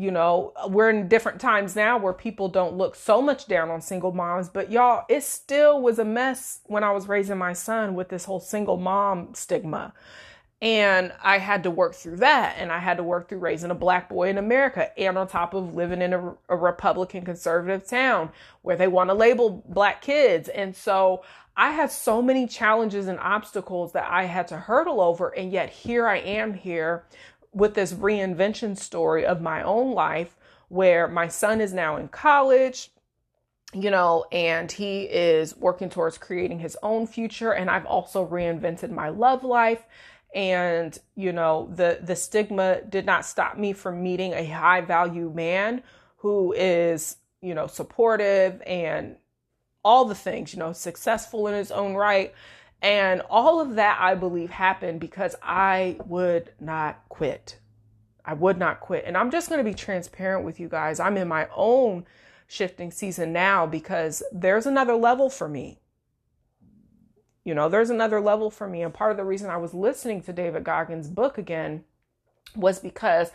you 0.00 0.10
know, 0.10 0.54
we're 0.68 0.88
in 0.88 1.08
different 1.08 1.40
times 1.40 1.76
now 1.76 1.98
where 1.98 2.14
people 2.14 2.48
don't 2.48 2.74
look 2.74 2.94
so 2.94 3.20
much 3.20 3.46
down 3.46 3.68
on 3.68 3.82
single 3.82 4.12
moms, 4.12 4.48
but 4.48 4.70
y'all, 4.70 5.04
it 5.10 5.22
still 5.22 5.82
was 5.82 5.98
a 5.98 6.04
mess 6.04 6.60
when 6.64 6.82
I 6.82 6.90
was 6.90 7.06
raising 7.06 7.36
my 7.36 7.52
son 7.52 7.94
with 7.94 8.08
this 8.08 8.24
whole 8.24 8.40
single 8.40 8.78
mom 8.78 9.34
stigma. 9.34 9.92
And 10.62 11.12
I 11.22 11.38
had 11.38 11.62
to 11.64 11.70
work 11.70 11.94
through 11.94 12.16
that. 12.16 12.56
And 12.58 12.72
I 12.72 12.78
had 12.78 12.96
to 12.96 13.02
work 13.02 13.28
through 13.28 13.38
raising 13.38 13.70
a 13.70 13.74
black 13.74 14.08
boy 14.08 14.28
in 14.28 14.38
America 14.38 14.98
and 14.98 15.18
on 15.18 15.26
top 15.26 15.52
of 15.52 15.74
living 15.74 16.02
in 16.02 16.12
a, 16.12 16.34
a 16.48 16.56
Republican 16.56 17.24
conservative 17.24 17.86
town 17.86 18.30
where 18.62 18.76
they 18.76 18.88
want 18.88 19.10
to 19.10 19.14
label 19.14 19.62
black 19.68 20.00
kids. 20.02 20.48
And 20.48 20.74
so 20.74 21.24
I 21.56 21.72
had 21.72 21.90
so 21.90 22.22
many 22.22 22.46
challenges 22.46 23.06
and 23.06 23.18
obstacles 23.20 23.92
that 23.92 24.10
I 24.10 24.24
had 24.24 24.48
to 24.48 24.56
hurdle 24.56 25.00
over. 25.00 25.28
And 25.28 25.52
yet 25.52 25.70
here 25.70 26.06
I 26.06 26.18
am 26.18 26.54
here 26.54 27.04
with 27.52 27.74
this 27.74 27.92
reinvention 27.92 28.76
story 28.76 29.24
of 29.24 29.40
my 29.40 29.62
own 29.62 29.92
life 29.92 30.36
where 30.68 31.08
my 31.08 31.28
son 31.28 31.60
is 31.60 31.72
now 31.72 31.96
in 31.96 32.08
college 32.08 32.90
you 33.72 33.90
know 33.90 34.24
and 34.32 34.70
he 34.70 35.02
is 35.02 35.56
working 35.56 35.88
towards 35.88 36.18
creating 36.18 36.58
his 36.58 36.76
own 36.82 37.06
future 37.06 37.52
and 37.52 37.70
I've 37.70 37.86
also 37.86 38.26
reinvented 38.26 38.90
my 38.90 39.08
love 39.08 39.44
life. 39.44 39.82
And 40.34 40.96
you 41.16 41.32
know 41.32 41.68
the 41.74 41.98
the 42.02 42.16
stigma 42.16 42.82
did 42.82 43.04
not 43.04 43.24
stop 43.24 43.58
me 43.58 43.72
from 43.72 44.02
meeting 44.02 44.32
a 44.32 44.44
high 44.44 44.80
value 44.80 45.30
man 45.34 45.82
who 46.18 46.52
is 46.52 47.16
you 47.42 47.54
know 47.54 47.66
supportive 47.66 48.62
and 48.66 49.16
all 49.84 50.04
the 50.04 50.14
things 50.14 50.52
you 50.52 50.58
know 50.60 50.72
successful 50.72 51.48
in 51.48 51.54
his 51.54 51.72
own 51.72 51.94
right 51.94 52.32
and 52.82 53.22
all 53.28 53.60
of 53.60 53.74
that, 53.74 53.98
I 54.00 54.14
believe, 54.14 54.50
happened 54.50 55.00
because 55.00 55.36
I 55.42 55.96
would 56.06 56.52
not 56.60 57.02
quit. 57.08 57.58
I 58.24 58.34
would 58.34 58.58
not 58.58 58.80
quit. 58.80 59.04
And 59.06 59.16
I'm 59.16 59.30
just 59.30 59.48
going 59.48 59.58
to 59.58 59.70
be 59.70 59.74
transparent 59.74 60.44
with 60.44 60.60
you 60.60 60.68
guys. 60.68 61.00
I'm 61.00 61.16
in 61.16 61.28
my 61.28 61.48
own 61.54 62.06
shifting 62.46 62.90
season 62.90 63.32
now 63.32 63.66
because 63.66 64.22
there's 64.32 64.66
another 64.66 64.94
level 64.94 65.28
for 65.30 65.48
me. 65.48 65.78
You 67.44 67.54
know, 67.54 67.68
there's 67.68 67.90
another 67.90 68.20
level 68.20 68.50
for 68.50 68.68
me. 68.68 68.82
And 68.82 68.92
part 68.92 69.10
of 69.10 69.16
the 69.16 69.24
reason 69.24 69.50
I 69.50 69.56
was 69.56 69.74
listening 69.74 70.22
to 70.22 70.32
David 70.32 70.64
Goggins' 70.64 71.08
book 71.08 71.38
again 71.38 71.84
was 72.54 72.78
because 72.78 73.30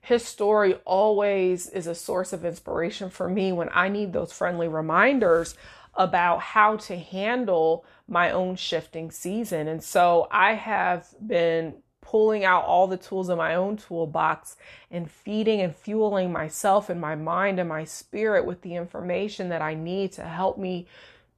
his 0.00 0.24
story 0.24 0.74
always 0.84 1.68
is 1.68 1.86
a 1.86 1.94
source 1.94 2.32
of 2.32 2.44
inspiration 2.44 3.10
for 3.10 3.28
me 3.28 3.52
when 3.52 3.70
I 3.72 3.88
need 3.88 4.12
those 4.12 4.32
friendly 4.32 4.68
reminders 4.68 5.56
about 5.96 6.40
how 6.40 6.76
to 6.76 6.96
handle 6.96 7.84
my 8.08 8.30
own 8.30 8.56
shifting 8.56 9.10
season. 9.10 9.68
And 9.68 9.82
so 9.82 10.28
I 10.30 10.54
have 10.54 11.08
been 11.24 11.74
pulling 12.00 12.44
out 12.44 12.64
all 12.64 12.86
the 12.86 12.96
tools 12.96 13.30
in 13.30 13.38
my 13.38 13.54
own 13.54 13.76
toolbox 13.76 14.56
and 14.90 15.10
feeding 15.10 15.62
and 15.62 15.74
fueling 15.74 16.30
myself 16.30 16.90
and 16.90 17.00
my 17.00 17.14
mind 17.14 17.58
and 17.58 17.68
my 17.68 17.84
spirit 17.84 18.44
with 18.44 18.60
the 18.60 18.74
information 18.74 19.48
that 19.48 19.62
I 19.62 19.74
need 19.74 20.12
to 20.12 20.22
help 20.22 20.58
me 20.58 20.86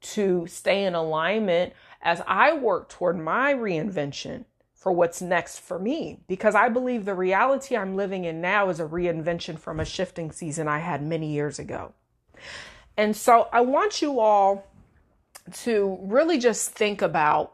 to 0.00 0.46
stay 0.46 0.84
in 0.84 0.94
alignment 0.94 1.72
as 2.02 2.20
I 2.26 2.52
work 2.52 2.88
toward 2.88 3.18
my 3.18 3.54
reinvention 3.54 4.44
for 4.74 4.92
what's 4.92 5.22
next 5.22 5.61
for 5.61 5.78
me. 5.78 6.20
Because 6.28 6.54
I 6.54 6.68
believe 6.68 7.04
the 7.04 7.14
reality 7.14 7.76
I'm 7.76 7.96
living 7.96 8.24
in 8.24 8.40
now 8.40 8.68
is 8.68 8.78
a 8.78 8.84
reinvention 8.84 9.59
from 9.59 9.80
a 9.80 9.84
shifting 9.84 10.30
season 10.30 10.68
I 10.68 10.80
had 10.80 11.02
many 11.02 11.32
years 11.32 11.59
ago. 11.59 11.94
And 12.97 13.14
so 13.16 13.49
I 13.53 13.61
want 13.61 14.01
you 14.01 14.20
all 14.20 14.66
to 15.53 15.99
really 16.03 16.38
just 16.38 16.70
think 16.70 17.03
about 17.03 17.53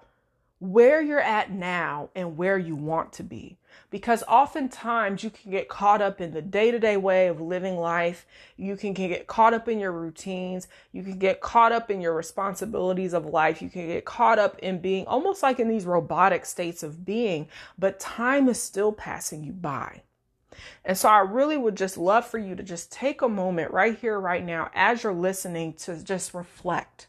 where 0.62 1.02
you're 1.02 1.20
at 1.20 1.50
now 1.50 2.08
and 2.14 2.36
where 2.36 2.56
you 2.56 2.76
want 2.76 3.12
to 3.12 3.24
be. 3.24 3.58
Because 3.90 4.22
oftentimes 4.28 5.24
you 5.24 5.30
can 5.30 5.50
get 5.50 5.68
caught 5.68 6.00
up 6.00 6.20
in 6.20 6.32
the 6.32 6.40
day 6.40 6.70
to 6.70 6.78
day 6.78 6.96
way 6.96 7.26
of 7.26 7.40
living 7.40 7.76
life. 7.76 8.26
You 8.56 8.76
can 8.76 8.92
get 8.92 9.26
caught 9.26 9.54
up 9.54 9.68
in 9.68 9.80
your 9.80 9.92
routines. 9.92 10.68
You 10.92 11.02
can 11.02 11.18
get 11.18 11.40
caught 11.40 11.72
up 11.72 11.90
in 11.90 12.00
your 12.00 12.14
responsibilities 12.14 13.12
of 13.12 13.26
life. 13.26 13.60
You 13.60 13.68
can 13.68 13.88
get 13.88 14.04
caught 14.04 14.38
up 14.38 14.58
in 14.60 14.80
being 14.80 15.06
almost 15.06 15.42
like 15.42 15.58
in 15.58 15.68
these 15.68 15.84
robotic 15.84 16.46
states 16.46 16.82
of 16.82 17.04
being, 17.04 17.48
but 17.78 17.98
time 17.98 18.48
is 18.48 18.62
still 18.62 18.92
passing 18.92 19.42
you 19.42 19.52
by. 19.52 20.02
And 20.84 20.96
so 20.96 21.08
I 21.08 21.20
really 21.20 21.56
would 21.56 21.76
just 21.76 21.96
love 21.96 22.26
for 22.26 22.38
you 22.38 22.54
to 22.54 22.62
just 22.62 22.92
take 22.92 23.22
a 23.22 23.28
moment 23.28 23.72
right 23.72 23.98
here, 23.98 24.18
right 24.18 24.44
now, 24.44 24.70
as 24.74 25.02
you're 25.02 25.12
listening 25.12 25.74
to 25.74 26.02
just 26.02 26.34
reflect. 26.34 27.06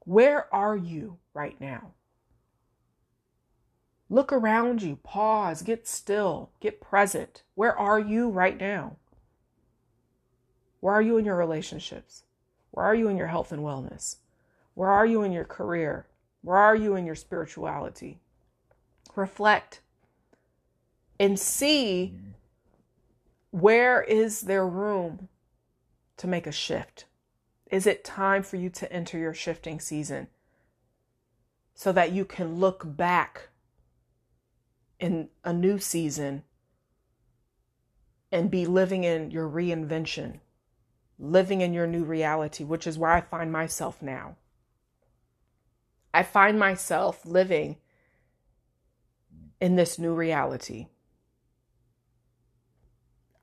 Where 0.00 0.52
are 0.54 0.76
you 0.76 1.18
right 1.32 1.60
now? 1.60 1.92
Look 4.10 4.32
around 4.32 4.82
you, 4.82 4.96
pause, 4.96 5.62
get 5.62 5.88
still, 5.88 6.50
get 6.60 6.80
present. 6.80 7.42
Where 7.54 7.76
are 7.76 7.98
you 7.98 8.28
right 8.28 8.58
now? 8.58 8.96
Where 10.80 10.94
are 10.94 11.02
you 11.02 11.16
in 11.16 11.24
your 11.24 11.36
relationships? 11.36 12.24
Where 12.70 12.84
are 12.84 12.94
you 12.94 13.08
in 13.08 13.16
your 13.16 13.28
health 13.28 13.52
and 13.52 13.62
wellness? 13.62 14.16
Where 14.74 14.90
are 14.90 15.06
you 15.06 15.22
in 15.22 15.32
your 15.32 15.44
career? 15.44 16.06
Where 16.42 16.58
are 16.58 16.76
you 16.76 16.94
in 16.94 17.06
your 17.06 17.14
spirituality? 17.14 18.20
Reflect 19.16 19.80
and 21.18 21.38
see 21.38 22.16
where 23.50 24.02
is 24.02 24.42
there 24.42 24.66
room 24.66 25.28
to 26.16 26.26
make 26.26 26.46
a 26.46 26.52
shift? 26.52 27.04
Is 27.70 27.86
it 27.86 28.04
time 28.04 28.42
for 28.42 28.56
you 28.56 28.70
to 28.70 28.92
enter 28.92 29.18
your 29.18 29.34
shifting 29.34 29.80
season 29.80 30.28
so 31.74 31.92
that 31.92 32.12
you 32.12 32.24
can 32.24 32.56
look 32.56 32.82
back 32.84 33.48
in 35.00 35.28
a 35.44 35.52
new 35.52 35.78
season 35.78 36.44
and 38.30 38.50
be 38.50 38.66
living 38.66 39.04
in 39.04 39.30
your 39.30 39.48
reinvention, 39.48 40.40
living 41.18 41.60
in 41.60 41.72
your 41.72 41.86
new 41.86 42.04
reality, 42.04 42.64
which 42.64 42.86
is 42.86 42.98
where 42.98 43.10
I 43.10 43.20
find 43.20 43.52
myself 43.52 44.02
now. 44.02 44.36
I 46.12 46.22
find 46.22 46.58
myself 46.58 47.24
living 47.26 47.76
in 49.60 49.76
this 49.76 49.98
new 49.98 50.14
reality. 50.14 50.88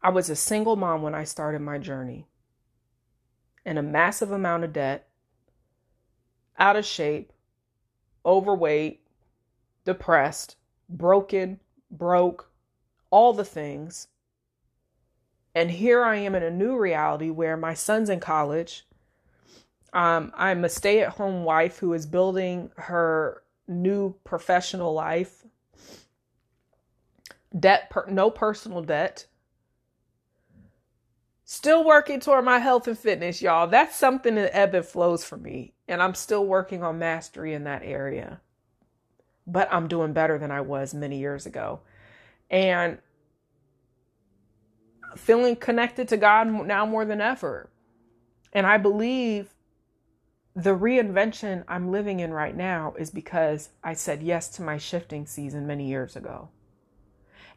I 0.03 0.09
was 0.09 0.29
a 0.29 0.35
single 0.35 0.75
mom 0.75 1.01
when 1.01 1.13
I 1.13 1.23
started 1.23 1.61
my 1.61 1.77
journey 1.77 2.25
in 3.65 3.77
a 3.77 3.83
massive 3.83 4.31
amount 4.31 4.63
of 4.63 4.73
debt, 4.73 5.07
out 6.57 6.75
of 6.75 6.85
shape, 6.85 7.31
overweight, 8.25 9.01
depressed, 9.85 10.55
broken, 10.89 11.59
broke, 11.89 12.49
all 13.09 13.33
the 13.33 13.45
things. 13.45 14.07
And 15.53 15.69
here 15.69 16.03
I 16.03 16.15
am 16.17 16.33
in 16.33 16.43
a 16.43 16.49
new 16.49 16.77
reality 16.77 17.29
where 17.29 17.57
my 17.57 17.73
son's 17.73 18.09
in 18.09 18.19
college. 18.19 18.87
Um, 19.93 20.31
I'm 20.35 20.63
a 20.63 20.69
stay 20.69 21.01
at 21.01 21.09
home 21.09 21.43
wife 21.43 21.77
who 21.77 21.93
is 21.93 22.05
building 22.05 22.71
her 22.77 23.43
new 23.67 24.15
professional 24.23 24.93
life. 24.93 25.45
Debt, 27.57 27.89
per, 27.89 28.05
no 28.07 28.31
personal 28.31 28.81
debt. 28.81 29.25
Still 31.53 31.83
working 31.83 32.21
toward 32.21 32.45
my 32.45 32.59
health 32.59 32.87
and 32.87 32.97
fitness, 32.97 33.41
y'all. 33.41 33.67
That's 33.67 33.93
something 33.93 34.35
that 34.35 34.55
ebb 34.55 34.73
and 34.73 34.85
flows 34.85 35.25
for 35.25 35.35
me. 35.35 35.73
And 35.85 36.01
I'm 36.01 36.15
still 36.15 36.45
working 36.45 36.81
on 36.81 36.97
mastery 36.97 37.53
in 37.53 37.65
that 37.65 37.81
area. 37.83 38.39
But 39.45 39.67
I'm 39.69 39.89
doing 39.89 40.13
better 40.13 40.39
than 40.39 40.49
I 40.49 40.61
was 40.61 40.93
many 40.93 41.19
years 41.19 41.45
ago. 41.45 41.81
And 42.49 42.99
feeling 45.17 45.57
connected 45.57 46.07
to 46.07 46.15
God 46.15 46.47
now 46.47 46.85
more 46.85 47.03
than 47.03 47.19
ever. 47.19 47.69
And 48.53 48.65
I 48.65 48.77
believe 48.77 49.53
the 50.55 50.77
reinvention 50.77 51.65
I'm 51.67 51.91
living 51.91 52.21
in 52.21 52.31
right 52.31 52.55
now 52.55 52.93
is 52.97 53.09
because 53.09 53.71
I 53.83 53.93
said 53.93 54.23
yes 54.23 54.47
to 54.51 54.61
my 54.61 54.77
shifting 54.77 55.25
season 55.25 55.67
many 55.67 55.89
years 55.89 56.15
ago. 56.15 56.47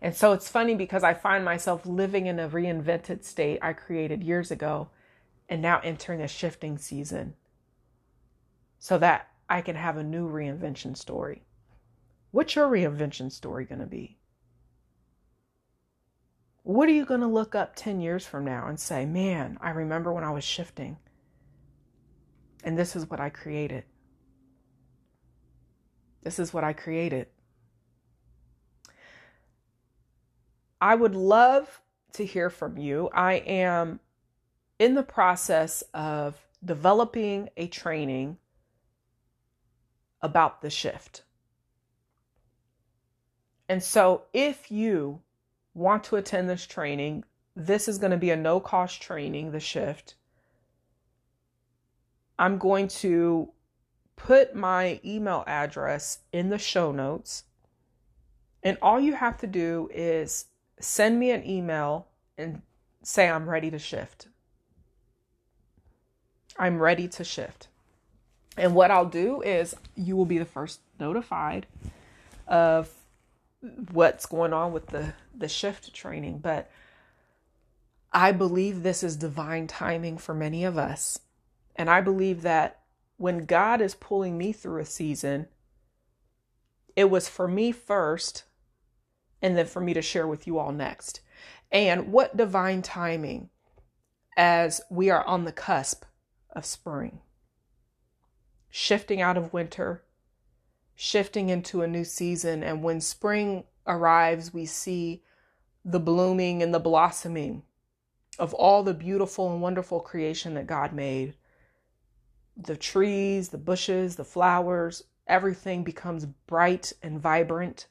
And 0.04 0.14
so 0.14 0.34
it's 0.34 0.50
funny 0.50 0.74
because 0.74 1.02
I 1.02 1.14
find 1.14 1.46
myself 1.46 1.86
living 1.86 2.26
in 2.26 2.38
a 2.38 2.46
reinvented 2.46 3.24
state 3.24 3.58
I 3.62 3.72
created 3.72 4.22
years 4.22 4.50
ago 4.50 4.90
and 5.48 5.62
now 5.62 5.80
entering 5.82 6.20
a 6.20 6.28
shifting 6.28 6.76
season 6.76 7.32
so 8.78 8.98
that 8.98 9.30
I 9.48 9.62
can 9.62 9.76
have 9.76 9.96
a 9.96 10.02
new 10.02 10.28
reinvention 10.28 10.94
story. 10.94 11.46
What's 12.32 12.54
your 12.54 12.68
reinvention 12.68 13.32
story 13.32 13.64
going 13.64 13.80
to 13.80 13.86
be? 13.86 14.18
What 16.64 16.90
are 16.90 16.92
you 16.92 17.06
going 17.06 17.22
to 17.22 17.26
look 17.26 17.54
up 17.54 17.74
10 17.74 18.02
years 18.02 18.26
from 18.26 18.44
now 18.44 18.68
and 18.68 18.78
say, 18.78 19.06
man, 19.06 19.56
I 19.62 19.70
remember 19.70 20.12
when 20.12 20.22
I 20.22 20.32
was 20.32 20.44
shifting 20.44 20.98
and 22.62 22.76
this 22.76 22.94
is 22.94 23.08
what 23.08 23.20
I 23.20 23.30
created? 23.30 23.84
This 26.22 26.38
is 26.38 26.52
what 26.52 26.62
I 26.62 26.74
created. 26.74 27.28
I 30.84 30.94
would 30.94 31.14
love 31.14 31.80
to 32.12 32.26
hear 32.26 32.50
from 32.50 32.76
you. 32.76 33.08
I 33.14 33.36
am 33.36 34.00
in 34.78 34.92
the 34.92 35.02
process 35.02 35.82
of 35.94 36.36
developing 36.62 37.48
a 37.56 37.68
training 37.68 38.36
about 40.20 40.60
the 40.60 40.68
shift. 40.68 41.22
And 43.66 43.82
so, 43.82 44.24
if 44.34 44.70
you 44.70 45.22
want 45.72 46.04
to 46.04 46.16
attend 46.16 46.50
this 46.50 46.66
training, 46.66 47.24
this 47.56 47.88
is 47.88 47.96
going 47.96 48.10
to 48.10 48.18
be 48.18 48.30
a 48.30 48.36
no 48.36 48.60
cost 48.60 49.00
training, 49.00 49.52
the 49.52 49.60
shift. 49.60 50.16
I'm 52.38 52.58
going 52.58 52.88
to 52.88 53.52
put 54.16 54.54
my 54.54 55.00
email 55.02 55.44
address 55.46 56.18
in 56.30 56.50
the 56.50 56.58
show 56.58 56.92
notes. 56.92 57.44
And 58.62 58.76
all 58.82 59.00
you 59.00 59.14
have 59.14 59.38
to 59.38 59.46
do 59.46 59.88
is 59.90 60.44
send 60.80 61.18
me 61.18 61.30
an 61.30 61.48
email 61.48 62.08
and 62.36 62.62
say, 63.02 63.28
I'm 63.28 63.48
ready 63.48 63.70
to 63.70 63.78
shift. 63.78 64.28
I'm 66.58 66.78
ready 66.78 67.08
to 67.08 67.24
shift. 67.24 67.68
And 68.56 68.74
what 68.74 68.90
I'll 68.90 69.06
do 69.06 69.42
is 69.42 69.74
you 69.96 70.16
will 70.16 70.26
be 70.26 70.38
the 70.38 70.44
first 70.44 70.80
notified 71.00 71.66
of 72.46 72.90
what's 73.92 74.26
going 74.26 74.52
on 74.52 74.72
with 74.72 74.88
the 74.88 75.14
the 75.36 75.48
shift 75.48 75.92
training, 75.92 76.38
but 76.38 76.70
I 78.12 78.30
believe 78.30 78.82
this 78.82 79.02
is 79.02 79.16
divine 79.16 79.66
timing 79.66 80.18
for 80.18 80.34
many 80.34 80.64
of 80.64 80.78
us. 80.78 81.18
And 81.74 81.90
I 81.90 82.00
believe 82.00 82.42
that 82.42 82.80
when 83.16 83.46
God 83.46 83.80
is 83.80 83.96
pulling 83.96 84.38
me 84.38 84.52
through 84.52 84.80
a 84.80 84.86
season, 84.86 85.48
it 86.94 87.10
was 87.10 87.28
for 87.28 87.48
me 87.48 87.72
first 87.72 88.44
and 89.44 89.58
then 89.58 89.66
for 89.66 89.80
me 89.82 89.92
to 89.92 90.00
share 90.00 90.26
with 90.26 90.46
you 90.46 90.58
all 90.58 90.72
next. 90.72 91.20
And 91.70 92.10
what 92.10 92.34
divine 92.34 92.80
timing 92.80 93.50
as 94.38 94.80
we 94.90 95.10
are 95.10 95.22
on 95.26 95.44
the 95.44 95.52
cusp 95.52 96.06
of 96.50 96.64
spring, 96.64 97.20
shifting 98.70 99.20
out 99.20 99.36
of 99.36 99.52
winter, 99.52 100.02
shifting 100.94 101.50
into 101.50 101.82
a 101.82 101.86
new 101.86 102.04
season. 102.04 102.62
And 102.62 102.82
when 102.82 103.02
spring 103.02 103.64
arrives, 103.86 104.54
we 104.54 104.64
see 104.64 105.22
the 105.84 106.00
blooming 106.00 106.62
and 106.62 106.72
the 106.72 106.80
blossoming 106.80 107.64
of 108.38 108.54
all 108.54 108.82
the 108.82 108.94
beautiful 108.94 109.52
and 109.52 109.60
wonderful 109.60 110.00
creation 110.00 110.54
that 110.54 110.66
God 110.66 110.94
made. 110.94 111.34
The 112.56 112.78
trees, 112.78 113.50
the 113.50 113.58
bushes, 113.58 114.16
the 114.16 114.24
flowers, 114.24 115.04
everything 115.26 115.84
becomes 115.84 116.24
bright 116.24 116.94
and 117.02 117.20
vibrant. 117.20 117.88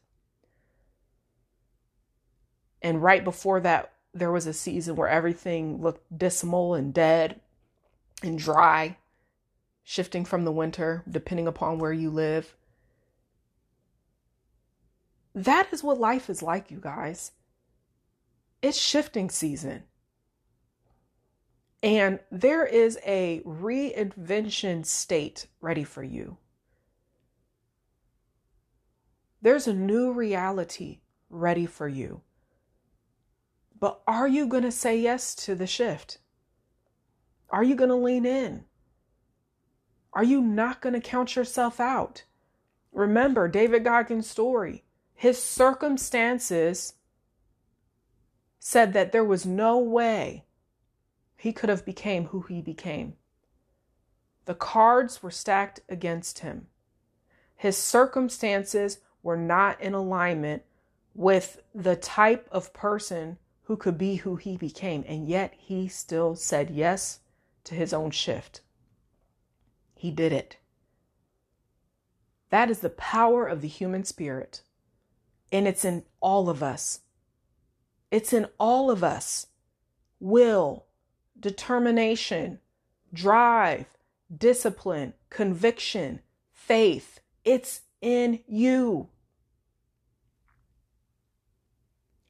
And 2.84 3.02
right 3.02 3.24
before 3.24 3.62
that, 3.62 3.94
there 4.14 4.32
was 4.32 4.46
a 4.46 4.54
season 4.54 4.96
where 4.96 5.08
everything 5.08 5.82
looked 5.82 6.16
dismal 6.16 6.76
and 6.76 6.94
dead 6.94 7.40
and 8.22 8.38
dry, 8.38 8.98
shifting 9.84 10.26
from 10.26 10.44
the 10.44 10.52
winter, 10.52 11.04
depending 11.10 11.48
upon 11.48 11.80
where 11.80 11.94
you 11.94 12.10
live. 12.10 12.56
That 15.34 15.72
is 15.72 15.82
what 15.84 16.00
life 16.00 16.30
is 16.30 16.44
like, 16.44 16.70
you 16.70 16.80
guys. 16.80 17.32
It's 18.62 18.78
shifting 18.78 19.30
season. 19.30 19.84
And 21.82 22.20
there 22.32 22.66
is 22.66 23.00
a 23.06 23.42
reinvention 23.46 24.86
state 24.86 25.48
ready 25.60 25.84
for 25.84 26.04
you. 26.04 26.38
There's 29.42 29.68
a 29.68 29.74
new 29.74 30.14
reality 30.14 31.00
ready 31.30 31.66
for 31.66 31.88
you. 31.90 32.22
But 33.84 34.00
are 34.08 34.30
you 34.30 34.48
going 34.48 34.64
to 34.64 34.72
say 34.72 34.98
yes 34.98 35.36
to 35.36 35.56
the 35.56 35.68
shift? 35.68 36.20
Are 37.50 37.66
you 37.66 37.76
going 37.76 37.90
to 37.90 37.98
lean 37.98 38.26
in? 38.26 38.64
Are 40.14 40.24
you 40.24 40.40
not 40.40 40.80
going 40.80 40.94
to 40.94 41.02
count 41.02 41.36
yourself 41.36 41.82
out? 41.82 42.24
Remember 42.94 43.50
David 43.50 43.84
Goggins' 43.84 44.30
story. 44.30 44.86
His 45.14 45.44
circumstances 45.44 46.94
said 48.58 48.94
that 48.94 49.12
there 49.12 49.26
was 49.26 49.46
no 49.46 49.78
way 49.80 50.46
he 51.36 51.52
could 51.52 51.70
have 51.70 51.84
became 51.84 52.28
who 52.28 52.44
he 52.44 52.62
became. 52.62 53.16
The 54.46 54.56
cards 54.56 55.22
were 55.22 55.30
stacked 55.30 55.82
against 55.90 56.40
him. 56.40 56.68
His 57.58 57.76
circumstances 57.76 59.00
were 59.22 59.36
not 59.36 59.82
in 59.82 59.94
alignment 59.94 60.64
with 61.14 61.62
the 61.76 61.98
type 61.98 62.48
of 62.50 62.72
person 62.72 63.40
who 63.64 63.78
could 63.78 63.98
be 63.98 64.16
who 64.18 64.36
he 64.36 64.58
became, 64.58 65.04
and 65.08 65.28
yet 65.28 65.54
he 65.58 65.88
still 65.88 66.36
said 66.36 66.70
yes 66.70 67.20
to 67.64 67.76
his 67.76 67.94
own 67.94 68.12
shift. 68.12 68.62
He 69.96 70.12
did 70.12 70.34
it. 70.34 70.58
That 72.50 72.70
is 72.70 72.80
the 72.80 72.90
power 72.90 73.48
of 73.48 73.62
the 73.62 73.68
human 73.68 74.04
spirit, 74.04 74.62
and 75.52 75.68
it's 75.68 75.86
in 75.86 76.04
all 76.20 76.50
of 76.50 76.62
us. 76.62 77.00
It's 78.12 78.34
in 78.34 78.48
all 78.60 78.92
of 78.92 79.04
us 79.04 79.48
will, 80.20 80.86
determination, 81.40 82.60
drive, 83.14 83.86
discipline, 84.36 85.14
conviction, 85.30 86.20
faith. 86.52 87.20
It's 87.44 87.82
in 88.02 88.42
you. 88.48 89.10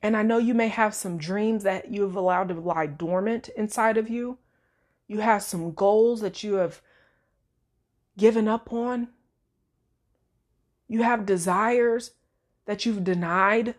And 0.03 0.17
I 0.17 0.21
know 0.21 0.37
you 0.37 0.53
may 0.53 0.67
have 0.67 0.93
some 0.93 1.17
dreams 1.17 1.63
that 1.63 1.89
you 1.89 2.01
have 2.01 2.17
allowed 2.17 2.49
to 2.49 2.55
lie 2.55 2.87
dormant 2.87 3.47
inside 3.55 3.95
of 3.95 4.09
you. 4.09 4.37
You 5.07 5.21
have 5.21 5.41
some 5.41 5.71
goals 5.71 6.19
that 6.19 6.43
you 6.43 6.55
have 6.55 6.81
given 8.17 8.49
up 8.49 8.73
on. 8.73 9.07
You 10.89 11.03
have 11.03 11.25
desires 11.25 12.11
that 12.65 12.85
you've 12.85 13.05
denied. 13.05 13.75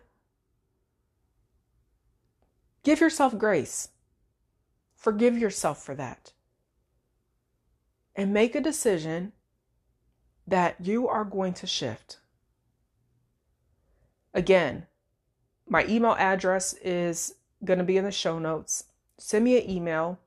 Give 2.81 2.99
yourself 2.99 3.37
grace. 3.37 3.89
Forgive 4.95 5.37
yourself 5.37 5.83
for 5.85 5.93
that. 5.93 6.33
And 8.15 8.33
make 8.33 8.55
a 8.55 8.61
decision 8.61 9.33
that 10.47 10.77
you 10.83 11.07
are 11.07 11.23
going 11.23 11.53
to 11.53 11.67
shift. 11.67 12.17
Again, 14.33 14.87
my 15.67 15.85
email 15.87 16.15
address 16.19 16.73
is 16.73 17.35
going 17.63 17.79
to 17.79 17.85
be 17.85 17.97
in 17.97 18.03
the 18.03 18.11
show 18.11 18.37
notes. 18.37 18.85
Send 19.17 19.45
me 19.45 19.57
an 19.57 19.69
email 19.69 20.19